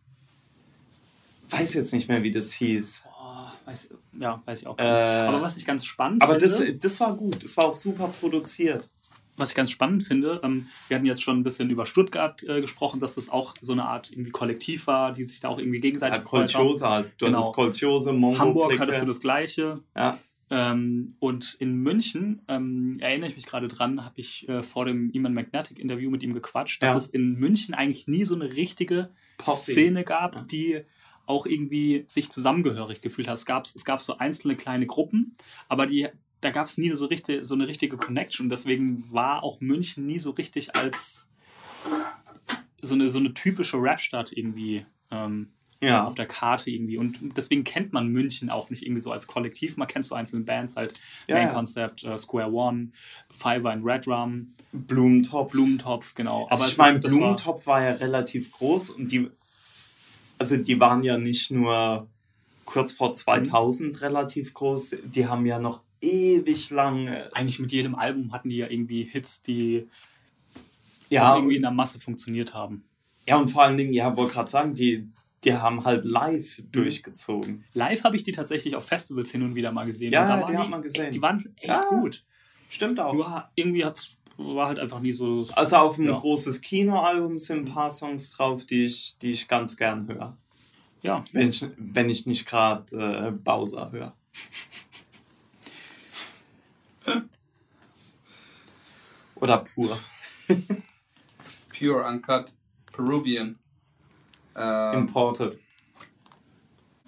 [1.48, 3.04] Weiß jetzt nicht mehr, wie das hieß.
[3.04, 5.34] Boah, weiß, ja, weiß ich auch Äh, gar nicht.
[5.34, 7.42] Aber was ich ganz spannend Aber das, finde, das war gut.
[7.44, 8.88] Das war auch super produziert.
[9.36, 12.60] was ich ganz spannend finde, ähm, wir hatten jetzt schon ein bisschen über Stuttgart äh,
[12.62, 15.78] gesprochen, dass das auch so eine Art irgendwie Kollektiv war, die sich da auch irgendwie
[15.80, 16.24] gegenseitig Ja.
[16.24, 17.12] Kolchose halt.
[17.18, 17.38] Du Genau.
[17.38, 18.80] hattest Kolchose, Mongo, Hamburg Clique.
[18.82, 19.80] hattest du das Gleiche.
[19.94, 20.18] Ja.
[20.48, 25.10] Ähm, und in München, ähm, erinnere ich mich gerade dran, habe ich äh, vor dem
[25.10, 26.96] Iman Magnetic Interview mit ihm gequatscht, dass Ja.
[26.98, 29.10] es in München eigentlich nie so eine richtige.
[29.44, 30.42] Szene gab, Ja.
[30.42, 30.80] die
[31.26, 33.34] auch irgendwie sich zusammengehörig gefühlt hat.
[33.34, 35.32] Es gab, es gab so einzelne kleine Gruppen,
[35.68, 36.08] aber die,
[36.40, 38.48] da gab es nie so, richtig, so eine richtige Connection.
[38.48, 41.28] Deswegen war auch München nie so richtig als
[42.80, 45.48] so eine, so eine typische Rapstadt irgendwie ähm,
[45.82, 46.04] Ja.
[46.06, 46.96] auf der Karte irgendwie.
[46.96, 49.76] Und deswegen kennt man München auch nicht irgendwie so als Kollektiv.
[49.76, 51.52] Man kennt so einzelne Bands halt, Ja, Main ja.
[51.54, 52.88] Concept, äh, Square One,
[53.30, 55.52] Fiverr and Red Drum, Blumentopf.
[55.52, 56.46] Blumentopf, genau.
[56.48, 59.28] Also es ich meine, das war- Blumentopf war, ja relativ groß und die,
[60.38, 62.08] also die waren ja nicht nur
[62.64, 67.94] kurz vor 2000 relativ groß, die haben ja noch ewig lang, äh, eigentlich mit jedem
[67.94, 69.86] Album hatten die ja irgendwie Hits, die
[71.10, 72.84] ja, irgendwie in der Masse funktioniert haben.
[73.26, 75.06] ja und vor allen Dingen, ja, wollte gerade sagen, die,
[75.46, 76.72] die haben halt live Mhm.
[76.72, 77.64] durchgezogen.
[77.72, 80.12] Live habe ich die tatsächlich auf Festivals hin und wieder mal gesehen.
[80.12, 81.12] Ja, und da die waren hat man gesehen.
[81.12, 81.84] Die waren echt Ja.
[81.88, 82.24] gut.
[82.68, 83.14] Stimmt auch.
[83.14, 85.46] Nur irgendwie hat's, war halt einfach nie so.
[85.54, 86.18] Also auf ein Ja.
[86.18, 90.36] großes Kinoalbum sind ein paar Songs drauf, die ich, die ich ganz gern höre.
[91.02, 94.16] Ja, Wenn ich, wenn ich nicht gerade äh, Bowser höre.
[99.36, 99.98] Oder pur.
[101.68, 102.52] Pure, Uncut,
[102.92, 103.58] Peruvian.
[104.56, 105.58] Ähm, Imported.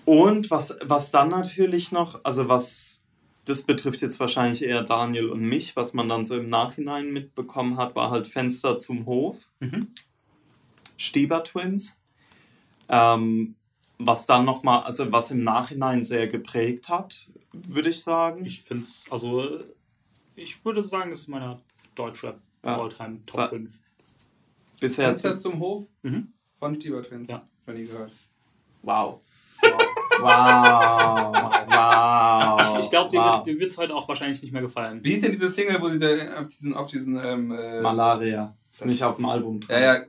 [0.05, 3.03] Und was, was dann natürlich noch, also was,
[3.45, 7.77] das betrifft jetzt wahrscheinlich eher Daniel und mich, was man dann so im Nachhinein mitbekommen
[7.77, 9.49] hat, war halt Fenster zum Hof.
[9.61, 9.89] Mhm.
[10.97, 11.97] Stieber Twins.
[12.89, 13.55] Ähm,
[13.99, 18.45] was dann nochmal, also was im Nachhinein sehr geprägt hat, würde ich sagen.
[18.45, 19.59] ich finde es, also
[20.37, 21.61] ich würde sagen, es ist meiner
[21.95, 22.81] Deutschrap Ja.
[22.81, 23.79] Alltime Top Sa- 5.
[24.81, 26.33] Bisher Fenster zu, zum Hof Mhm.
[26.59, 27.29] Von Stieber Twins.
[27.29, 27.43] Ja.
[27.67, 28.13] Noch nie gehört.
[28.83, 29.21] wow.
[29.63, 30.21] Wow.
[30.21, 31.67] Wow.
[31.69, 32.61] Wow.
[32.61, 33.47] Ich, ich glaube, dir wow.
[33.47, 35.01] wird es heute auch wahrscheinlich nicht mehr gefallen.
[35.03, 36.09] Wie ist denn diese Single, wo sie da
[36.41, 38.55] auf diesen, auf diesen ähm, äh, Malaria.
[38.71, 39.77] Ist nicht auf dem Album drin.
[39.81, 40.01] Ja, ja,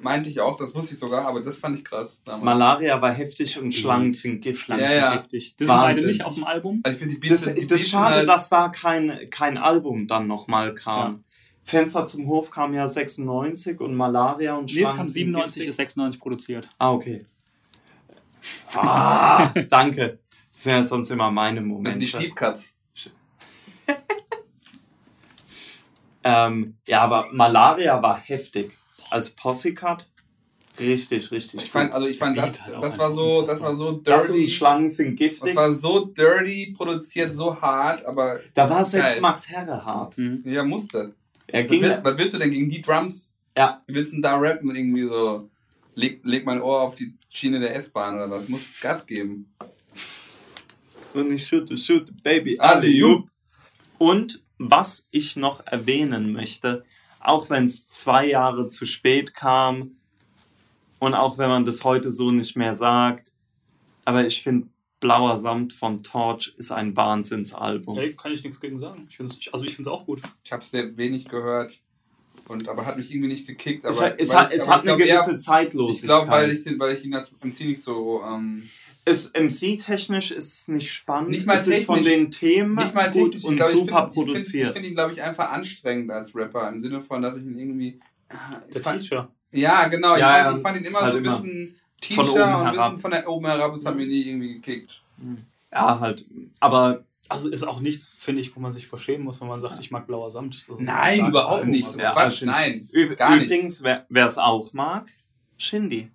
[0.00, 2.44] meinte ich auch, das wusste ich sogar, aber das fand ich krass damals.
[2.44, 4.60] Malaria war heftig und Schlangen sind giftig.
[4.64, 5.16] Schlangen Ja, sind ja.
[5.16, 5.56] giftig.
[5.56, 6.06] Das sind beide Wahnsinn.
[6.08, 6.80] nicht auf dem Album.
[6.84, 8.68] also ich finde die Beats, Das, die das Beats ist schade, sind halt, dass da
[8.68, 11.24] kein, kein Album dann nochmal kam.
[11.64, 15.54] Fenster zum Hof kam ja 96 und Malaria und Nee, es Schlangen kam sind 97,
[15.54, 15.70] giftig.
[15.70, 16.68] ist 96 produziert.
[16.78, 17.24] Ah, okay.
[18.74, 20.18] Ah, danke.
[20.52, 21.98] Das sind ja sonst immer meine das Momente.
[21.98, 22.74] die Stiebkatz.
[26.24, 28.72] Ähm, ja, aber Malaria war heftig.
[29.10, 30.08] Als Possecut
[30.78, 31.64] richtig, richtig.
[31.64, 34.48] Ich fand, also ich fand das, das war so, das war so das und dirty.
[34.48, 35.56] Schlangen sind Das giftig.
[35.56, 39.20] war so dirty produziert, so hart, aber Da war selbst Geil.
[39.20, 40.16] Max Herre hart.
[40.16, 40.42] Mhm.
[40.46, 41.14] ja, musste.
[41.52, 41.82] Er Was ging.
[41.82, 43.32] willst, was willst du denn gegen die Drums?
[43.56, 44.74] Ja, Wie willst du denn da rappen?
[44.74, 45.50] Irgendwie so,
[45.94, 48.48] leg, leg mein Ohr auf die Schiene der S-Bahn oder was?
[48.48, 49.52] Muss Gas geben.
[51.12, 53.28] Und ich shoot, shoot, baby, Alley-oop.
[53.98, 56.84] Und was ich noch erwähnen möchte,
[57.20, 59.96] auch wenn es zwei Jahre zu spät kam
[60.98, 63.30] und auch wenn man das heute so nicht mehr sagt,
[64.06, 64.68] aber ich finde
[65.02, 67.98] Blauer Samt von Torch ist ein Wahnsinnsalbum.
[67.98, 69.06] Ey, kann ich nichts gegen sagen.
[69.10, 70.22] Ich find's, also ich finde es auch gut.
[70.44, 71.78] Ich habe sehr wenig gehört,
[72.48, 73.84] und, aber hat mich irgendwie nicht gekickt.
[73.84, 76.00] Es, Aber, hat- es, hat, ich- es aber hat ich eine glaub eher- gewisse Zeitlosigkeit.
[76.02, 78.22] Ich glaube, weil ich, den- weil ich ihn als MC nicht so.
[78.26, 78.62] Ähm,
[79.04, 81.30] es, MC-technisch ist es nicht spannend.
[81.30, 83.74] Nicht mal es ist von den Themen nicht mal gut und ich glaub, ich super
[83.74, 84.72] find- Ich finde produziert.
[84.74, 86.68] find ihn, glaube ich, einfach anstrengend als Rapper.
[86.68, 87.98] Im Sinne von, dass ich ihn irgendwie.
[88.30, 89.28] Der ich fand, Teacher.
[89.50, 90.14] ja, genau.
[90.14, 91.76] Ich, Ja, fand, ja, ich fand ihn ist immer halt so ein immer bisschen
[92.10, 92.74] oben und ein herab.
[92.74, 93.74] bisschen von der oben herab.
[93.74, 95.00] Das hat mir nie irgendwie gekickt.
[95.72, 96.26] Ja, halt.
[96.60, 99.78] Aber Also ist auch nichts, finde ich, wo man sich verschämen muss, wenn man sagt,
[99.80, 100.54] ich mag blauer Samt.
[100.54, 101.86] Das ist ein Nein, überhaupt nicht.
[101.86, 102.80] Also, Ja, Quatsch, nein.
[102.94, 103.44] Üb gar nicht.
[103.46, 105.10] übrigens, wer es auch mag,
[105.56, 106.10] Shindy.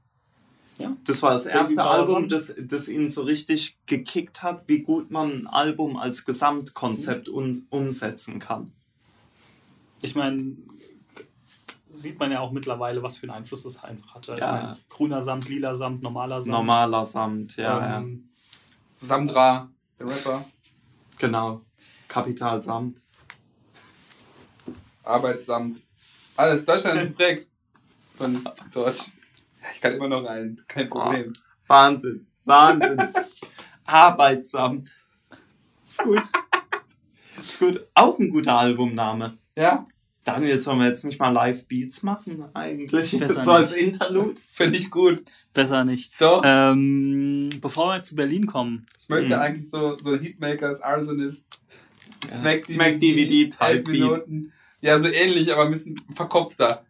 [0.78, 0.96] Ja.
[1.06, 5.32] Das war das erste Album, das, das ihn so richtig gekickt hat, wie gut man
[5.32, 8.72] ein Album als Gesamtkonzept un umsetzen kann.
[10.04, 10.56] Ich meine,
[12.02, 14.34] sieht man ja auch mittlerweile, was für einen Einfluss das einfach hatte.
[14.34, 14.52] Ich Ja.
[14.52, 16.52] mein, grüner Samt, lila Samt, normaler Samt.
[16.52, 18.30] Normaler Samt, ja, ähm,
[18.96, 19.70] Samdra,
[20.00, 20.32] der Rapper.
[20.32, 20.46] ja.
[21.18, 21.62] Genau.
[22.08, 23.02] Kapital Samt.
[25.04, 25.82] Arbeitsamt.
[26.36, 27.50] Alles Deutschland geprägt
[28.16, 28.44] von
[28.74, 29.08] Deutsch.
[29.62, 31.34] Ja, ich kann immer noch rein, kein Problem.
[31.68, 32.28] Wahnsinn.
[32.46, 32.98] Wahnsinn.
[33.86, 34.92] Arbeitsamt.
[35.86, 36.22] Ist gut.
[37.42, 37.88] Ist gut.
[37.94, 39.38] Auch ein guter Albumname.
[39.56, 39.88] Ja,
[40.28, 43.18] Daniel, sollen wir jetzt nicht mal Live-Beats machen eigentlich?
[43.18, 43.82] Besser so als nicht.
[43.82, 44.36] Interlude?
[44.52, 45.24] finde ich gut.
[45.54, 46.12] besser nicht.
[46.22, 49.42] Doch, Ähm, bevor wir zu Berlin kommen, ich möchte Mhm.
[49.42, 51.46] eigentlich so, so Heatmakers, Arsonist,
[52.30, 53.94] Ja, Smack Smack DVD Type 11 Beat.
[53.94, 54.54] Minuten.
[54.82, 56.84] Ja, so ähnlich, aber ein bisschen verkopfter.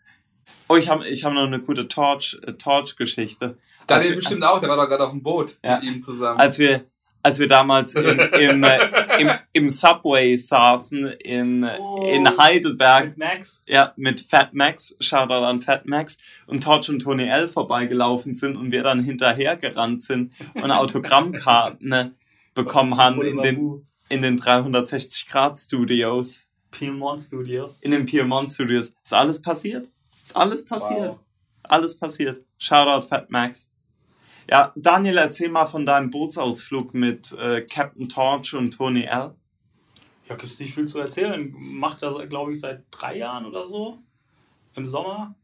[0.70, 3.58] Oh, ich habe ich hab noch eine gute Torch- äh, Torch-Geschichte.
[3.86, 5.76] Daniel Als wir- bestimmt auch, der war doch gerade auf dem Boot Ja.
[5.76, 6.40] mit ihm zusammen.
[6.40, 6.86] als wir,
[7.28, 8.80] als wir damals im, im, äh,
[9.20, 11.70] im, im Subway saßen in,
[12.06, 17.00] in Heidelberg, mit Max, ja, mit Fat Max, Shoutout an Fat Max, und Torch und
[17.00, 22.16] Tony L vorbeigelaufen sind und wir dann hinterhergerannt sind und Autogrammkarten ne,
[22.54, 27.78] bekommen haben in den, in den 360-Grad-Studios, Piemont Studios.
[27.82, 28.94] in den Piemont Studios.
[29.04, 29.90] Ist alles passiert?
[30.24, 31.10] Ist alles passiert?
[31.10, 31.20] Wow.
[31.64, 32.46] Alles passiert.
[32.58, 33.70] Shoutout Fat Max.
[34.50, 39.36] Ja, Daniel, erzähl mal von deinem Bootsausflug mit äh, Captain Torch und Tony L.
[40.30, 41.54] Ja, gibt es nicht viel zu erzählen.
[41.58, 44.00] Macht das, glaube ich, seit drei Jahren oder so.
[44.76, 45.36] Im Sommer.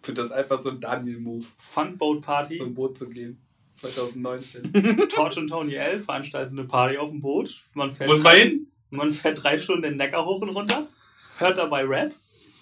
[0.00, 2.58] Ich finde das einfach so ein Daniel-Move, Funboat Party.
[2.58, 3.40] zum Boot zu gehen.
[3.74, 4.72] 2019.
[5.08, 7.54] Torch und Tony L veranstalten eine Party auf dem Boot.
[7.74, 8.66] Man fährt, Muss man hin?
[8.90, 10.86] man fährt drei Stunden den Neckar hoch und runter,
[11.38, 12.12] hört dabei Rap.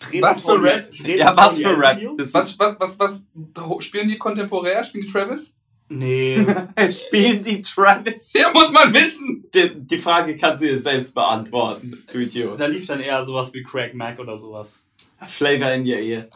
[0.01, 0.93] dreht Was für Rap?
[0.95, 2.01] Ja, was für Rap?
[2.17, 3.27] Was, was, was, was,
[3.85, 4.85] spielen die kontemporär?
[4.85, 5.55] Spielen die Travis?
[5.89, 6.45] Nee.
[6.93, 8.33] spielen die Travis?
[8.35, 9.49] Ja, muss man wissen!
[9.55, 12.61] Die, die Frage kannst du dir selbst beantworten, du Idiot.
[12.61, 14.79] da lief dann eher sowas wie Craig Mack oder sowas.
[15.27, 16.29] Flavor in your ear.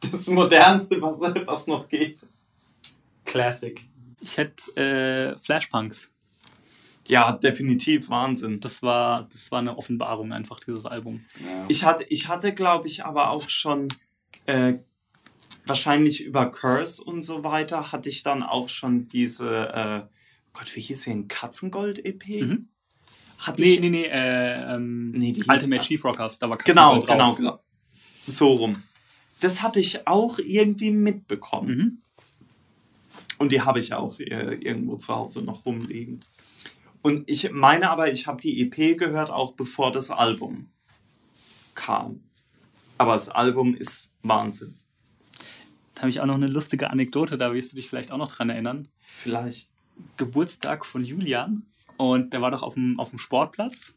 [0.00, 2.18] Das modernste, was, was noch geht.
[3.24, 3.80] Classic.
[4.20, 6.10] Ich hätte äh, Flashpunks.
[7.06, 8.60] Ja, definitiv Wahnsinn.
[8.60, 11.24] Das war, das war eine Offenbarung einfach, dieses Album.
[11.68, 13.88] Ich hatte, ich hatte glaube ich, aber auch schon
[14.46, 14.74] äh,
[15.66, 20.02] wahrscheinlich über Curse und so weiter, hatte ich dann auch schon diese, äh,
[20.52, 22.42] Gott, wie hieß sie, ein Katzengold-EP?
[22.42, 22.68] Mhm.
[23.38, 27.00] Hatte Nee, ich, nee, nee, äh, ähm, Nee, die Ultimate Chief Rockers, da war genau,
[27.00, 27.36] Katzengold genau, drauf.
[27.36, 27.60] genau.
[28.26, 28.82] So rum.
[29.40, 31.76] Das hatte ich auch irgendwie mitbekommen.
[31.76, 32.02] Mhm.
[33.38, 36.20] Und die habe ich auch äh, irgendwo zu Hause noch rumliegen.
[37.00, 40.68] Und ich meine aber, ich habe die EP gehört, auch bevor das Album
[41.74, 42.20] kam.
[42.98, 44.74] Aber das Album ist Wahnsinn.
[46.00, 48.32] Da habe ich auch noch eine lustige Anekdote, da wirst du dich vielleicht auch noch
[48.32, 48.88] dran erinnern.
[49.02, 49.68] Vielleicht.
[50.16, 51.64] Geburtstag von Julian
[51.98, 53.92] und der war doch auf dem, auf dem Sportplatz.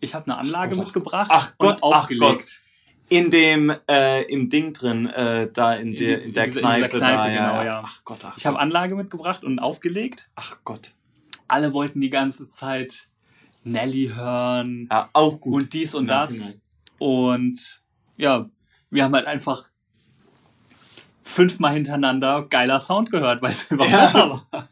[0.00, 2.22] Ich habe eine Anlage mitgebracht Ach Gott, und ach aufgelegt.
[2.40, 2.60] Gott.
[3.08, 6.60] In dem, äh, im Ding drin, äh, da in, die- der, in der in dieser-
[6.60, 6.88] in Kneipe.
[6.88, 7.82] dieser Kneipe, da, genau, ja.
[7.86, 8.58] Ach Gott, ach Ich habe.
[8.58, 10.28] Anlage mitgebracht und aufgelegt.
[10.34, 10.92] Ach Gott.
[11.46, 13.08] Alle wollten die ganze Zeit
[13.62, 15.54] Nelly hören Ja, auch gut.
[15.62, 16.32] und dies und das.
[16.32, 16.60] Nachhinein.
[16.98, 17.82] Und
[18.16, 18.50] ja,
[18.90, 19.68] wir haben halt einfach
[21.28, 24.04] fünfmal hintereinander geiler Sound gehört, weil es einfach Ja.
[24.06, 24.68] besser war.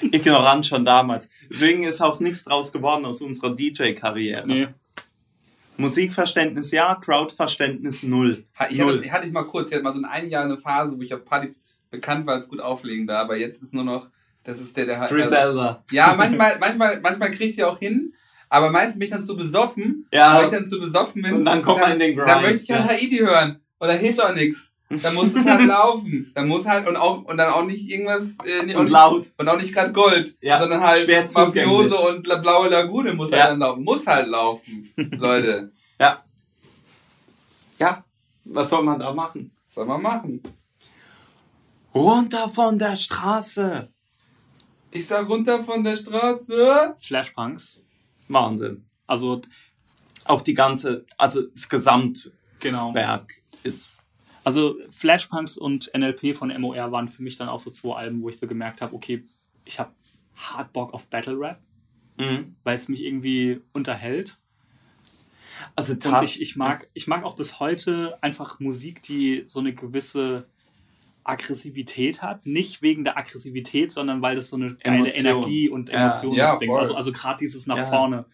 [0.00, 1.28] Ignorant schon damals.
[1.50, 4.46] Deswegen ist auch nichts draus geworden aus unserer DJ-Karriere.
[4.46, 4.68] Nee.
[5.76, 8.44] Musikverständnis ja, Crowdverständnis null.
[8.70, 8.98] Ich null.
[8.98, 11.14] hatte, hatte ich mal kurz, ich hatte mal so ein Jahr eine Phase, wo ich
[11.14, 14.08] auf Partys bekannt war als gut auflegen da, aber jetzt ist nur noch,
[14.42, 15.10] das ist der, der halt.
[15.10, 15.84] Griselda.
[15.90, 18.12] ja, manchmal, manchmal, manchmal krieg ich sie auch hin,
[18.48, 20.06] aber meistens bin ich dann zu besoffen.
[20.12, 20.36] Ja.
[20.38, 21.34] Weil ich dann zu besoffen bin.
[21.34, 22.88] Und dann kommt man in den Grind, Dann möchte ich halt ja.
[22.88, 23.60] Haiti hören.
[23.78, 24.74] Und da hilft auch nichts.
[24.90, 26.32] Dann muss es halt laufen.
[26.34, 29.26] Dann muss halt, und auch, und dann auch nicht irgendwas, äh, Und und, laut.
[29.36, 33.38] und auch nicht gerade Gold, Ja, sondern halt Mafiose und La Blaue Lagune muss Ja.
[33.40, 33.84] halt dann laufen.
[33.84, 35.72] Muss halt laufen, Leute.
[36.00, 36.18] Ja.
[37.78, 38.04] Ja.
[38.44, 39.50] Was soll man da machen?
[39.66, 40.42] Was soll man machen?
[41.94, 43.88] Runter von der Straße.
[44.90, 46.94] Ich sag runter von der Straße.
[46.98, 47.84] Flashpunks.
[48.28, 48.86] Wahnsinn.
[49.06, 49.42] Also,
[50.24, 52.94] Auch die ganze, also das Gesamtwerk genau.
[53.62, 54.02] ist.
[54.48, 58.30] Also Flashpunks und NLP von MOR waren für mich dann auch so zwei Alben, wo
[58.30, 59.22] ich so gemerkt habe, okay,
[59.66, 59.92] ich habe
[60.38, 61.60] hart Bock auf Battle Rap,
[62.16, 62.56] Mhm.
[62.64, 64.38] weil es mich irgendwie unterhält.
[65.76, 69.74] Also Und ich, ich, mag, ich mag auch bis heute einfach Musik, die so eine
[69.74, 70.46] gewisse
[71.24, 72.46] Aggressivität hat.
[72.46, 75.26] Nicht wegen der Aggressivität, sondern weil das so eine geile Emotion.
[75.26, 76.00] Energie und Ja.
[76.04, 76.70] Emotionen Ja, bringt.
[76.70, 76.80] voll.
[76.80, 77.84] Also, also gerade dieses nach Ja.
[77.84, 78.24] vorne.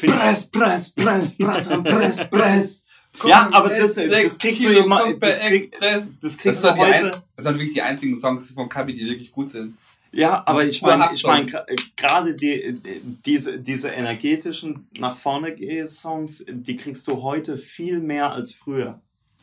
[0.00, 2.85] Press, press, press, press, press, press.
[3.18, 6.36] Komm, Ja, aber das, sechs das kriegst du Kilo immer, Cosper das, krieg, das Das,
[6.38, 7.22] kriegst sind du die ein, heute.
[7.36, 9.76] das sind wirklich die einzigen Songs von Kabi, die wirklich gut sind.
[10.12, 11.50] Ja, aber ich meine, ich meine,
[11.96, 12.80] gerade die,
[13.26, 19.00] diese, diese energetischen nach vorne geh Songs, die kriegst du heute viel mehr als früher.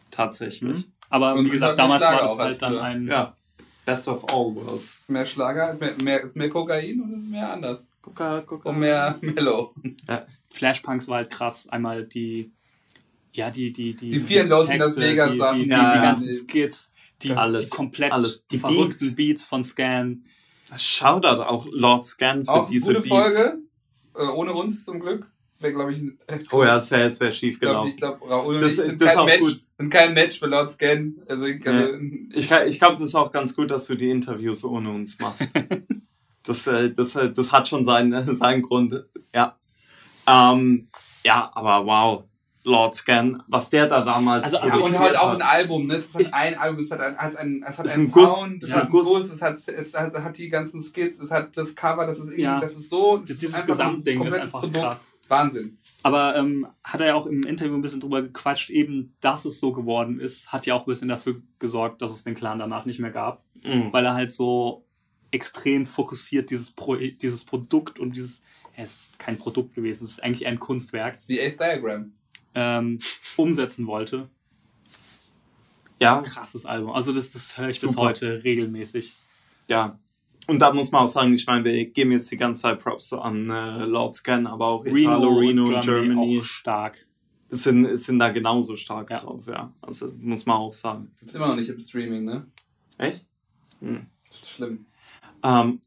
[0.10, 0.78] Tatsächlich.
[0.78, 0.84] Mhm.
[1.10, 3.36] aber Und wie es gesagt, damals Schlager war das als halt dann ein Ja.
[3.86, 4.98] Best of all worlds.
[5.08, 7.90] Mehr Schlager, mehr, mehr, mehr Kokain und ist mehr anders.
[8.02, 8.70] Gucka, gucka.
[8.70, 9.74] Und mehr Mellow.
[10.50, 11.68] Flashpunks war halt krass.
[11.70, 12.50] Einmal die,
[13.34, 15.58] ja, die, die, die, Die vielen Los in Las Vegas die, Sachen.
[15.60, 16.92] die, die, Ja, die ganzen Skits,
[17.22, 18.48] die, Alles, die komplett alles.
[18.48, 19.46] Die verrückten Beats.
[19.46, 20.24] von Scan.
[20.76, 23.10] Shoutout auch Lord Scan für Auch diese gute Beats.
[23.16, 23.58] Folge.
[24.16, 25.26] Äh, ohne uns zum Glück.
[25.60, 26.18] Wäre, glaube ich, ein-
[26.52, 27.90] Oh ja, es wäre jetzt wär schief Ich glaube, gelaufen.
[27.90, 29.62] ich glaub, Raoul und Das- ich sind das kein, auch Match, gut.
[29.78, 31.14] sind kein Match für Lord Scan.
[31.28, 31.94] Also, ich, also
[32.34, 35.18] Ich, kann- ich glaube, das ist auch ganz gut, dass du die Interviews ohne uns
[35.20, 35.48] machst.
[36.44, 39.06] das, äh, das, äh, das hat schon seinen, seinen Grund.
[39.34, 39.58] Ja.
[40.28, 40.88] Ähm,
[41.24, 42.24] ja, aber wow.
[42.66, 44.46] Lord Scan, was der da damals.
[44.46, 45.96] Also- Ja, also und halt auch ein Album, ne?
[45.96, 48.12] Es ist halt Ich- ein Album, es hat ein, hat ein, es hat einen ein
[48.12, 49.08] Guss, Sound, es ja, hat einen Guss.
[49.10, 52.26] Guss, es hat, es hat, hat die ganzen Skits, es hat das Cover, das ist
[52.26, 52.60] irgendwie, Ja.
[52.60, 53.18] das ist so.
[53.22, 54.80] es Dieses ist Gesamtding ist komplettes einfach Produkt.
[54.82, 55.14] krass.
[55.28, 55.78] Wahnsinn.
[56.04, 59.60] Aber ähm, hat er ja auch im Interview ein bisschen drüber gequatscht, eben, dass es
[59.60, 62.86] so geworden ist, hat ja auch ein bisschen dafür gesorgt, dass es den Clan danach
[62.86, 63.42] nicht mehr gab.
[63.64, 63.92] Mhm.
[63.92, 64.86] Weil er halt so
[65.32, 68.44] extrem fokussiert dieses, Pro dieses Produkt und dieses,
[68.76, 72.12] es ist kein Produkt gewesen, es ist eigentlich ein Kunstwerk, Das ist wie Ace Diagram.
[72.56, 73.00] Ähm,
[73.38, 74.30] umsetzen wollte.
[76.00, 76.92] Ja, Krasses Album.
[76.92, 78.04] Also das, das höre ich bis Super.
[78.04, 79.14] heute regelmäßig.
[79.68, 79.98] ja.
[80.46, 83.14] Und da muss man auch sagen, ich meine, wir geben jetzt die ganze Zeit Props
[83.14, 87.08] an äh, Lord Scan, aber auch Italo, Reno, und Germany, auch stark.
[87.48, 89.20] sind, sind da genauso stark Ja.
[89.20, 89.72] drauf, ja.
[89.82, 91.14] Also muss man auch sagen.
[91.18, 92.46] Gibt's immer noch nicht im Streaming, ne?
[92.98, 93.26] Echt?
[93.80, 94.06] Hm.
[94.28, 94.86] Das ist schlimm.
[95.44, 95.80] Ähm,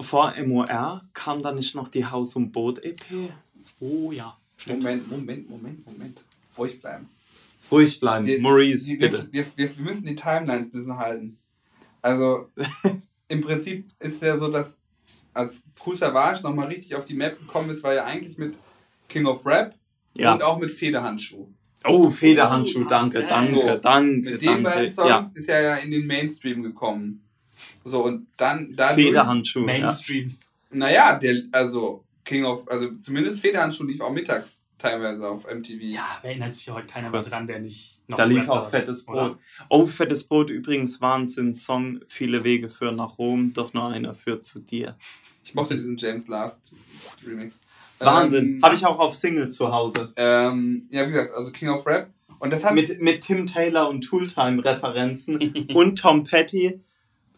[0.00, 3.30] vor MOR kam da nicht noch die Haus- und Boot-EP?
[3.78, 4.36] Oh ja.
[4.64, 4.82] Stimmt.
[4.82, 6.22] Moment, Moment, Moment, Moment.
[6.56, 7.08] Ruhig bleiben.
[7.70, 8.26] Ruhig bleiben.
[8.26, 9.28] Wir- Maurice, wir, bitte.
[9.30, 11.36] Wir, wir, wir müssen die Timelines ein bisschen halten.
[12.00, 12.50] Also,
[13.28, 14.78] im Prinzip ist ja so, dass
[15.34, 18.56] als Cool Savage nochmal richtig auf die Map gekommen ist, war ja eigentlich mit
[19.08, 19.74] King of Rap
[20.14, 20.32] Ja.
[20.32, 21.46] und auch mit Federhandschuh.
[21.86, 23.28] Oh, Federhandschuh, Oh, danke, ja.
[23.28, 24.88] danke, So, danke, Mit den beiden danke.
[24.90, 27.22] Songs Ja, ist er ja in den Mainstream gekommen.
[27.84, 29.60] So, und dann Federhandschuh.
[29.60, 29.66] Ja.
[29.66, 30.34] Mainstream.
[30.70, 35.80] Naja, der, also King of, also zumindest Federhandschuh lief auch mittags teilweise auf MTV.
[35.82, 38.48] Ja, wer erinnert sich ja heute keiner mehr dran, der nicht noch Da lief Rap
[38.50, 39.28] auch Fettes oder?
[39.30, 39.38] Brot.
[39.68, 42.00] Oh, Fettes Brot übrigens Wahnsinn Song.
[42.08, 44.96] Viele Wege führen nach Rom, doch nur einer führt zu dir.
[45.44, 46.72] Ich mochte diesen James Last
[47.26, 47.60] Remix.
[47.98, 48.56] Wahnsinn.
[48.56, 50.12] Ähm, Habe ich auch auf Single zu Hause.
[50.16, 52.10] Ähm, ja, wie gesagt, also King of Rap.
[52.40, 52.74] Und das hat.
[52.74, 56.80] Mit, mit Tim Taylor und Tooltime-Referenzen und Tom Petty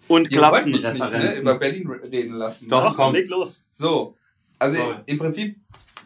[0.09, 1.43] und nicht ne, Glatzen-Referenzen.
[1.43, 2.69] über Berlin re- reden lassen.
[2.69, 3.65] Doch, komm, leg los.
[3.73, 4.17] So.
[4.59, 4.97] Also Sorry.
[5.07, 5.57] im Prinzip,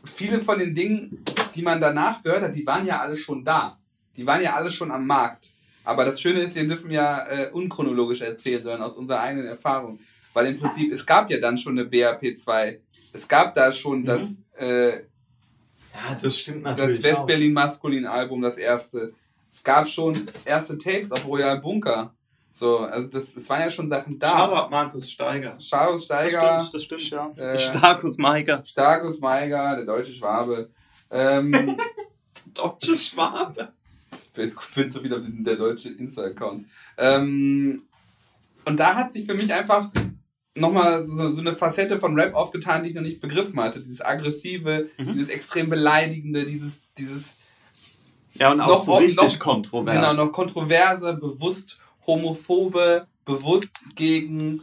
[0.05, 1.25] viele von den Dingen,
[1.55, 3.79] die man danach gehört hat, die waren ja alle schon da.
[4.17, 5.49] Die waren ja alle schon am Markt.
[5.85, 9.99] Aber das Schöne ist, wir dürfen ja äh, unchronologisch erzählen, sondern aus unserer eigenen Erfahrung.
[10.35, 12.81] weil im Prinzip, es gab ja dann schon eine BRP 2.
[13.13, 16.99] Es gab da schon das, äh, Ja, das stimmt das natürlich.
[17.01, 17.05] auch.
[17.21, 19.13] West-Berlin Maskulin Album, das erste.
[19.51, 22.15] Es gab schon erste Tapes auf Royal Bunker.
[22.53, 24.31] So, also das, es waren ja schon Sachen da.
[24.31, 25.53] Shoutout Markus Steiger.
[25.53, 25.65] Das
[26.05, 27.31] Steiger, stimmt, das stimmt, ja.
[27.37, 28.63] äh, Starkus Maiger.
[28.65, 30.71] Starkus Meiger, der deutsche Schwabe.
[31.11, 31.77] Ähm,
[32.55, 33.69] Deutsche Schwabe.
[34.35, 36.65] bin, bin so wieder der deutsche Insta-Account.
[36.99, 37.85] Ähm,
[38.65, 39.89] und da hat sich für mich einfach
[40.57, 43.81] nochmal so, so eine Facette von Rap aufgetan, die ich noch nicht begriffen hatte.
[43.81, 45.13] Dieses aggressive, Mhm.
[45.13, 47.35] dieses extrem beleidigende, dieses, dieses
[48.35, 49.95] Ja, und auch Noch- so richtig noch- kontrovers.
[49.95, 54.61] genau noch kontroverse, bewusst homophobe, bewusst gegen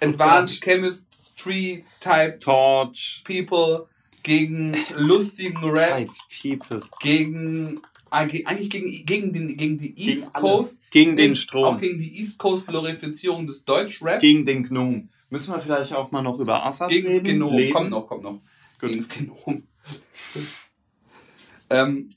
[0.00, 3.22] Advanced Chemistry Type Torch.
[3.26, 3.86] People,
[4.22, 5.98] gegen lustigen Rap,
[6.28, 6.88] Type People.
[7.00, 7.80] gegen
[8.10, 10.42] eigentlich gegen, gegen, den, gegen die Gegen East alles.
[10.50, 11.64] Coast, Gegen den gegen- Strom.
[11.64, 15.08] auch gegen die East Coast Glorifizierung des Deutschrap, Gegen den Gnom.
[15.30, 17.24] Müssen wir vielleicht auch mal noch über Assad gegen das reden?
[17.24, 17.56] Genom.
[17.56, 17.72] Leben?
[17.72, 18.40] Kommt noch, kommt noch.
[18.78, 18.90] Gut.
[18.90, 19.66] Gegen das Genom.
[21.70, 22.08] ähm,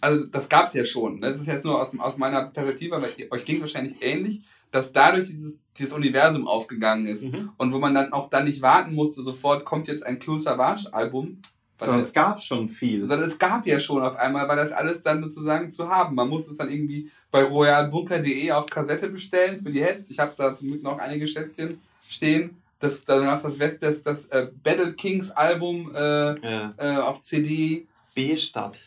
[0.00, 1.20] also das gab es ja schon.
[1.20, 5.26] Das ist jetzt nur aus, aus meiner Perspektive, aber euch ging wahrscheinlich ähnlich, dass dadurch
[5.26, 7.24] dieses, dieses Universum aufgegangen ist.
[7.24, 7.50] Mhm.
[7.56, 10.92] Und wo man dann auch dann nicht warten musste, sofort kommt jetzt ein Q Savage
[10.92, 11.40] Album.
[11.80, 13.06] Sondern es gab schon viel.
[13.06, 16.16] sondern es gab ja schon auf einmal, war das alles dann sozusagen zu haben.
[16.16, 20.10] Man musste es dann irgendwie bei royalbunker.de auf Kassette bestellen für die Heads.
[20.10, 22.56] Ich habe da zum Glück noch einige Schätzchen stehen.
[22.80, 25.98] Das, es das, West- das, das äh, Battle Kings Album äh,
[26.40, 26.74] Ja.
[26.76, 27.86] äh, auf CD.
[28.14, 28.80] B-Stadt.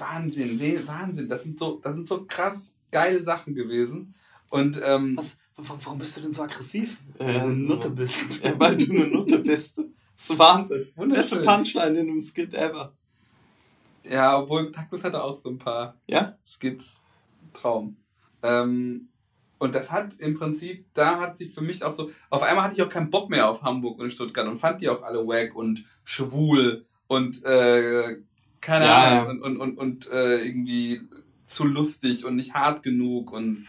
[0.00, 1.28] Wahnsinn, Wahnsinn.
[1.28, 4.14] Das sind so, das sind so krass geile Sachen gewesen.
[4.48, 6.98] Und ähm, Was, wa- warum bist du denn so aggressiv?
[7.18, 8.24] Äh, Weil du eine Nutte bist.
[8.44, 9.78] Ja, weil du eine Nutte bist.
[9.78, 11.08] Das ist Wahnsinn.
[11.10, 12.92] Beste Punchline in einem Skit ever.
[14.04, 16.36] ja, obwohl Taktus hatte auch so ein paar Ja?
[16.44, 17.00] Skits.
[17.52, 17.96] Traum.
[18.42, 19.08] Ähm,
[19.58, 22.74] und das hat im Prinzip, da hat sich für mich auch so, auf einmal hatte
[22.74, 25.54] ich auch keinen Bock mehr auf Hamburg und Stuttgart und fand die auch alle wack
[25.54, 28.18] und schwul und äh,
[28.60, 31.00] keine Ja, Ahnung und, und, und, und äh, irgendwie
[31.44, 33.64] zu lustig und nicht hart genug und,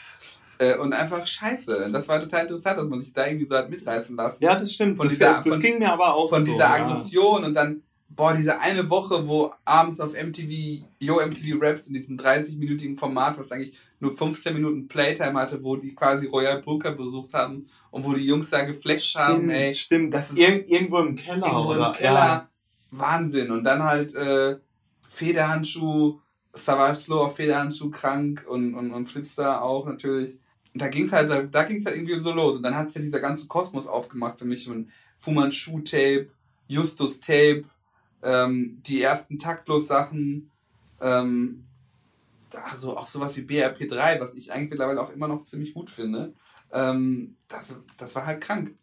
[0.59, 1.89] äh, und einfach scheiße.
[1.91, 4.73] Das war total interessant, dass man sich da irgendwie so hat mitreißen lassen Ja, das
[4.73, 4.97] stimmt.
[4.97, 6.51] Von das dieser- das von- ging mir aber auch von so.
[6.51, 6.73] dieser ja.
[6.85, 11.93] Aggression und dann, boah, diese eine Woche, wo abends auf MTV, Yo MTV Raps in
[11.95, 16.91] diesem 30-minütigen Format, was eigentlich nur 15 Minuten Playtime hatte, wo die quasi Royal Bunker
[16.91, 20.13] besucht haben und wo die Jungs da geflext haben, ey, stimmt.
[20.13, 21.47] das ist Ir irgendwo im Keller.
[21.47, 21.87] irgendwo oder?
[21.87, 22.49] im Keller,
[22.91, 23.49] Wahnsinn.
[23.51, 24.57] Und dann halt äh,
[25.11, 26.21] Federhandschuh,
[26.53, 30.39] Savage Slow auf Federhandschuh krank und, und, und Flipstar auch natürlich.
[30.73, 32.55] Und da ging's halt, da, da ging's halt irgendwie so los.
[32.55, 34.69] Und dann hat sich ja dieser ganze Kosmos aufgemacht für mich.
[34.69, 36.29] Und Fu Manchu Tape,
[36.67, 37.65] Justus Tape,
[38.23, 40.49] ähm, die ersten Taktlos-Sachen,
[41.01, 41.65] ähm,
[42.71, 46.33] also auch sowas wie BRP3, was ich eigentlich mittlerweile auch immer noch ziemlich gut finde.
[46.71, 48.77] Ähm, das, das war halt krank.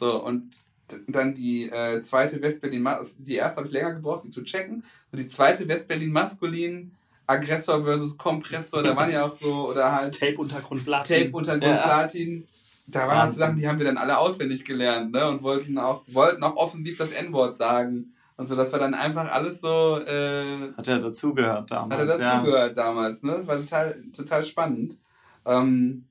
[0.00, 0.56] So, und
[1.06, 4.84] dann die äh, zweite Westberlin, also die erste habe ich länger gebraucht, die zu checken.
[5.12, 6.92] Und die zweite Westberlin maskulin,
[7.26, 11.06] Aggressor versus Kompressor, da waren ja auch so, oder halt Tape Untergrund Blatt.
[11.06, 11.82] Tape unter Ja.
[11.82, 12.46] Platin.
[12.86, 13.34] Da waren halt.
[13.34, 15.28] Sachen, die haben wir dann alle auswendig gelernt, ne?
[15.28, 18.14] Und wollten auch, wollten auch offensiv das N-Wort sagen.
[18.38, 22.00] Und so, das war dann einfach alles so, äh, Hat er dazugehört damals.
[22.00, 22.32] hat er ja.
[22.40, 23.32] dazugehört damals, ne?
[23.32, 24.96] Das war total, total spannend.
[25.44, 26.06] Ähm,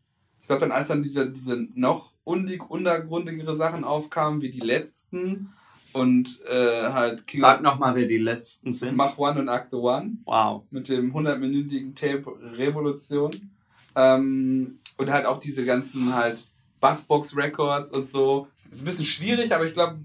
[0.47, 5.49] ich glaube dann, als dann diese, diese noch undig, untergrundigere Sachen aufkamen, wie die letzten
[5.91, 8.95] und äh, halt King Sag nochmal, wer die letzten sind.
[8.95, 10.63] Mach One und Acte One Wow.
[10.71, 12.23] mit dem 100-minütigen Tape
[12.57, 13.51] Revolution.
[13.97, 16.47] Ähm, und halt auch diese ganzen halt
[16.79, 18.47] Bassbox Records und so.
[18.71, 19.99] Ist ein bisschen schwierig, aber ich glaube,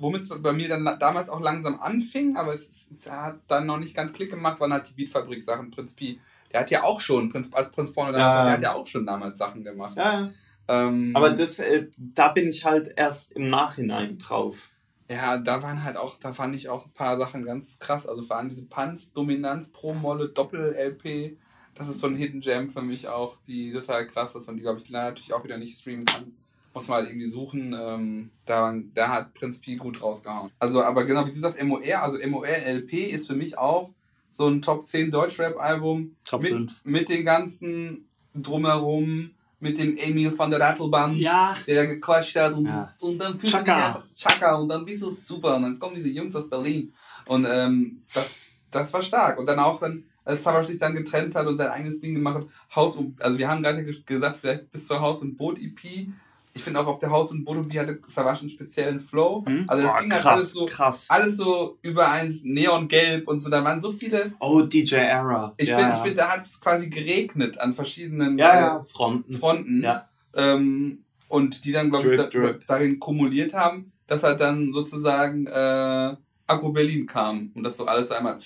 [0.00, 3.78] womit es bei mir dann damals auch langsam anfing, aber es, es hat dann noch
[3.78, 5.70] nicht ganz Klick gemacht, waren halt die Beatfabrik Sachen.
[5.70, 6.18] Prinz Pi,
[6.52, 8.44] der hat ja auch schon, Prinz, als Prinz Porno damals, Ja.
[8.44, 9.96] der hat ja auch schon damals Sachen gemacht.
[9.96, 10.30] Ja.
[10.68, 14.70] Ähm, Aber das, äh, da bin ich halt erst im Nachhinein drauf.
[15.10, 18.06] Ja, da waren halt auch, da fand ich auch ein paar Sachen ganz krass.
[18.06, 21.36] Also vor allem diese Panz, Dominanz, Pro-Molle, Doppel-LP.
[21.74, 24.62] Das ist so ein Hidden Gem für mich auch, die total krass ist und die,
[24.62, 26.40] glaube ich, leider natürlich auch wieder nicht streamen kannst.
[26.74, 27.74] Muss mal halt irgendwie suchen.
[27.76, 30.52] Ähm, da, da hat Prinz Pi gut rausgehauen.
[30.60, 33.90] Also, aber genau wie du sagst, MOR, also MOR LP ist für mich auch
[34.32, 36.16] so ein Top 10 Deutschrap-Album.
[36.40, 36.84] Mit, 5.
[36.84, 39.30] mit den ganzen drumherum,
[39.60, 42.94] mit dem Emil von der Rattelband Ja, der da gequatscht hat und, Ja.
[43.00, 43.64] und dann fühlst Chaka.
[43.64, 46.48] du dich einfach Chaka und dann bist du super und dann kommen diese Jungs aus
[46.48, 46.92] Berlin
[47.26, 51.34] und ähm, das, das war stark und dann auch dann als Savage sich dann getrennt
[51.34, 52.46] hat und sein eigenes Ding gemacht hat,
[52.76, 56.08] Haus also wir haben gerade ge- gesagt, vielleicht bis zur Haus- und Boot-EP,
[56.54, 59.64] ich finde auch auf der Haus- und Boot-EP hatte Savage einen speziellen Flow, Hm?
[59.68, 61.06] also es Boah, ging halt krass, alles so, krass.
[61.08, 65.54] alles so über eins Neongelb und so, da waren so viele, Oh, DJ Era.
[65.56, 65.78] ich ja.
[65.78, 69.32] finde, find, da hat es quasi geregnet an verschiedenen Ja, äh, ja, Fronten.
[69.34, 69.82] Fronten.
[69.82, 70.08] Ja.
[70.34, 72.66] Ähm, und die dann, glaube ich, da, drip.
[72.66, 76.16] darin kumuliert haben, dass halt dann sozusagen äh,
[76.46, 78.38] Agro Berlin kam und das so alles einmal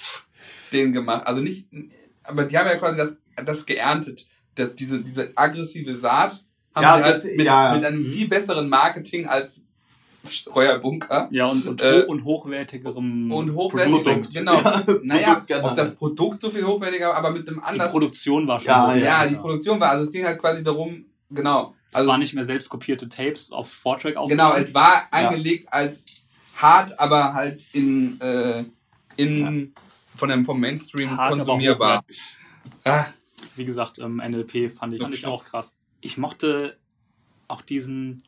[0.72, 1.26] den gemacht.
[1.26, 1.68] Also nicht,
[2.24, 3.16] aber die haben ja quasi das,
[3.46, 4.26] das geerntet.
[4.56, 6.44] Das, diese, diese aggressive Saat
[6.82, 7.74] Ja, sie halt das- mit, ja, ja.
[7.76, 9.62] mit einem viel besseren Marketing als
[10.28, 11.28] Streuer Bunker.
[11.32, 14.32] Ja, und, und, Äh, und hochwertigerem Und hochwertig, Produkt.
[14.34, 14.54] genau.
[14.62, 15.68] Ja, naja, Produkt, genau.
[15.68, 17.90] ob das Produkt so viel hochwertiger war, aber mit einem Die anderen.
[17.90, 19.06] Produktion war schon Ja, hochwertiger.
[19.06, 21.74] ja, die Produktion war, also es ging halt quasi darum, genau.
[21.90, 24.62] Es Also war nicht mehr selbst kopierte Tapes auf Vortrack Genau, aufgenommen.
[24.62, 26.06] es war angelegt als
[26.56, 28.64] hart, aber halt in, äh,
[29.16, 29.74] in
[30.16, 31.98] von dem, vom Mainstream Hart, aber konsumierbar.
[31.98, 32.20] hochwertig.
[32.84, 33.04] Ah,
[33.56, 35.74] Wie gesagt, ähm, NLP fand ich, fand ich auch krass.
[36.04, 36.76] Ich mochte
[37.48, 38.22] auch diesen.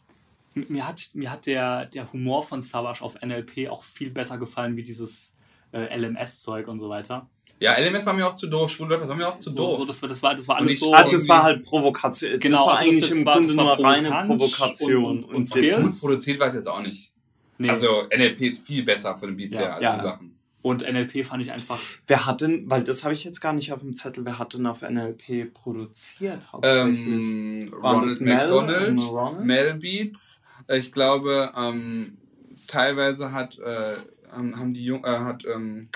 [0.55, 4.75] Mir hat, mir hat der, der Humor von Savage auf NLP auch viel besser gefallen
[4.77, 5.37] wie dieses
[5.73, 7.29] äh, LMS-Zeug und so weiter.
[7.61, 9.77] ja, LMS war mir auch zu doof, Schwulwörter war mir auch zu so, doof.
[9.77, 10.95] So, das, war, das, war, das war alles ich- so.
[10.95, 12.41] Ah, das war halt Provokation.
[12.41, 15.05] Genau, das war also das- eigentlich das im war- Grunde nur reine Provokation.
[15.05, 17.13] und- und- und Und, produziert war es jetzt auch nicht.
[17.59, 17.69] nee.
[17.69, 19.97] Also NLP ist viel besser von den Beats Ja, her als ja.
[19.97, 20.36] die Sachen.
[20.67, 21.79] Und NLP fand ich einfach.
[22.09, 24.55] Wer hat denn, weil das habe ich jetzt gar nicht auf dem Zettel, wer hat
[24.55, 27.07] denn auf NLP produziert hauptsächlich?
[27.07, 29.47] Ähm, Ronald Mel McDonald, Ronald?
[29.47, 30.43] Mel Beats.
[30.69, 32.19] Ich glaube, ähm,
[32.67, 33.95] teilweise hat, äh,
[34.33, 35.89] haben, haben die Jung, äh, hat, ähm,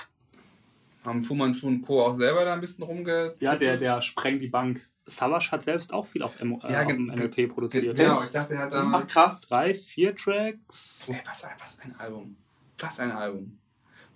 [1.03, 2.05] haben Fu Manchu und Co.
[2.05, 3.35] auch selber da ein bisschen rumgezogen.
[3.41, 4.87] Ja, der, der sprengt die Bank.
[5.05, 7.97] Savage hat selbst auch viel auf, M äh, Ja, auf NLP produziert.
[7.97, 9.11] Genau, ich dachte, er hat Ach damals.
[9.11, 9.41] krass.
[9.41, 11.09] Drei, vier Tracks.
[11.09, 12.37] Ey, was, was ein Album.
[12.79, 13.57] Was ein Album.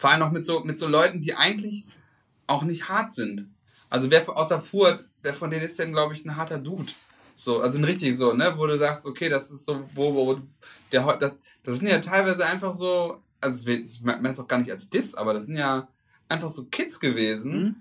[0.05, 1.83] Vor allem noch mit so, mit so Leuten, die eigentlich
[2.45, 3.49] auch nicht hart sind.
[3.89, 6.93] Also wer außer Furt, wer von denen ist denn, glaube ich, ein harter Dude?
[7.33, 8.53] So, also ein richtig so, ne?
[8.55, 10.39] Wo du sagst, okay, das ist so, wo, wo,
[10.91, 14.69] der, das, das sind ja teilweise einfach so, also ich meine es auch gar nicht
[14.69, 15.87] als Diss, aber das sind ja
[16.29, 17.75] einfach so Kids gewesen, Mhm.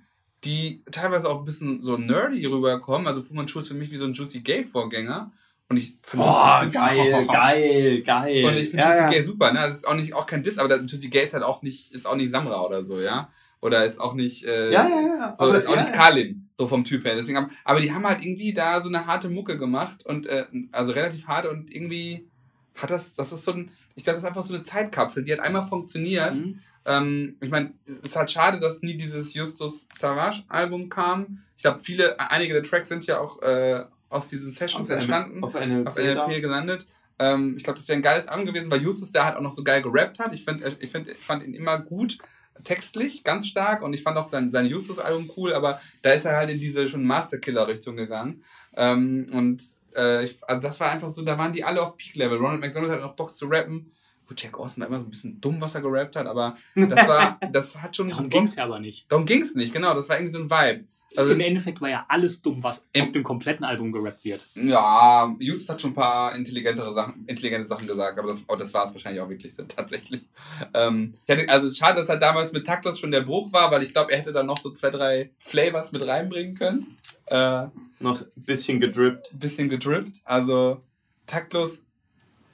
[0.44, 3.06] die teilweise auch ein bisschen so nerdy rüberkommen.
[3.06, 5.30] Also Fu Manchu ist für mich wie so ein Juicy Gay-Vorgänger.
[5.68, 8.44] Und ich finde ich find- geil, geil, geil.
[8.44, 9.10] und ich finde ja, Juicy ja.
[9.10, 9.60] Gay super, ne?
[9.60, 12.06] Das ist auch nicht auch kein Diss, aber der Gay ist halt auch nicht, ist
[12.06, 13.30] auch nicht Samra oder so, ja?
[13.60, 15.36] Oder ist auch nicht, äh, Ja, ja, ja.
[15.38, 15.94] so, ist auch ja, nicht.
[15.94, 17.16] Kalim, so vom Typ her.
[17.16, 20.44] Deswegen haben, aber die haben halt irgendwie da so eine harte Mucke gemacht und äh,
[20.72, 22.28] also relativ hart und irgendwie
[22.74, 25.32] hat das, das ist so ein, ich glaube, das ist einfach so eine Zeitkapsel, die
[25.32, 26.34] hat einmal funktioniert.
[26.34, 26.60] Mhm.
[26.84, 31.38] Ähm, ich meine, es ist halt schade, dass nie dieses Justus Savage Album kam.
[31.56, 33.84] Ich glaube, viele, einige der Tracks sind ja auch äh,
[34.14, 35.88] aus diesen Sessions Auf entstanden Auf NLP.
[35.88, 36.86] auf NLP gelandet.
[37.18, 39.52] Ähm, ich glaube, das wäre ein geiles Album gewesen, weil Justus der halt auch noch
[39.52, 40.32] so geil gerappt hat.
[40.32, 42.18] Ich, find, ich, find, ich fand ihn immer gut
[42.62, 46.36] textlich, ganz stark und ich fand auch sein, sein Justus-Album cool, aber da ist er
[46.36, 48.44] halt in diese schon Masterkiller-Richtung gegangen.
[48.76, 49.62] Ähm, und
[49.96, 52.38] äh, ich, also das war einfach so, da waren die alle auf Peak-Level.
[52.38, 53.92] Ronald McDonald hat noch Bock zu rappen.
[54.26, 57.08] Gut, Jack Austin war immer so ein bisschen dumm, was er gerappt hat, aber das
[57.08, 58.08] war, das hat schon.
[58.08, 59.10] Darum ging es ja aber nicht.
[59.12, 59.94] Darum ging's nicht, genau.
[59.94, 60.86] Das war irgendwie so ein Vibe.
[61.16, 64.44] Also, Im Endeffekt war ja alles dumm, was Im- auf dem kompletten Album gerappt wird.
[64.54, 68.72] Ja, Justus hat schon ein paar intelligentere Sachen, intelligente Sachen gesagt, aber das, oh, das
[68.74, 70.22] war es wahrscheinlich auch wirklich dann tatsächlich.
[70.74, 73.82] Ähm, ich hatte, also schade, dass halt damals mit Taktlos schon der Bruch war, weil
[73.82, 76.96] ich glaube, er hätte da noch so zwei, drei Flavors mit reinbringen können.
[77.26, 77.66] Äh,
[78.00, 79.32] Noch ein bisschen gedrippt.
[79.32, 80.12] ein bisschen gedrippt.
[80.24, 80.80] Also
[81.26, 81.84] Taktlos,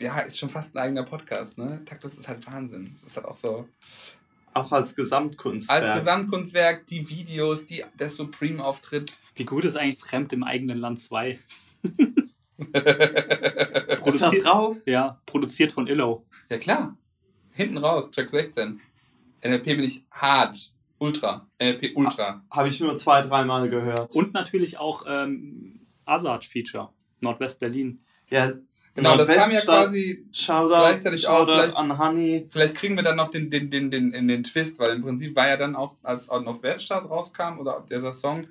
[0.01, 1.82] ja, ist schon fast ein eigener Podcast, ne?
[1.85, 2.97] Taktlos ist halt Wahnsinn.
[3.03, 3.69] Das ist halt auch so.
[4.53, 5.83] Auch als Gesamtkunstwerk.
[5.83, 9.19] Als Gesamtkunstwerk, die Videos, die, der Supreme-Auftritt.
[9.35, 11.39] Wie gut ist eigentlich Fremd im eigenen Land 2?
[12.61, 14.77] Ist produziert, drauf?
[14.85, 16.27] ja, produziert von Illo.
[16.51, 16.97] Ja klar.
[17.53, 18.81] Hinten raus, Track 16.
[19.43, 20.73] NLP bin ich hart.
[20.99, 21.49] Ultra.
[21.59, 22.45] NLP Ultra.
[22.51, 24.15] Habe ich nur zwei, dreimal gehört.
[24.15, 26.91] Und natürlich auch ähm, Azad-Feature.
[27.21, 28.05] Nordwest-Berlin.
[28.31, 28.53] Ja,
[28.95, 30.27] Genau, das kam ja quasi.
[30.33, 32.47] Shoutout, gleichzeitig auch Shoutout vielleicht- an Honey.
[32.51, 35.35] Vielleicht kriegen wir dann noch den, den, den, den, in den Twist, weil im Prinzip
[35.37, 38.47] war ja dann auch, als auch noch Weststadt rauskam oder dieser Song,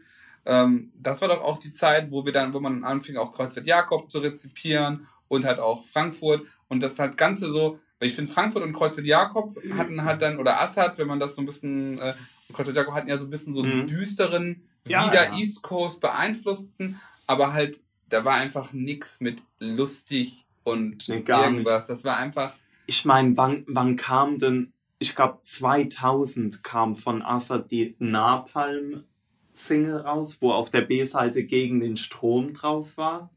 [0.46, 3.66] ähm, das war doch auch die Zeit, wo wir dann, wo man anfing, auch Kreuzfeld
[3.68, 8.32] Jakob zu rezipieren und halt auch Frankfurt und das halt Ganze so, weil ich finde,
[8.32, 12.00] Frankfurt und Kreuzfeld Jakob hatten halt dann, oder Assad, wenn man das so ein bisschen,
[12.00, 12.14] äh,
[12.54, 13.88] Kreuzfeld Jakob hatten ja so ein bisschen so einen Mhm.
[13.88, 15.38] düsteren, Ja, wieder ja.
[15.38, 21.88] East Coast beeinflussten, aber halt, da war einfach nix mit lustig und Nee, gar irgendwas.
[21.88, 22.54] Das war einfach.
[22.86, 30.38] Ich meine, wann, wann kam denn, ich glaube 2000 kam von Assad die Napalm-Single raus,
[30.42, 33.30] wo auf der B-Seite gegen den Strom drauf war.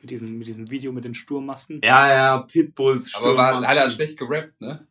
[0.00, 1.80] Mit diesem, mit diesem Video mit den Sturmmasken.
[1.82, 4.86] Ja, ja, Pitbulls Aber war leider schlecht gerappt, ne?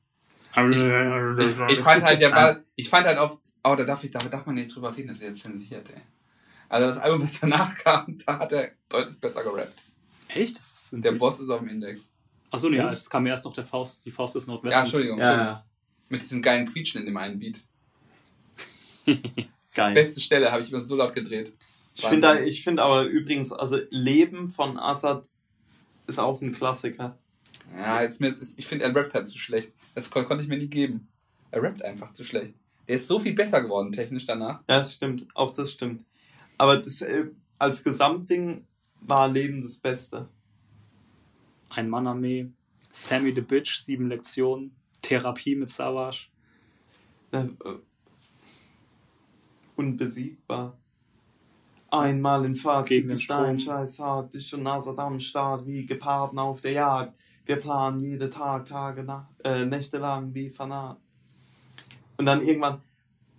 [0.56, 4.20] Ich, ich fand halt, der war, ich fand halt auf, oh, da darf ich, da
[4.20, 6.02] darf man nicht drüber reden, das ist jetzt zensiert, ey.
[6.70, 9.82] Also das Album, was danach kam, da hat er deutlich besser gerappt.
[10.30, 10.58] Echt?
[10.58, 12.12] Das Der Boss ist auf dem Index.
[12.50, 14.74] Achso, nee, es kam erst noch der Faust, die Faust des Nordwestens.
[14.74, 15.20] Ja, Entschuldigung.
[15.20, 15.48] Ja, stimmt.
[15.48, 15.66] ja,
[16.10, 17.64] Mit diesem geilen Quietschen in dem einen Beat.
[19.74, 19.94] geil.
[19.94, 21.52] Beste Stelle, habe ich immer so laut gedreht.
[21.94, 25.28] Ich finde ich find aber übrigens, also Leben von Assad
[26.06, 27.18] ist auch ein Klassiker.
[27.76, 29.74] Ja, jetzt mir, ich finde, er rappt halt zu schlecht.
[29.96, 31.08] Das kon konnte ich mir nie geben.
[31.52, 32.54] Er rappt einfach zu schlecht.
[32.88, 34.60] Der ist so viel besser geworden technisch danach.
[34.70, 35.26] Ja, das stimmt.
[35.34, 36.06] Auch das stimmt.
[36.58, 37.26] Aber das, äh,
[37.60, 38.66] als Gesamtding
[39.02, 40.28] war Leben das Beste.
[41.70, 42.52] Ein Mann-Armee,
[42.92, 46.30] Sammy the Bitch, sieben Lektionen, Therapie mit Savage.
[47.32, 47.80] Äh, äh,
[49.76, 50.78] unbesiegbar.
[51.90, 53.58] Einmal in Fahrt Gegen den Strom.
[53.58, 57.18] Scheiß hart, ich und Nasat am Start, wie Geparden auf der Jagd.
[57.46, 60.98] Wir planen jede Tag, Tage, nach, äh, Nächte lang wie Fanat.
[62.18, 62.82] Und dann irgendwann,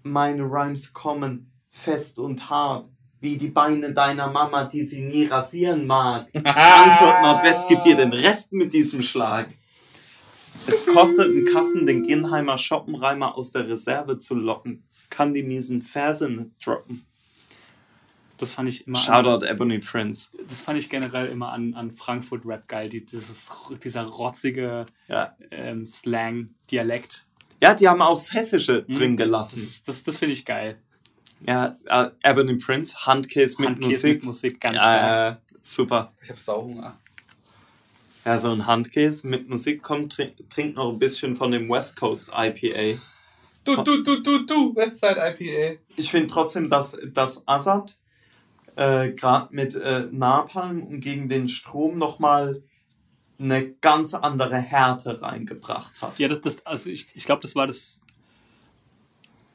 [0.02, 2.88] meine Rhymes kommen fest und hart,
[3.20, 6.28] wie die Beine deiner Mama, die sie nie rasieren mag.
[6.32, 9.48] Frankfurt Nordwest gibt dir den Rest mit diesem Schlag.
[10.66, 14.82] Es kostet einen Kassen, den Ginheimer Schoppenreimer aus der Reserve zu locken.
[15.10, 17.04] Kann die miesen Verse nicht droppen.
[18.38, 18.98] Das fand ich immer.
[18.98, 20.30] Shoutout Ebony Prince.
[20.46, 23.48] das fand ich generell immer an, an Frankfurt Rap geil, die, dieses,
[23.82, 25.34] dieser rotzige Ja.
[25.50, 27.26] ähm, Slang, Dialekt.
[27.62, 28.94] ja, die haben auch das Hessische Hm?
[28.94, 29.62] drin Das, gelassen.
[29.62, 30.80] ist- das, das finde ich geil.
[31.40, 34.14] Ja, äh, Ebony Prince, Handcase mit Handkäse Musik.
[34.14, 35.02] mit Musik, ganz stark.
[35.02, 36.12] Ja, äh, super.
[36.22, 36.98] Ich hab Sauhunger.
[38.24, 41.96] Ja, so ein Handcase mit Musik kommt, trink, trinkt noch ein bisschen von dem West
[41.96, 43.00] Coast IPA.
[43.64, 45.80] Du, du, du, du, du, Westside IPA.
[45.96, 47.96] Ich finde trotzdem, dass, dass Assad
[48.76, 52.62] äh, gerade mit äh, Napalm und gegen den Strom nochmal
[53.38, 56.18] eine ganz andere Härte reingebracht hat.
[56.18, 58.00] Ja, das, das, also ich, ich glaube, das war das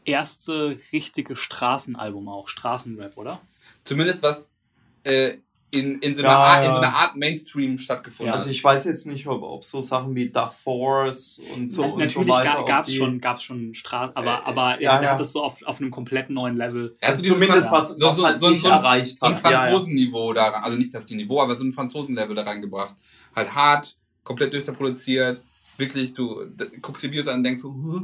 [0.06, 3.42] erste richtige Straßenalbum auch, Straßenrap, oder?
[3.84, 4.56] Zumindest was
[5.04, 5.38] äh,
[5.72, 6.76] in, in, so Ja, einer Art, in ja.
[6.76, 8.34] so einer Art Mainstream stattgefunden Ja.
[8.34, 8.40] hat.
[8.42, 11.88] Also ich weiß jetzt nicht, ob, ob so Sachen wie Da Force und so Na,
[11.94, 12.64] und Natürlich so weiter.
[12.64, 15.12] gab es schon, gab's schon Straßen, aber, Äh, aber ja, er ja.
[15.12, 16.96] hat das so auf, auf einem komplett neuen Level.
[17.02, 19.34] Also dieses zumindest was, so- was so- halt so- nicht so ein- erreicht so ein
[19.36, 19.44] hat.
[19.44, 19.60] Ja, ja.
[19.62, 22.96] Franzosenniveau da, also nicht das Niveau, aber so ein Franzosenlevel da reingebracht.
[23.36, 25.42] Halt hart, komplett durchproduziert,
[25.78, 26.52] wirklich, du
[26.84, 28.02] guckst die Videos an und denkst so, huh?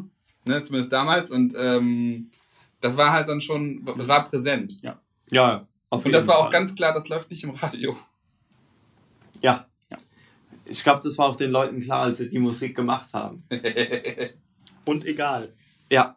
[0.47, 2.29] Ne, zumindest damals und ähm,
[2.81, 4.77] das war halt dann schon, das war präsent.
[5.31, 6.51] Ja, auf Und das war auch Fall.
[6.51, 7.97] ganz klar, das läuft nicht im Radio.
[9.41, 9.65] Ja.
[9.89, 9.97] Ja.
[10.65, 13.43] Ich glaube, das war auch den Leuten klar, als sie die Musik gemacht haben.
[14.85, 15.53] Und egal.
[15.91, 16.15] Ja.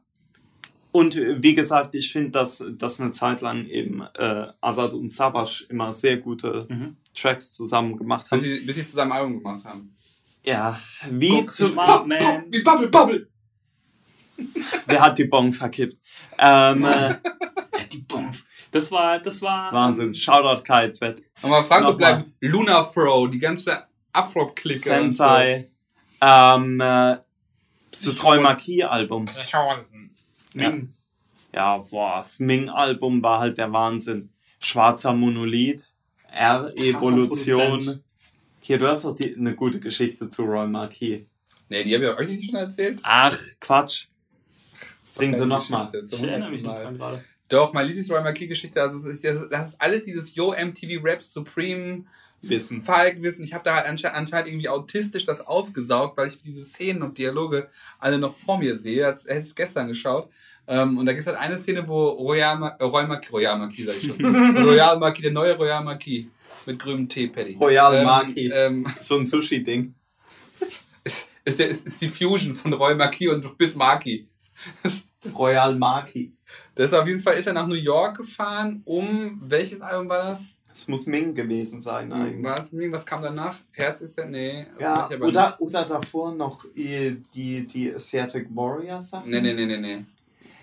[0.92, 5.10] Und äh, wie gesagt, ich finde, dass, dass eine Zeit lang eben äh, Azad und
[5.10, 6.96] Sabash immer sehr gute Mhm.
[7.14, 8.40] Tracks zusammen gemacht bis, haben.
[8.40, 9.94] sie, bis sie zusammen ein Album gemacht haben.
[10.44, 10.78] Ja,
[11.10, 12.44] wie Guck zu, mal, man.
[12.50, 13.28] Wie Bubble Bubble!
[14.86, 15.96] Wer hat die Bon verkippt?
[16.38, 17.14] Ähm, äh,
[17.90, 18.44] Die Bonf.
[18.70, 19.72] Das war, das war.
[19.72, 20.14] Wahnsinn.
[20.14, 21.22] Shoutout KZ.
[21.36, 21.94] Frankfurt Nochmal.
[21.96, 22.34] bleiben.
[22.40, 24.78] Luna Fro, die ganze Afro-Clique.
[24.82, 24.90] so.
[24.90, 25.68] Sensei.
[26.20, 27.16] Ähm, äh,
[27.90, 29.26] das Roy Marquis-Album.
[30.54, 30.92] Ming.
[31.54, 34.30] Ja, boah, das Ming-Album war halt der Wahnsinn.
[34.60, 35.86] Schwarzer Monolith,
[36.30, 38.02] R-Evolution.
[38.60, 41.26] Hier, du hast doch die, eine gute Geschichte zu Roy Marquis.
[41.68, 43.00] Nee, die habe ich euch nicht schon erzählt.
[43.02, 44.06] Ach, Quatsch.
[45.12, 45.90] Das Bring ist sie doch noch keine mal.
[45.90, 47.24] Geschichte, Ich erinnere mich nicht dran gerade.
[47.48, 52.04] Doch, meine Lieblings-Roy Marquis-Geschichte, also das ist, das ist alles dieses Yo MTV Rap Supreme
[52.40, 52.82] Wissen.
[52.82, 53.44] Falk-Wissen.
[53.44, 57.18] Ich habe da halt ansche anscheinend irgendwie autistisch das aufgesaugt, weil ich diese Szenen und
[57.18, 57.68] Dialoge
[57.98, 59.06] alle noch vor mir sehe.
[59.06, 60.28] Als hätte ich es gestern geschaut.
[60.66, 63.58] Ähm, und da gibt es halt eine Szene, wo Royal, Ma äh, Roy Marquis, Royal
[63.58, 64.56] Marquis, sag ich schon.
[64.56, 66.26] Royal Marquis, der neue Royal Marquis
[66.66, 67.56] mit grünem Tee-Paddy.
[67.56, 68.50] Royal ähm, Marquis.
[68.52, 69.94] Ähm, So ein Sushi-Ding.
[71.04, 74.28] ist, ist, ist die Fusion von Roy Marquis und Bismarcky.
[75.38, 76.30] Royal Marquis.
[76.74, 80.30] Das ist auf jeden Fall ist er nach New York gefahren, um welches Album war
[80.30, 80.60] das?
[80.68, 82.42] Das muss Ming gewesen sein eigentlich.
[82.42, 83.58] War es was kam danach?
[83.72, 84.66] Herz ist ja nee.
[84.80, 89.30] Ja, weiß ich aber oder, oder davor noch die, die, die Asiatic Warrior Sachen.
[89.30, 89.42] nicht.
[89.42, 90.04] Nee, nee, nee, nee, nee.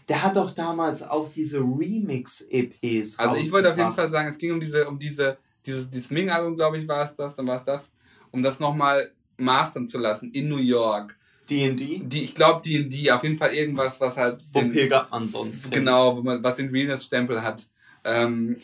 [0.08, 3.94] Der hat doch damals auch diese Remix-EPs Also ich wollte auf jeden.
[3.94, 7.14] Fall sagen, es ging um diese, um diese, dieses, dieses Ming-Album, glaube ich, war es
[7.14, 7.92] das, dann war es das,
[8.32, 11.16] um das nochmal mastern zu lassen in New York.
[11.50, 12.02] D&D.
[12.04, 15.72] Die, ich glaube, die auf jeden Fall irgendwas, was halt Wo den- pilgert man sonst?
[15.72, 17.66] Genau, wo man, was den Realness-Stempel hat.
[18.04, 18.56] Ähm,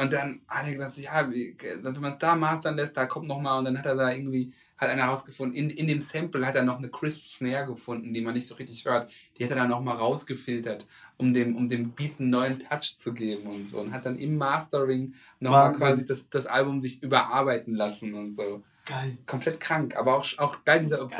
[0.00, 3.04] und dann hat er gesagt, so, ja, wie- wenn man es da mastern lässt, da
[3.04, 6.00] kommt noch mal und dann hat er da irgendwie, hat einer herausgefunden, in, in dem
[6.00, 9.12] Sample hat er noch eine Crisp Snare gefunden, die man nicht so richtig hört.
[9.36, 10.86] Die hat er dann noch mal rausgefiltert,
[11.18, 13.80] um dem, um dem Beat einen neuen Touch zu geben und so.
[13.80, 15.78] Und hat dann im Mastering noch mal Wahnsinn.
[15.86, 19.18] quasi das, das Album sich überarbeiten lassen und so Geil.
[19.26, 21.12] komplett krank, aber auch, auch geil dieser Das ist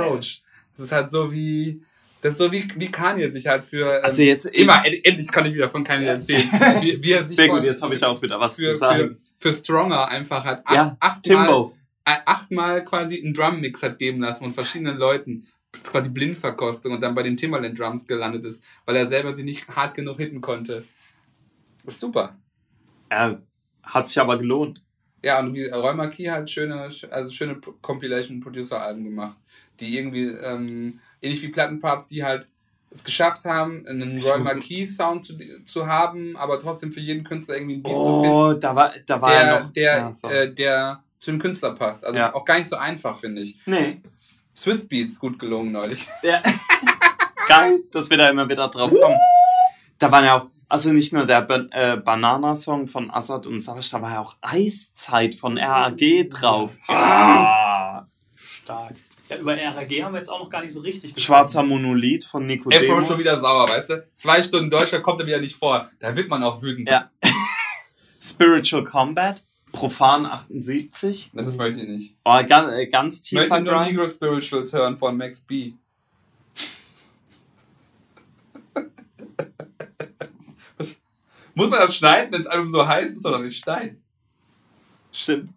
[0.76, 1.82] Das ist halt so wie,
[2.22, 5.28] das ist so wie, wie Kanye sich halt für, ähm, Also jetzt immer, end- endlich
[5.28, 6.42] kann ich wieder von Kanye erzählen,
[6.80, 9.16] wie, wie er sich Sehr gut, jetzt habe ich auch wieder was für, zu sagen.
[9.38, 11.76] für, für Stronger einfach halt acht, ja, achtmal, Timbo.
[12.04, 15.46] achtmal quasi einen Drum-Mix hat geben lassen von verschiedenen Leuten.
[15.72, 19.34] Das ist quasi Blindverkostung und dann bei den Timberland Drums gelandet ist, weil er selber
[19.34, 20.82] sie nicht hart genug hitten konnte.
[21.84, 22.36] Das ist super.
[23.10, 23.40] Ja,
[23.82, 24.82] hat sich aber gelohnt.
[25.22, 29.36] Ja, und wie Roy Marquis hat schöne, also schöne Pro- Compilation-Producer-Alben gemacht,
[29.80, 32.46] die irgendwie, ähm, ähnlich wie Plattenpapst, die halt
[32.92, 37.54] es geschafft haben, einen Roy muss- Marquis-Sound zu, zu haben, aber trotzdem für jeden Künstler
[37.56, 39.70] irgendwie ein Beat zu finden, Oh, da war, da war der, ja noch.
[39.72, 42.04] der, ja, äh, der zu dem Künstler passt.
[42.04, 42.34] Also Ja.
[42.34, 43.58] auch gar nicht so einfach, finde ich.
[43.66, 44.00] nee.
[44.56, 46.08] Swiss Beats gut gelungen neulich.
[46.22, 46.42] Ja.
[47.46, 49.16] Geil, dass wir da immer wieder drauf kommen.
[49.98, 53.88] Da waren ja auch, also nicht nur der ba äh, Banana-Song von Assad und Savage,
[53.92, 55.96] da war ja auch Eiszeit von RAG
[56.28, 56.76] drauf.
[56.88, 58.06] Ah.
[58.36, 58.94] Stark.
[59.30, 62.42] Ja, über RAG haben wir jetzt auch noch gar nicht so richtig Schwarzer Monolith von
[62.42, 63.06] Afro Nicodemus.
[63.06, 64.04] schon wieder sauer, weißt du?
[64.16, 65.88] Zwei Stunden Deutschland kommt er wieder nicht vor.
[66.00, 66.88] Da wird man auch wütend.
[66.88, 67.12] Ja.
[68.20, 71.30] Spiritual Combat, Profan 78.
[71.32, 72.16] Das möchte ich nicht.
[72.24, 73.92] Oh, ganz, äh, ganz Ich möchte tiefer nur Grind.
[73.92, 75.74] Negro Spirituals hören von Max B.
[81.54, 84.02] Muss man das schneiden, wenn das Album so heiß muss, oder nicht schneiden?
[85.12, 85.50] Stimmt.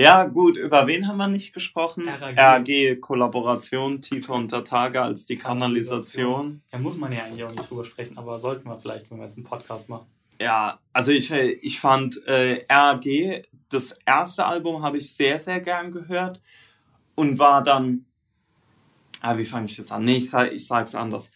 [0.00, 2.08] Ja, gut, über wen haben wir nicht gesprochen?
[2.08, 2.34] RAG.
[2.34, 6.62] RAG, Kollaboration, tiefer unter Tage als die Kanalisation.
[6.70, 9.26] Da muss man ja eigentlich auch nicht drüber sprechen, aber sollten wir vielleicht, wenn wir
[9.26, 10.06] jetzt einen Podcast machen.
[10.40, 13.04] Ja, also ich, ich fand äh, RAG,
[13.68, 16.40] das erste Album habe ich sehr, sehr gern gehört
[17.14, 18.06] und war dann,
[19.20, 20.06] ah, wie fange ich das an?
[20.06, 21.30] Nee, ich, sag, ich sag's anders.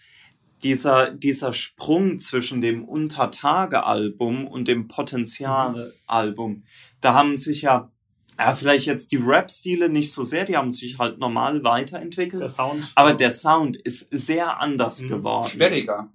[0.62, 6.62] Dieser, dieser Sprung zwischen dem Untertage-Album und dem Potenziale-Album,
[7.02, 7.90] da haben sich ja,
[8.38, 12.50] ja, vielleicht jetzt die Rap-Stile nicht so sehr, die haben sich halt normal weiterentwickelt, Der
[12.50, 12.90] Sound.
[12.94, 15.08] aber der Sound ist sehr anders Mhm.
[15.08, 15.48] geworden.
[15.50, 16.08] Sperriger.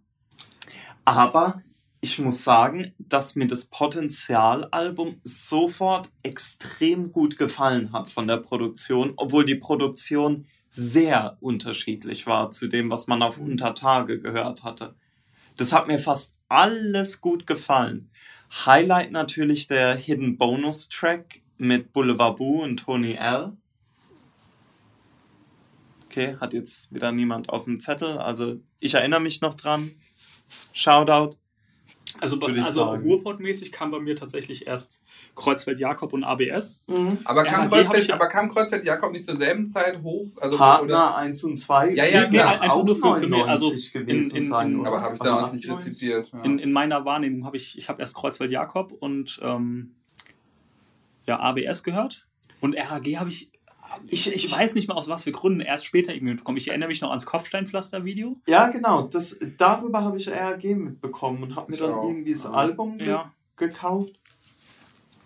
[1.05, 1.61] Aber
[2.01, 9.13] ich muss sagen, dass mir das Potenzialalbum sofort extrem gut gefallen hat von der Produktion,
[9.17, 14.95] obwohl die Produktion sehr unterschiedlich war zu dem, was man auf Untertage gehört hatte.
[15.57, 18.11] Das hat mir fast alles gut gefallen.
[18.65, 23.53] Highlight natürlich der Hidden Bonus Track mit Boulevard Boo und Tony L.
[26.06, 28.18] Okay, hat jetzt wieder niemand auf dem Zettel.
[28.18, 29.91] Also ich erinnere mich noch dran.
[30.73, 31.36] Shoutout.
[32.22, 32.84] Also, also.
[32.84, 35.03] Ruhrpott-mäßig kam bei mir tatsächlich erst
[35.36, 36.81] Kreuzfeld Jakob und ABS.
[37.23, 40.26] Aber kam, Kreuzfeld, aber kam Kreuzfeld Jakob nicht zur selben Zeit hoch?
[40.41, 41.94] Also, Partner 1 und 2.
[41.94, 42.72] Ja, ja, klar.
[42.72, 44.90] auch nur für- für mich, also 99 gewesen in- in- sein, in- oder?
[44.90, 45.88] aber habe ich damals nicht 98?
[45.94, 46.30] rezipiert.
[46.34, 46.41] Ja.
[46.44, 49.95] In, in meiner Wahrnehmung habe ich, ich habe erst Kreuzfeld Jakob und ähm,
[51.30, 52.27] ja, ABS gehört.
[52.61, 53.49] Und RAG habe ich,
[54.10, 56.57] ich, ich weiß nicht mal aus was für Gründen erst später irgendwie mitbekommen.
[56.57, 58.38] Ich erinnere mich noch ans Kopfsteinpflaster-Video.
[58.47, 59.03] Ja, genau.
[59.03, 62.03] Das, darüber habe ich RAG mitbekommen und habe mir dann Ja.
[62.03, 62.51] irgendwie das Ja.
[62.51, 63.34] Album ge Ja.
[63.56, 64.14] gekauft.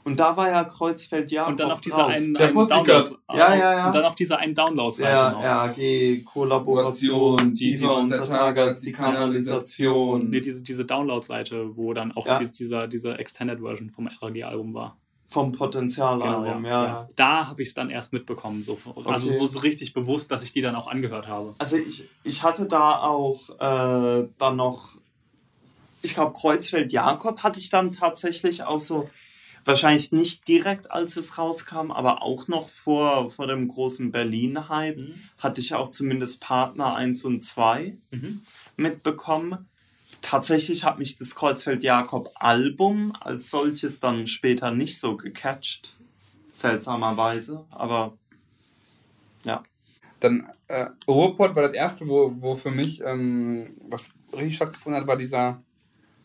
[0.05, 2.09] Und da war ja Kreuzfeld Jakob Und dann auf dieser drauf.
[2.09, 2.53] einen, einen.
[2.53, 3.09] Download.
[3.31, 3.87] Ja, ja, ja.
[3.87, 5.41] Und dann auf dieser einen Download-Seite Ja, noch.
[5.43, 10.29] RAG, Kollaboration, tiefer unter die Kanalisation.
[10.29, 12.37] Nee, diese, diese Download-Seite, wo dann auch Ja.
[12.37, 14.97] dies, dieser, diese Extended Version vom RAG-Album war.
[15.33, 16.85] Vom Potenzialalbum, Genau, ja.
[16.85, 17.09] ja.
[17.15, 18.61] Da habe ich es dann erst mitbekommen.
[18.61, 19.37] So, also Okay.
[19.39, 21.55] so, so richtig bewusst, dass ich die dann auch angehört habe.
[21.57, 24.95] Also ich, ich hatte da auch äh, dann noch,
[26.03, 29.09] ich glaube, Kreuzfeld Jakob hatte ich dann tatsächlich auch so,
[29.65, 34.99] wahrscheinlich nicht direkt, als es rauskam, aber auch noch vor, vor dem großen Berlin-Hype,
[35.39, 38.41] hatte ich auch zumindest Partner 1 und 2 Mhm.
[38.77, 39.67] mitbekommen.
[40.23, 45.93] Tatsächlich hat mich das Kreuzfeld Jakob Album als solches dann später nicht so gecatcht.
[46.53, 48.17] Seltsamerweise, aber
[49.43, 49.61] ja.
[50.21, 55.09] Dann äh, Ruhrpott war das erste, wo, wo für mich, ähm, was richtig stattgefunden hat,
[55.09, 55.61] war dieser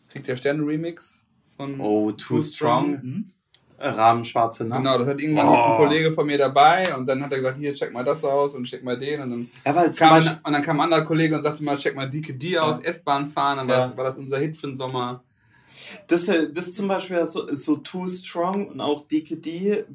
[0.07, 1.27] Krieg der Sterne Remix
[1.57, 1.81] von.
[1.81, 2.91] Oh, Too Strong.
[2.91, 3.33] Mhm.
[3.81, 4.79] Rahmen schwarze Nacht.
[4.79, 5.53] Genau, das hat irgendwann Oh.
[5.53, 8.53] ein Kollege von mir dabei und dann hat er gesagt, hier, check mal das aus
[8.55, 10.83] und check mal den und dann Ja, weil kam, Beispiel, ein, und dann kam ein
[10.85, 13.87] anderer Kollege und sagte mal, check mal DKD aus, S-Bahn fahren, dann war, Ja.
[13.87, 15.23] das, war das unser Hit für den Sommer.
[16.07, 19.85] das, äh, das zum Beispiel ist so, ist so Too Strong und auch DKD,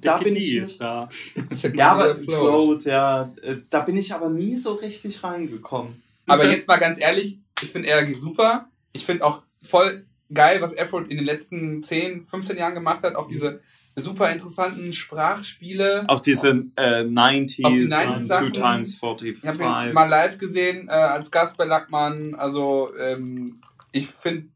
[0.00, 0.80] da bin ich ist nicht.
[0.80, 1.08] da.
[1.74, 6.02] Ja, aber der Float, ja, äh, da bin ich aber nie so richtig reingekommen.
[6.26, 8.68] Aber jetzt mal ganz ehrlich, ich finde RG super.
[8.92, 13.16] Ich finde auch voll geil, was Erfurt in den letzten 10, 15 Jahren gemacht hat.
[13.16, 13.60] Auch diese
[13.96, 16.04] super interessanten Sprachspiele.
[16.08, 18.54] Auch diese äh, 90s, Auf die und 90s Sachen.
[18.54, 19.38] 2 times 45.
[19.42, 22.34] Ich habe ihn mal live gesehen äh, als Gast bei Lackmann.
[22.34, 23.60] Also ähm,
[23.92, 24.48] ich finde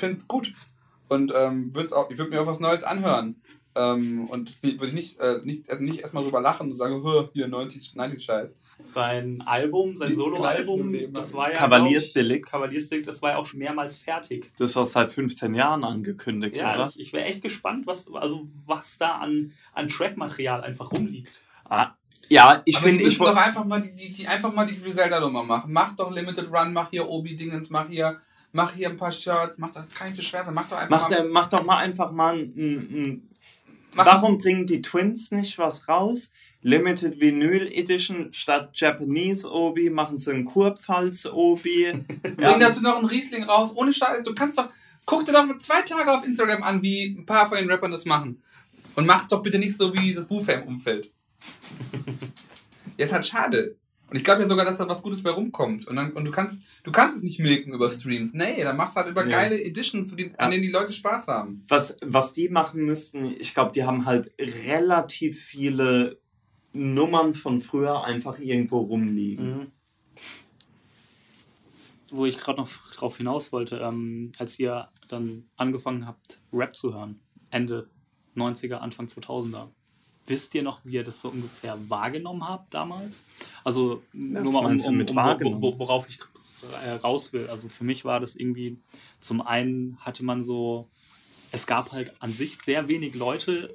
[0.00, 0.52] es gut.
[1.08, 3.36] Und ähm, würd's auch, ich würde mir auch was Neues anhören.
[3.76, 7.28] Ähm, und würde ich nicht, äh, nicht, also nicht erstmal drüber lachen und sagen, "Hö,
[7.32, 8.58] hier 90s, 90s Scheiß.
[8.82, 11.54] Sein Album, sein Soloalbum, das war ja.
[11.54, 12.50] Kavaliersdelikt.
[12.50, 14.52] Kavaliersdelikt, das war ja auch schon mehrmals fertig.
[14.58, 16.88] Das auch seit 15 Jahren angekündigt, Ja, oder?
[16.88, 21.42] ich, ich wäre echt gespannt, was, also, was da an, an Trackmaterial einfach rumliegt.
[21.68, 21.92] Ah,
[22.28, 25.72] ja, ich finde, ich doch einfach mal die, die, die einfach mal die Griselda-Nummer machen.
[25.72, 28.18] Mach doch Limited Run, mach hier Obi-Dingens, mach hier,
[28.52, 30.76] mach hier ein paar Shirts, mach das, das kann nicht so schwer sein, mach doch
[30.78, 31.14] einfach Mach, mal.
[31.14, 33.28] der, mach doch mal einfach mal ein, ein,
[33.94, 36.32] machen- warum bringen die Twins nicht was raus?
[36.64, 41.92] Limited Vinyl Edition statt Japanese Obi machen sie ein Kurpfalz Obi.
[42.22, 44.22] Bring dazu noch einen Riesling raus, ohne Scheiß.
[44.24, 44.70] Du kannst doch,
[45.04, 47.92] guck dir doch mal zwei Tage auf Instagram an, wie ein paar von den Rappern
[47.92, 48.42] das machen.
[48.96, 51.10] Und mach's doch bitte nicht so wie das Wu-Fam-Umfeld.
[52.96, 53.76] Jetzt halt schade.
[54.08, 55.86] Und ich glaube ja sogar, dass da was Gutes bei rumkommt.
[55.88, 58.32] Und, dann, und du kannst du kannst es nicht milken über Streams.
[58.32, 59.30] Nee, dann machst du halt über Nee.
[59.30, 61.64] geile Editions, an denen die Leute Spaß haben.
[61.68, 64.32] Was, was die machen müssten, ich glaube, die haben halt
[64.66, 66.20] relativ viele
[66.74, 69.58] Nummern von früher einfach irgendwo rumliegen.
[69.58, 69.66] Mhm.
[72.10, 76.92] Wo ich gerade noch drauf hinaus wollte, ähm, als ihr dann angefangen habt, Rap zu
[76.92, 77.20] hören,
[77.50, 77.88] Ende
[78.36, 79.68] 90er, Anfang 2000er.
[80.26, 83.24] Wisst ihr noch, wie ihr das so ungefähr wahrgenommen habt damals?
[83.62, 85.62] Also nur mal um, um, mit um, wahrgenommen?
[85.62, 86.18] wo, wo, worauf ich
[86.84, 87.48] äh, raus will.
[87.48, 88.78] Also für mich war das irgendwie,
[89.20, 90.88] zum einen hatte man so,
[91.52, 93.70] es gab halt an sich sehr wenig Leute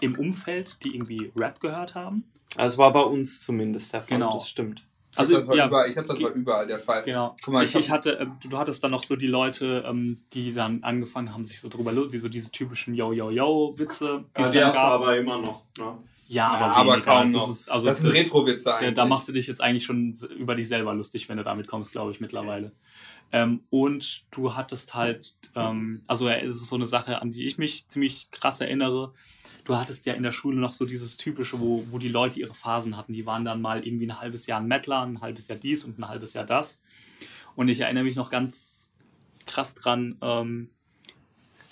[0.00, 2.24] im Umfeld, die irgendwie Rap gehört haben.
[2.56, 4.32] Also war bei uns zumindest der Fall, Genau.
[4.32, 4.84] das stimmt.
[5.16, 7.02] Also das war ja, überall, ich habe das war überall der Fall.
[7.04, 7.36] Genau.
[7.42, 9.28] Guck mal, ich, ich hab- ich hatte, ähm, du, du hattest dann noch so die
[9.28, 14.42] Leute, ähm, die dann angefangen haben, sich so drüber, die so diese typischen Yo-Yo-Yo-Witze, die
[14.42, 15.62] es Die hast du aber immer noch.
[15.78, 15.98] Ne?
[16.26, 17.04] Ja, aber, aber weniger.
[17.06, 17.48] kaum Also noch.
[17.48, 18.94] das ist- also das sind Retro-Witze da, eigentlich.
[18.94, 21.92] da machst du dich jetzt eigentlich schon über dich selber lustig, wenn du damit kommst,
[21.92, 22.72] glaube ich, mittlerweile.
[23.30, 27.44] Ähm, und du hattest halt, ähm, also ja, es ist so eine Sache, an die
[27.46, 29.12] ich mich ziemlich krass erinnere.
[29.64, 32.54] Du hattest ja in der Schule noch so dieses typische, wo, wo die Leute ihre
[32.54, 33.14] Phasen hatten.
[33.14, 35.98] Die waren dann mal irgendwie ein halbes Jahr ein Mettler, ein halbes Jahr dies und
[35.98, 36.80] ein halbes Jahr das.
[37.56, 38.88] Und ich erinnere mich noch ganz
[39.46, 40.68] krass dran, ähm,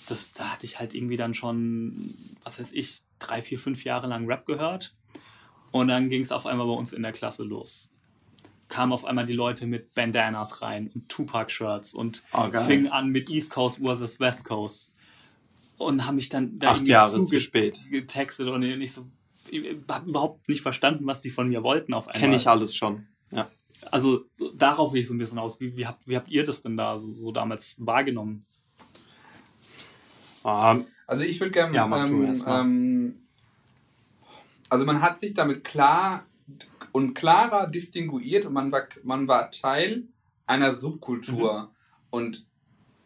[0.07, 2.13] das, da hatte ich halt irgendwie dann schon,
[2.43, 4.93] was weiß ich, drei, vier, fünf Jahre lang Rap gehört.
[5.71, 7.89] Und dann ging es auf einmal bei uns in der Klasse los.
[8.69, 13.29] Kamen auf einmal die Leute mit Bandanas rein und Tupac-Shirts und Oh, fingen an mit
[13.29, 14.92] East Coast versus West Coast.
[15.83, 17.79] Und haben mich dann da Acht irgendwie Jahre zu spät.
[17.89, 19.05] getextet und ich so,
[19.49, 22.19] ich habe überhaupt nicht verstanden, was die von mir wollten auf einmal.
[22.19, 23.07] Kenne ich alles schon.
[23.31, 23.47] Ja.
[23.91, 25.59] Also so, darauf will ich so ein bisschen aus.
[25.59, 28.45] Wie, wie, habt, wie habt ihr das denn da so, so damals wahrgenommen?
[30.43, 30.77] Ah,
[31.07, 33.15] Also ich würde gerne, Ja, ähm, ähm,
[34.69, 36.25] also man hat sich damit klar
[36.91, 40.07] und klarer distinguiert und man war, man war Teil
[40.45, 41.63] einer Subkultur.
[41.63, 41.67] Mhm.
[42.09, 42.45] Und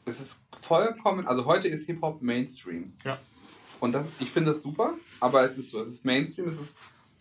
[0.08, 2.94] es ist vollkommen, also heute ist Hip-Hop Mainstream.
[3.04, 3.20] Ja.
[3.80, 6.78] Und das, ich finde das super, aber es ist so, es ist Mainstream, es ist,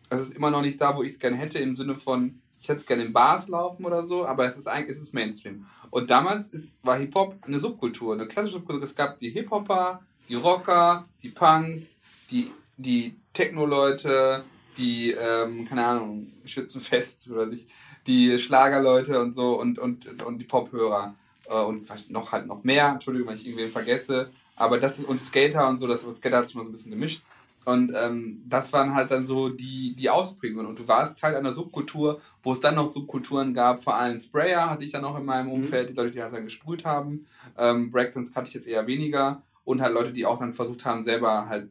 [0.08, 2.68] es ist immer noch nicht da, wo ich es gerne hätte, im Sinne von, ich
[2.68, 5.66] hätte es gerne in Bars laufen oder so, aber es ist eigentlich, es ist Mainstream.
[5.90, 8.84] Und damals ist, war Hip-Hop eine Subkultur, eine klassische Subkultur.
[8.84, 11.96] Es gab die Hip-Hopper, die Rocker, die Punks,
[12.30, 14.44] die, die Techno-Leute,
[14.78, 17.68] die, ähm, keine Ahnung, Schützenfest oder nicht,
[18.06, 21.14] die Schlagerleute und so und, und, und die Pophörer.
[21.48, 24.28] Äh, und vielleicht noch halt noch mehr, Entschuldigung, wenn ich irgendwen vergesse.
[24.56, 26.92] Aber das ist, und Skater und so, das Skater hat sich schon so ein bisschen
[26.92, 27.22] gemischt.
[27.66, 30.66] Und ähm, das waren halt dann so die, die Ausprägungen.
[30.66, 33.82] Und du warst Teil einer Subkultur, wo es dann noch Subkulturen gab.
[33.82, 36.44] Vor allem Sprayer hatte ich dann auch in meinem Umfeld, die Leute, die halt dann
[36.44, 37.26] gesprüht haben.
[37.58, 39.42] Ähm, Breakdance hatte ich jetzt eher weniger.
[39.64, 41.68] Und halt Leute, die auch dann versucht haben, selber halt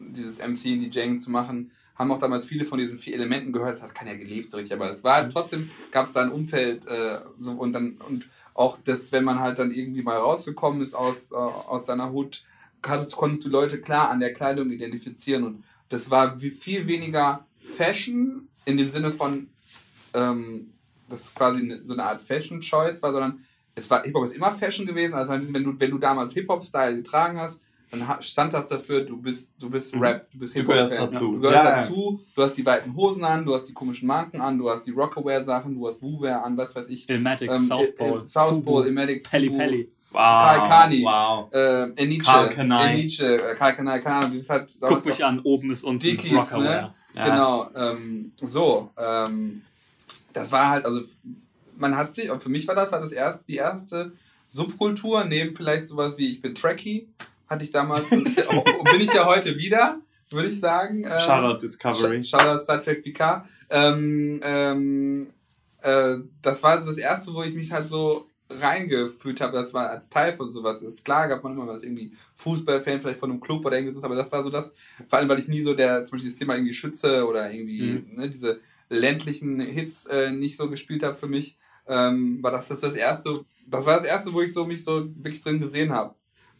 [0.00, 1.70] dieses MC und DJing zu machen.
[1.94, 3.74] Haben auch damals viele von diesen vier Elementen gehört.
[3.74, 4.74] Das hat keiner gelebt so richtig.
[4.74, 8.28] Aber es war halt trotzdem, gab es da ein Umfeld äh, so und dann und
[8.58, 12.42] auch das, wenn man halt dann irgendwie mal rausgekommen ist aus, äh, aus seiner Hut,
[12.84, 15.44] hattest, konntest du Leute klar an der Kleidung identifizieren.
[15.44, 19.48] Und das war viel weniger Fashion in dem Sinne von,
[20.12, 20.72] ähm,
[21.08, 23.44] das ist quasi eine, so eine Art Fashion-Choice war, sondern
[23.76, 27.38] es war, Hip-Hop ist immer Fashion gewesen, also wenn du, wenn du damals Hip-Hop-Style getragen
[27.38, 27.60] hast,
[27.90, 30.02] dann stand das dafür, du bist, du bist Mhm.
[30.02, 31.32] Rap, du bist Du gehörst dazu.
[31.32, 34.40] Du gehörst Ja, dazu, du hast die weiten Hosen an, du hast die komischen Marken
[34.40, 37.08] an, du hast die Rockaware-Sachen, du hast Wu-Wear an, was weiß ich.
[37.08, 39.88] Ilmatic, Ähm, South Pole, äh, South Pole, Ilmatic, Pelli Pelli.
[40.10, 40.18] wow.
[40.20, 41.02] Karl Kani.
[41.02, 41.48] Wow.
[41.54, 42.92] Äh, Enice, Karl Kanai.
[42.94, 46.00] Enice, äh, Karl Kanai, keine Ahnung, wie es halt Guck mich an, oben ist unten
[46.00, 46.62] Dickies, Rockaware.
[46.82, 46.94] ne?
[47.14, 47.24] Ja.
[47.24, 49.62] Genau, ähm, so, ähm,
[50.32, 51.00] das war halt, also
[51.76, 54.12] man hat sich, und für mich war das halt das erste, die erste
[54.48, 57.08] Subkultur, neben vielleicht sowas wie ich bin Trekkie,
[57.48, 58.44] hatte ich damals, und, ja,
[58.92, 60.00] bin ich ja heute wieder,
[60.30, 61.04] würde ich sagen.
[61.04, 62.18] Ähm, Shoutout Discovery.
[62.18, 63.44] Sh- Shoutout Star Trek PK.
[63.70, 65.26] Ähm, ähm,
[65.82, 69.90] äh, das war so das erste, wo ich mich halt so reingefühlt habe, das war
[69.90, 70.80] als Teil von sowas.
[70.82, 74.14] Ist klar, gab man immer mal irgendwie Fußballfan, vielleicht von einem Club oder irgendwas, aber
[74.14, 74.72] das war so das,
[75.06, 78.06] vor allem weil ich nie so der, zum Beispiel das Thema irgendwie Schütze oder irgendwie
[78.10, 82.80] ne, diese ländlichen Hits äh, nicht so gespielt habe für mich, ähm, war das, das
[82.80, 86.14] das erste, das war das erste, wo ich so mich so wirklich drin gesehen habe.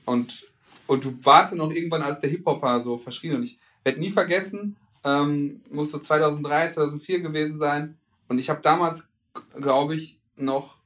[0.05, 0.48] Und,
[0.89, 4.11] und du warst dann auch irgendwann als der Hip-Hopper so verschrien und ich werde nie
[4.11, 7.97] vergessen, ähm, muss so 2003, 2004 gewesen sein
[8.27, 9.05] und ich habe damals,
[9.61, 10.79] glaube ich, noch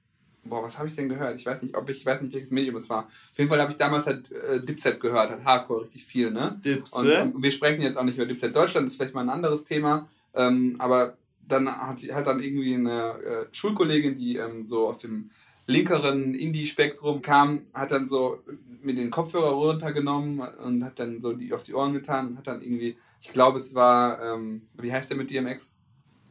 [0.44, 1.38] boah, was habe ich denn gehört?
[1.38, 3.04] Ich weiß nicht, ob ich, ich weiß nicht, welches Medium es war.
[3.04, 6.58] Auf jeden Fall habe ich damals halt äh, Dipset gehört, halt Hardcore richtig viel, ne?
[6.64, 7.22] Dipset?
[7.22, 9.30] Und, und wir sprechen jetzt auch nicht über Dipset Deutschland, das ist vielleicht mal ein
[9.30, 10.08] anderes Thema.
[10.34, 11.16] Ähm, aber
[11.46, 15.30] dann hat, hat dann irgendwie eine äh, Schulkollegin, die ähm, so aus dem
[15.66, 18.42] linkeren Indie-Spektrum kam, hat dann so
[18.84, 22.46] mir den Kopfhörer runtergenommen und hat dann so die auf die Ohren getan und hat
[22.46, 25.78] dann irgendwie, ich glaube es war, ähm, wie heißt der mit DMX?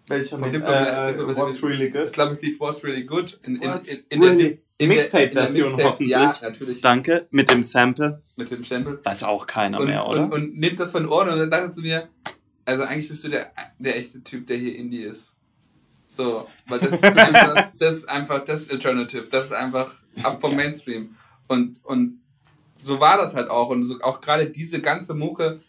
[0.08, 2.14] Welcher Von mit, Diplo- äh, Diplo- What's Really Ich Good?
[2.14, 3.40] glaube, es lief What's Really Good.
[3.44, 3.70] In, in, in,
[4.10, 6.10] in, der- Really- Mixtape-Version Mixtape, hoffentlich.
[6.10, 6.82] Ja, natürlich.
[6.82, 8.22] Danke, mit dem Sample.
[8.36, 9.00] Mit dem Stempel.
[9.04, 10.24] Weiß auch keiner Und, mehr, oder?
[10.24, 12.10] und, und nimmt das von den Ohren und dann sagt er zu mir,
[12.66, 15.36] also eigentlich bist du der, der echte Typ, der hier Indie ist.
[16.08, 20.56] So, weil das ist einfach, das ist einfach, das Alternative, das ist einfach ab vom
[20.56, 21.16] Mainstream.
[21.48, 22.21] Und, und
[22.82, 23.70] so war das halt auch.
[23.70, 25.60] Und so, auch gerade diese ganze Mucke,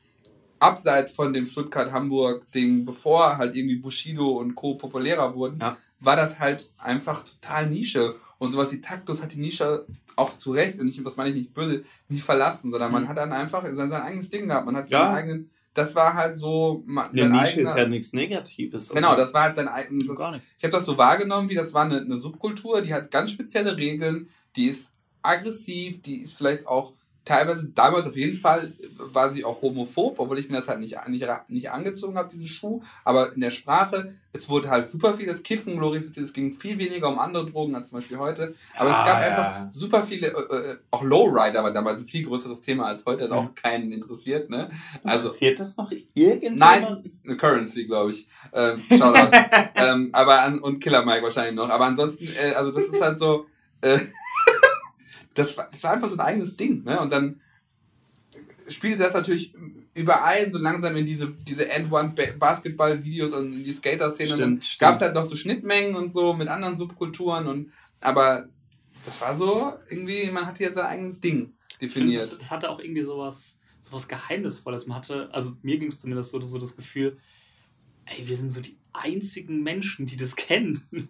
[0.58, 4.74] abseits von dem Stuttgart-Hamburg-Ding, bevor halt irgendwie Bushido und Co.
[4.74, 5.76] populärer wurden, Ja.
[6.00, 8.14] war das halt einfach total Nische.
[8.38, 9.86] Und sowas wie Taktus hat die Nische
[10.16, 13.16] auch zu Recht, und ich, das meine ich nicht böse, nicht verlassen, sondern man hat
[13.16, 14.66] dann einfach sein, sein eigenes Ding gehabt.
[14.66, 15.06] Man hat seinen Mhm.
[15.06, 15.14] Ja.
[15.14, 18.90] eigenen, das war halt so ma- Eine Nische eigener- ist ja nichts Negatives.
[18.90, 20.06] also Genau, das war halt sein eigenes.
[20.14, 20.44] Gar nicht.
[20.58, 23.76] Ich habe das so wahrgenommen, wie das war eine, eine Subkultur, die hat ganz spezielle
[23.76, 26.92] Regeln, die ist aggressiv, die ist vielleicht auch
[27.24, 30.96] teilweise, damals auf jeden Fall war sie auch homophob, obwohl ich mir das halt nicht,
[31.08, 35.26] nicht, nicht angezogen habe, diesen Schuh, aber in der Sprache, es wurde halt super viel
[35.26, 38.90] das Kiffen glorifiziert, es ging viel weniger um andere Drogen als zum Beispiel heute, aber
[38.90, 39.28] es Ah, gab ja.
[39.28, 43.24] einfach super viele, äh, äh, auch Lowrider war damals ein viel größeres Thema als heute,
[43.24, 44.70] hat auch keinen interessiert, ne?
[45.04, 46.60] Also, Interessiert das noch irgendjemand?
[46.60, 48.26] Nein, eine Currency, glaube ich.
[48.52, 49.30] Ähm, Shoutout.
[49.76, 51.68] ähm, aber an, und Killer Mike wahrscheinlich noch.
[51.70, 53.46] Aber ansonsten, äh, also das ist halt so,
[53.80, 53.98] äh,
[55.34, 56.84] das, war, das war einfach so ein eigenes Ding.
[56.84, 57.00] Ne?
[57.00, 57.40] Und dann
[58.68, 59.54] spielte das natürlich
[59.94, 64.32] überall so langsam in diese, diese End-One-Basketball-Videos und in die Skater-Szene.
[64.32, 65.00] Und dann Stimmt, gab es stimmt.
[65.00, 67.46] halt noch so Schnittmengen und so mit anderen Subkulturen.
[67.46, 68.48] Und, aber
[69.04, 72.42] das war so, irgendwie, man hatte jetzt sein eigenes Ding Ich finde, das, definiert.
[72.42, 74.86] das hatte auch irgendwie sowas, sowas Geheimnisvolles.
[74.86, 77.18] Man hatte, also mir ging es zumindest so, so das Gefühl,
[78.06, 81.08] ey, wir sind so die einzigen Menschen, die das kennen.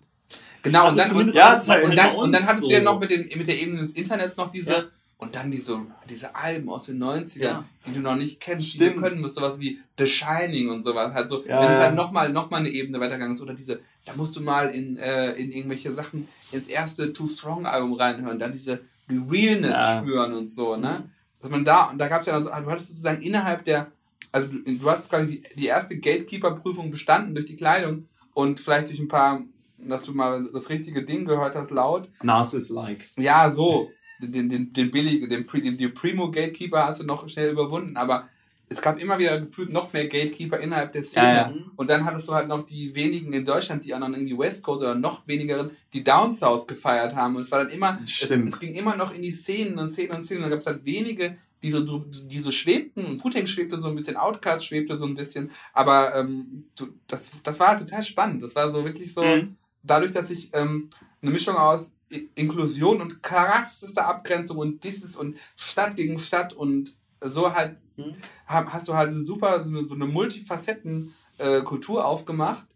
[0.63, 2.85] Genau, Also und, dann, und, ja, und, dann, und dann hattest du ja so.
[2.85, 4.85] noch mit, den, mit der Ebene des Internets noch diese, Ja.
[5.19, 7.65] und dann diese, diese Alben aus den 90ern, Ja.
[7.87, 8.97] die du noch nicht kennst, die Stimmt.
[8.97, 11.13] du können musst, sowas wie The Shining und sowas.
[11.15, 13.81] Halt so, Ja, wenn es halt nochmal noch mal eine Ebene weitergegangen ist, oder diese,
[14.07, 18.39] da musst du mal in, äh, in irgendwelche Sachen ins erste Too Strong Album reinhören,
[18.39, 18.81] dann diese
[19.11, 19.99] die Realness Ja.
[20.01, 21.11] spüren und so, ne?
[21.41, 23.91] Dass man da, und da gab es ja, also, du hattest sozusagen innerhalb der,
[24.31, 28.89] also du, du hast quasi die, die erste Gatekeeper-Prüfung bestanden durch die Kleidung und vielleicht
[28.91, 29.43] durch ein paar,
[29.89, 32.09] dass du mal das richtige Ding gehört hast, laut.
[32.23, 33.05] Narcis-like.
[33.17, 33.91] Ja, so.
[34.21, 38.29] Den, den, den billigen, den, den, den Primo Gatekeeper hast du noch schnell überwunden, aber
[38.69, 41.27] es gab immer wieder gefühlt noch mehr Gatekeeper innerhalb der Szene.
[41.27, 41.55] Ja, ja.
[41.77, 44.63] Und dann hattest du halt noch die wenigen in Deutschland, die auch noch irgendwie West
[44.63, 47.37] Coast oder noch wenigeren, die Down South gefeiert haben.
[47.37, 50.17] Und es war dann immer, es, es ging immer noch in die Szenen und Szenen
[50.17, 50.45] und Szenen.
[50.45, 53.05] Und dann gab es halt wenige, die so, die so schwebten.
[53.05, 55.51] Und Wu-Tang schwebte so ein bisschen, Outcast schwebte so ein bisschen.
[55.73, 56.65] Aber ähm,
[57.07, 58.43] das, das war halt total spannend.
[58.43, 59.57] Das war so wirklich so, Mhm.
[59.83, 60.91] Dadurch, dass ich ähm,
[61.21, 61.93] eine Mischung aus
[62.35, 68.13] Inklusion und krassester Abgrenzung und dieses und Stadt gegen Stadt und so halt Mhm.
[68.49, 72.67] ha- hast du halt eine super, so eine, so eine Multifacetten äh, Kultur aufgemacht,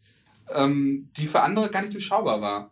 [0.55, 2.71] ähm, die für andere gar nicht durchschaubar war.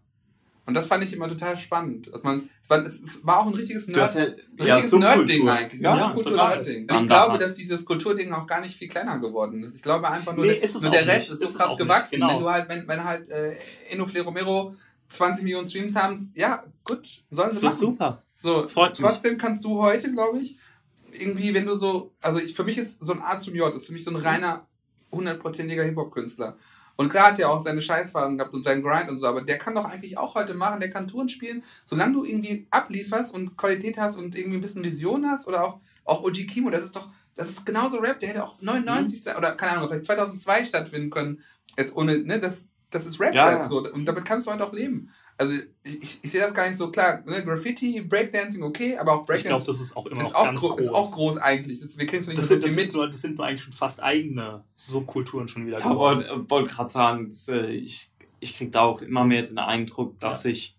[0.66, 2.12] Und das fand ich immer total spannend.
[2.12, 4.66] Dass man, es, war, es, es war auch ein richtiges Du hast Nerd, ja, ein
[4.66, 5.52] ja, richtiges Nerd-Ding Subkultur.
[5.52, 5.80] eigentlich.
[5.82, 6.36] Ja, ein ja.
[6.48, 6.90] Nerd-Ding.
[6.90, 7.40] Und ich glaube, Art.
[7.42, 9.74] dass dieses Kulturding auch gar nicht viel kleiner geworden ist.
[9.76, 11.32] Ich glaube einfach nur, Nee, der, nur der Rest nicht.
[11.32, 12.14] ist so Ist krass gewachsen.
[12.20, 12.28] genau.
[12.34, 13.54] Wenn du halt, wenn, wenn halt äh,
[13.90, 14.74] Eno Romero
[15.10, 17.78] 20 Millionen Streams haben, ja, gut, sollen sie So machen.
[17.78, 18.22] super.
[18.36, 19.10] So, Freut mich.
[19.10, 20.56] trotzdem kannst du heute, glaube ich,
[21.12, 23.86] irgendwie, wenn du so, also ich, für mich ist so ein A zum J, ist
[23.86, 24.66] für mich so ein reiner,
[25.12, 26.56] hundertprozentiger Hip-Hop-Künstler.
[26.96, 29.58] Und klar hat er auch seine Scheißphasen gehabt und seinen Grind und so, aber der
[29.58, 33.56] kann doch eigentlich auch heute machen, der kann Touren spielen, solange du irgendwie ablieferst und
[33.56, 36.96] Qualität hast und irgendwie ein bisschen Vision hast oder auch, auch OG Kimo, das ist
[36.96, 40.64] doch, das ist genauso Rap, der hätte auch 99 sein- oder keine Ahnung, vielleicht 2002
[40.64, 41.40] stattfinden können,
[41.76, 43.64] jetzt ohne, ne, das, das ist Rap, Ja, Rap ja.
[43.64, 45.10] so und damit kannst du heute auch leben.
[45.36, 45.52] Also
[45.82, 47.22] ich, ich, ich sehe das gar nicht so klar.
[47.26, 47.44] Ne?
[47.44, 50.44] Graffiti, Breakdancing, okay, aber auch Ich Breakdancing glaube, das ist auch immer ist, noch auch
[50.44, 50.80] ganz gro- groß.
[50.82, 51.80] ist auch groß eigentlich.
[51.80, 52.94] Das, wir kriegen es nicht das, so sind, das, viel sind mit.
[52.94, 56.90] nur, das sind nur eigentlich schon fast eigene Subkulturen schon wieder Ich wollte wollt gerade
[56.90, 60.76] sagen, dass, äh, ich, ich kriege da auch immer mehr den Eindruck, dass ich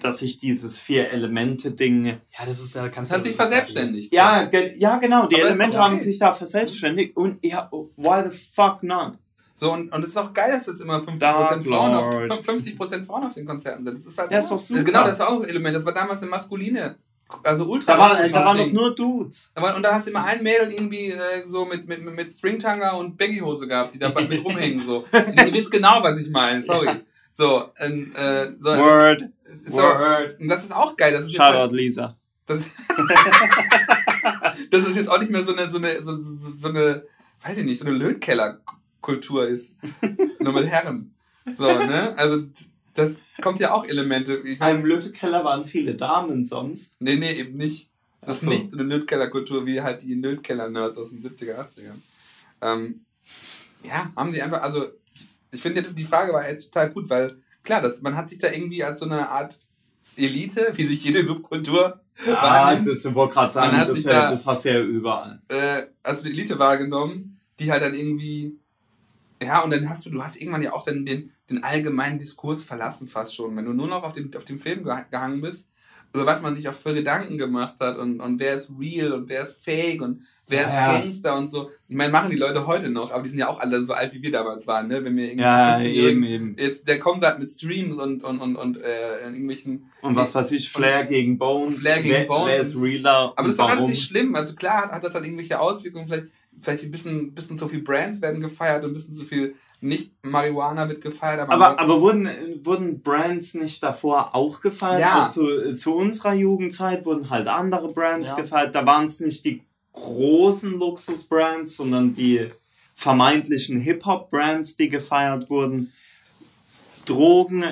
[0.00, 2.06] dass ich dieses Vier-Elemente-Ding.
[2.06, 4.12] Ja, das ist ja, kannst Das hat du- sich verselbständigt.
[4.12, 6.02] Ja, ge ja, genau, die Aber Elemente doch haben okay.
[6.02, 9.12] sich da verselbstständigt und ja, why the fuck not?
[9.54, 12.44] So, und, und es ist auch geil, dass jetzt immer 50%, Dark Frauen auf, Lord.
[12.44, 12.76] 50
[13.06, 13.98] Frauen auf den Konzerten sind.
[13.98, 14.82] Das ist halt Ja, ist doch super.
[14.82, 15.76] Genau, das ist auch ein Element.
[15.76, 16.96] Das war damals eine maskuline,
[17.44, 19.50] also ultra Da, war, da waren doch nur Dudes.
[19.54, 22.30] Da war- Und da hast du immer ein Mädel irgendwie äh, so mit, mit, mit
[22.30, 24.84] Stringtanga und Baggyhose gehabt, die da mit rumhängen.
[24.86, 25.04] So.
[25.12, 26.88] Ihr wisst genau, was ich meine, sorry.
[27.34, 29.24] So, ähm, äh, so, Word.
[29.66, 30.40] so, Word.
[30.40, 31.12] Und das ist auch geil.
[31.12, 32.16] Das ist jetzt halt, Shoutout Lisa.
[32.46, 32.64] das,
[34.70, 37.04] dass es jetzt auch nicht mehr so eine, so eine, so, so, so eine,
[37.42, 37.96] weiß ich nicht, so eine
[39.06, 39.76] Lötkellerkultur ist.
[40.40, 41.14] Nur mit Herren.
[41.56, 42.14] So, ne?
[42.16, 42.44] Also,
[42.94, 44.36] das kommt ja auch Elemente.
[44.44, 46.96] Ich mein, Im Lötekeller waren viele Damen sonst.
[47.00, 47.90] nee, nee, eben nicht.
[48.20, 48.50] Das ist so.
[48.50, 51.98] nicht so eine Lötkellerkultur wie halt die Lötkeller-Nerds aus den 70er, 80ern.
[52.60, 53.04] Ähm,
[53.82, 57.36] ja, haben sie einfach, also, ich, ich finde, die Frage war echt total gut, weil,
[57.64, 59.58] klar, das, man hat sich da irgendwie als so eine Art
[60.16, 64.04] Elite, wie sich jede Subkultur Ah, wahrnimmt, das wollte gerade sagen, Man hat das, sich
[64.04, 65.40] ja, da- das hast du ja überall.
[65.48, 68.56] äh, als eine Elite wahrgenommen, die halt dann irgendwie,
[69.42, 72.62] ja, und dann hast du, du hast irgendwann ja auch dann den, den allgemeinen Diskurs
[72.62, 75.68] verlassen fast schon, wenn du nur noch auf dem, auf dem Film geha- gehangen bist,
[76.14, 79.30] über was man sich auch für Gedanken gemacht hat und, und wer ist real und
[79.30, 80.92] wer ist fake und wer ist Ja.
[81.00, 81.70] Gangster und so.
[81.88, 84.12] Ich meine, machen die Leute heute noch, aber die sind ja auch alle so alt,
[84.12, 85.02] wie wir damals waren, ne?
[85.02, 86.56] Wenn wir irgendwie Ja, 15-Jährigen- eben, eben.
[86.58, 90.52] Jetzt, der kommt halt mit Streams und, und, und, und äh, irgendwelchen Und was weiß
[90.52, 91.78] ich, Flair gegen Bones.
[91.78, 93.32] Flair gegen wer, Bones Wer ist realer?
[93.34, 94.34] Aber das ist doch alles nicht schlimm.
[94.34, 96.08] Also klar hat das halt irgendwelche Auswirkungen.
[96.08, 96.26] Vielleicht,
[96.62, 100.88] vielleicht ein bisschen, bisschen zu viel Brands werden gefeiert und ein bisschen zu viel nicht-Marihuana
[100.88, 101.40] wird gefeiert.
[101.40, 102.28] Aber, Aber, aber wurden,
[102.64, 105.00] wurden Brands nicht davor auch gefeiert?
[105.00, 105.26] Ja.
[105.26, 108.36] Auch zu, zu unserer Jugendzeit wurden halt andere Brands Ja.
[108.36, 108.74] gefeiert.
[108.74, 109.62] Da waren es nicht die
[109.92, 112.48] großen Luxusbrands, sondern die
[112.94, 115.92] vermeintlichen Hip-Hop-Brands, die gefeiert wurden.
[117.04, 117.64] Drogen,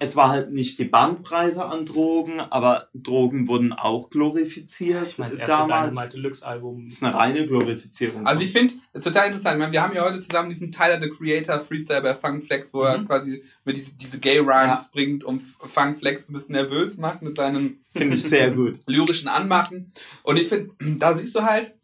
[0.00, 5.30] es war halt nicht die Bandbreite an Drogen, aber Drogen wurden auch glorifiziert Ich meine,
[5.32, 5.90] das erste damals.
[5.90, 6.84] Dynamite Deluxe Album.
[6.84, 8.26] Das ist eine reine Glorifizierung.
[8.26, 9.54] also ich finde es total interessant.
[9.56, 12.72] Ich meine, wir haben ja heute zusammen diesen Tyler, the Creator, Freestyle bei Funk Flex,
[12.72, 13.06] wo er Mhm.
[13.06, 14.88] quasi mit diese, diese Gay-Rhymes Ja.
[14.92, 18.78] bringt, um Funk Flex ein bisschen nervös macht mit seinen Finde ich sehr gut.
[18.86, 19.92] lyrischen Anmachen.
[20.22, 21.74] Und ich finde, da siehst du halt,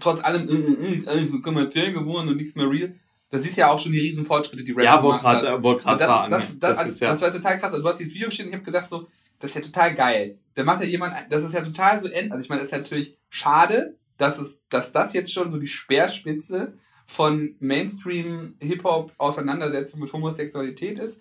[0.00, 2.94] trotz allem, äh, äh, äh, alles so kommerziell geworden und nichts mehr real,
[3.32, 5.42] da siehst du ja auch schon die riesen Fortschritte, die Rap Ja, wollte gemacht hat.
[5.42, 6.30] gerade wollt So, grad das, sagen.
[6.30, 7.72] das, das, das also, ist ja, das war total krass.
[7.72, 9.94] Also, du hast dieses Video geschrieben und ich habe gesagt, so, das ist ja total
[9.94, 10.38] geil.
[10.54, 12.30] Da macht ja jemand, das ist ja total so end.
[12.30, 15.66] Also, ich meine, das ist natürlich schade, dass, es, dass das jetzt schon so die
[15.66, 16.74] Speerspitze
[17.06, 21.20] von Mainstream-Hip-Hop-Auseinandersetzung mit Homosexualität ist.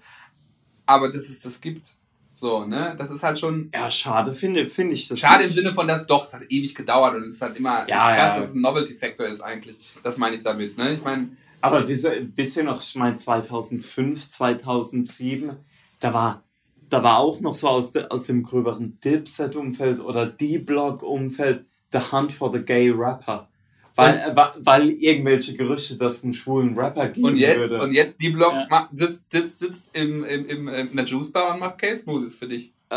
[0.85, 1.95] Aber dass es das gibt.
[2.33, 2.95] So, ne?
[2.97, 5.19] Das ist halt schon ja, schade finde finde ich das.
[5.19, 5.51] schade im.
[5.53, 8.17] Sinne von, dass doch, es hat ewig gedauert und es ist halt immer Ja, ist
[8.17, 8.39] krass, ja.
[8.39, 9.75] dass es ein Novelty-Factor ist eigentlich.
[10.03, 10.93] Das meine ich damit, ne?
[10.93, 11.29] Ich meine,
[11.61, 15.55] Aber wisst ihr wisst ihr noch, ich meine 2005, 2007,
[15.99, 16.43] da war,
[16.89, 22.31] da war auch noch so aus, de, aus dem gröberen Dipset-Umfeld oder D-Block-Umfeld The Hunt
[22.33, 23.47] for the Gay Rapper.
[23.95, 24.35] Weil, äh,
[24.65, 27.81] weil irgendwelche Gerüchte, dass es einen schwulen Rapper geben Und jetzt, würde.
[27.83, 28.67] und jetzt die Block Ja.
[28.69, 32.35] ma- sitzt, sitzt, sitzt im, im, im, in der Juice Bar und macht Case Smoothies
[32.35, 32.73] für dich.
[32.89, 32.95] äh,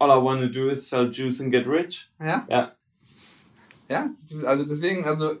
[0.00, 2.10] all I wanna do is sell juice and get rich.
[2.20, 2.44] Ja?
[2.50, 2.72] Ja.
[3.88, 4.08] Ja,
[4.44, 5.36] also deswegen, also,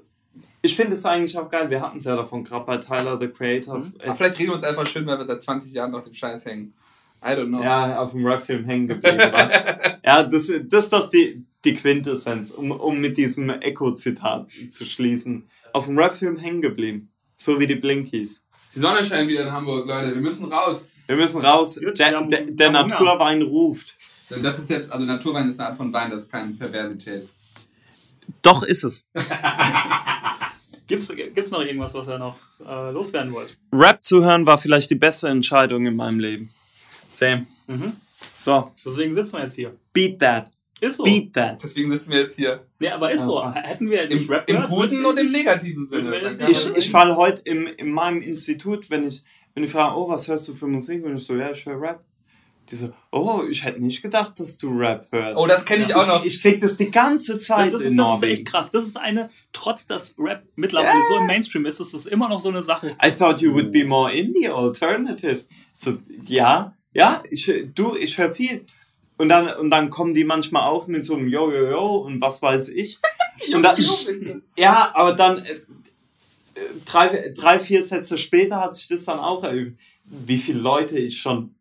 [0.68, 3.28] Ich finde es eigentlich auch geil, wir hatten es ja davon, gerade bei Tyler, the
[3.28, 3.78] Creator.
[3.78, 3.94] Mhm.
[4.00, 6.12] Äh, aber vielleicht reden wir uns einfach schön, weil wir seit 20 Jahren auf dem
[6.12, 6.74] Scheiß hängen.
[7.24, 7.62] I don't know.
[7.62, 9.18] Ja, auf dem Rap-Film hängen geblieben.
[10.04, 15.48] ja, das, das ist doch die, die Quintessenz, um, um mit diesem Echo-Zitat zu schließen.
[15.72, 17.10] Auf dem Rap-Film hängen geblieben.
[17.34, 18.42] So wie die Blinkies.
[18.74, 20.14] Die Sonne scheint wieder in Hamburg, Leute.
[20.14, 21.00] Wir müssen raus.
[21.06, 21.80] Wir müssen raus.
[21.82, 22.70] Gut, der der, der.
[22.70, 23.96] Naturwein ruft.
[24.28, 27.26] Das ist jetzt, also Naturwein ist eine Art von Wein, das ist keine Perversität.
[28.42, 29.06] Doch ist es.
[30.88, 32.36] Gibt's, gibt's noch irgendwas, was ihr noch
[32.66, 33.56] äh, loswerden wollt?
[33.72, 36.50] Rap zu hören war vielleicht die beste Entscheidung in meinem Leben.
[37.10, 37.46] Same.
[37.66, 37.92] Mhm.
[38.38, 39.76] So, Deswegen sitzen wir jetzt hier.
[39.92, 40.50] beat that.
[40.80, 41.04] Ist so.
[41.04, 41.62] Beat that.
[41.62, 42.64] Deswegen sitzen wir jetzt hier.
[42.80, 43.52] Ja, aber ist so.
[43.52, 46.14] Hätten wir Im, nicht Rap im gehört, guten würden und im negativen Sinne.
[46.48, 49.22] Ich, ich falle heute im, in meinem Institut, wenn ich,
[49.54, 51.04] wenn ich frage, oh, was hörst du für Musik?
[51.04, 52.04] Und ich so, ja, ich höre Rap.
[52.70, 55.40] Die so, oh, ich hätte nicht gedacht, dass du Rap hörst.
[55.40, 56.24] Oh, das kenne ich auch noch.
[56.24, 58.32] Ich, ich krieg das die ganze Zeit Das in ist, das ist Norwegen.
[58.32, 58.70] echt krass.
[58.70, 62.40] Das ist eine, trotz dass Rap mittlerweile so im Mainstream ist, ist das immer noch
[62.40, 62.94] so eine Sache.
[63.04, 65.44] I thought you would be more indie alternative.
[65.72, 68.64] So, ja, ja, ich, du, ich höre viel.
[69.16, 72.20] Und dann, und dann kommen die manchmal auch mit so einem Yo, Yo, Yo und
[72.20, 72.98] was weiß ich.
[73.54, 73.76] Und dann,
[74.56, 75.54] ja, aber dann äh,
[76.84, 79.80] drei, drei, vier Sätze später hat sich das dann auch erübt.
[80.04, 81.54] Wie viele Leute ich schon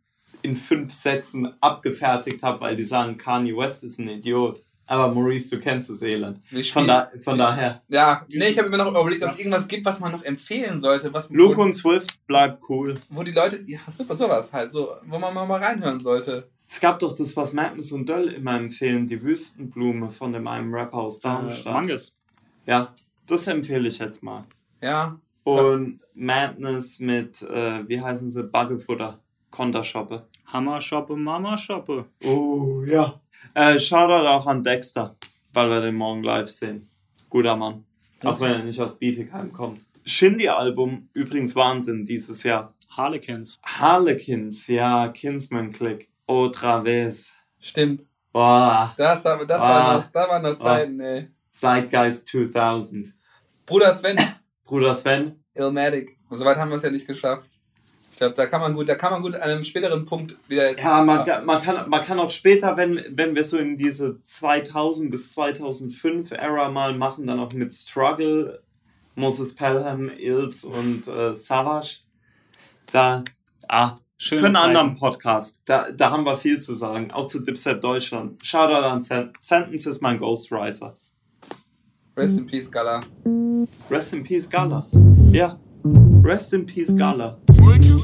[0.48, 4.62] in fünf Sätzen abgefertigt habe, weil die sagen, Kanye West ist ein Idiot.
[4.90, 6.40] Aber Maurice, du kennst das Elend.
[6.72, 7.82] Von, da, von daher.
[7.90, 10.80] Ja, nee, ich habe mir noch überlegt, ob es irgendwas gibt, was man noch empfehlen
[10.80, 11.14] sollte.
[11.14, 12.96] Was, Luke und Swift bleibt cool.
[13.10, 16.48] wo die Leute, ja, super, sowas halt, so, wo man mal, reinhören sollte.
[16.70, 20.74] Es gab doch das, was Magnus und Döll immer empfehlen, die Wüstenblume von dem einen
[20.74, 21.74] Rapper aus Äh, Darmstadt.
[21.74, 22.16] Manges.
[22.66, 22.94] ja,
[23.26, 24.46] das empfehle ich jetzt mal.
[24.82, 29.20] Ja, Und Madness mit, äh, wie heißen sie, Baggefutter,
[29.52, 30.28] Kontershoppe.
[30.48, 32.06] Hammer-Shoppe, Mama-Shoppe.
[32.26, 33.20] Oh, ja.
[33.54, 35.16] Äh, Shoutout auch an Dexter,
[35.54, 36.90] weil wir den morgen live sehen.
[37.30, 37.86] Guter Mann.
[38.24, 39.82] Auch wenn er nicht aus Bietigheim kommt.
[40.06, 42.74] Shindy-Album, übrigens Wahnsinn dieses Jahr.
[42.90, 43.60] Harlequins.
[43.64, 46.10] Harlequins, ja, Kinsman Click.
[46.26, 47.32] Otra vez.
[47.60, 48.10] Stimmt.
[48.32, 49.60] Boah, Das, das, Ah.
[49.60, 51.28] war noch, da waren noch Zeiten, ey.
[51.50, 53.14] Zeitgeist 2000.
[53.66, 54.18] Bruder Sven,
[54.64, 56.18] Bruder Sven, Illmatic.
[56.30, 57.57] Soweit haben wir es ja nicht geschafft.
[58.18, 60.76] Ich glaube, da kann man gut, da kann man gut an einem späteren Punkt wieder.
[60.76, 64.18] Ja, man, kann- man, kann, man kann auch später, wenn, wenn wir so in diese
[64.26, 68.60] 2000 bis 2005 Ära mal machen, dann auch mit Struggle,
[69.14, 71.98] Moses Pelham, Ills und äh, Savage.
[72.92, 73.24] Da,
[73.70, 74.68] ah, Schöne für einen Zeiten.
[74.78, 75.60] anderen Podcast.
[75.66, 77.12] Da, da haben wir viel zu sagen.
[77.12, 78.44] Auch zu Dipset Deutschland.
[78.44, 80.96] Shoutout an Sen Sentence ist mein Ghostwriter.
[82.16, 83.02] Rest in Peace, Gala.
[83.92, 84.88] Rest in Peace Gala.
[85.32, 85.60] Ja.
[86.28, 87.38] Rest in Peace Gala.
[87.46, 88.02] Blinking,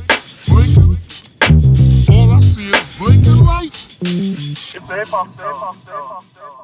[0.48, 0.98] blinking.
[2.10, 3.98] All I see is blinking lights.
[4.00, 6.63] It's a hip hop, hip hop, hip hop, hip hop.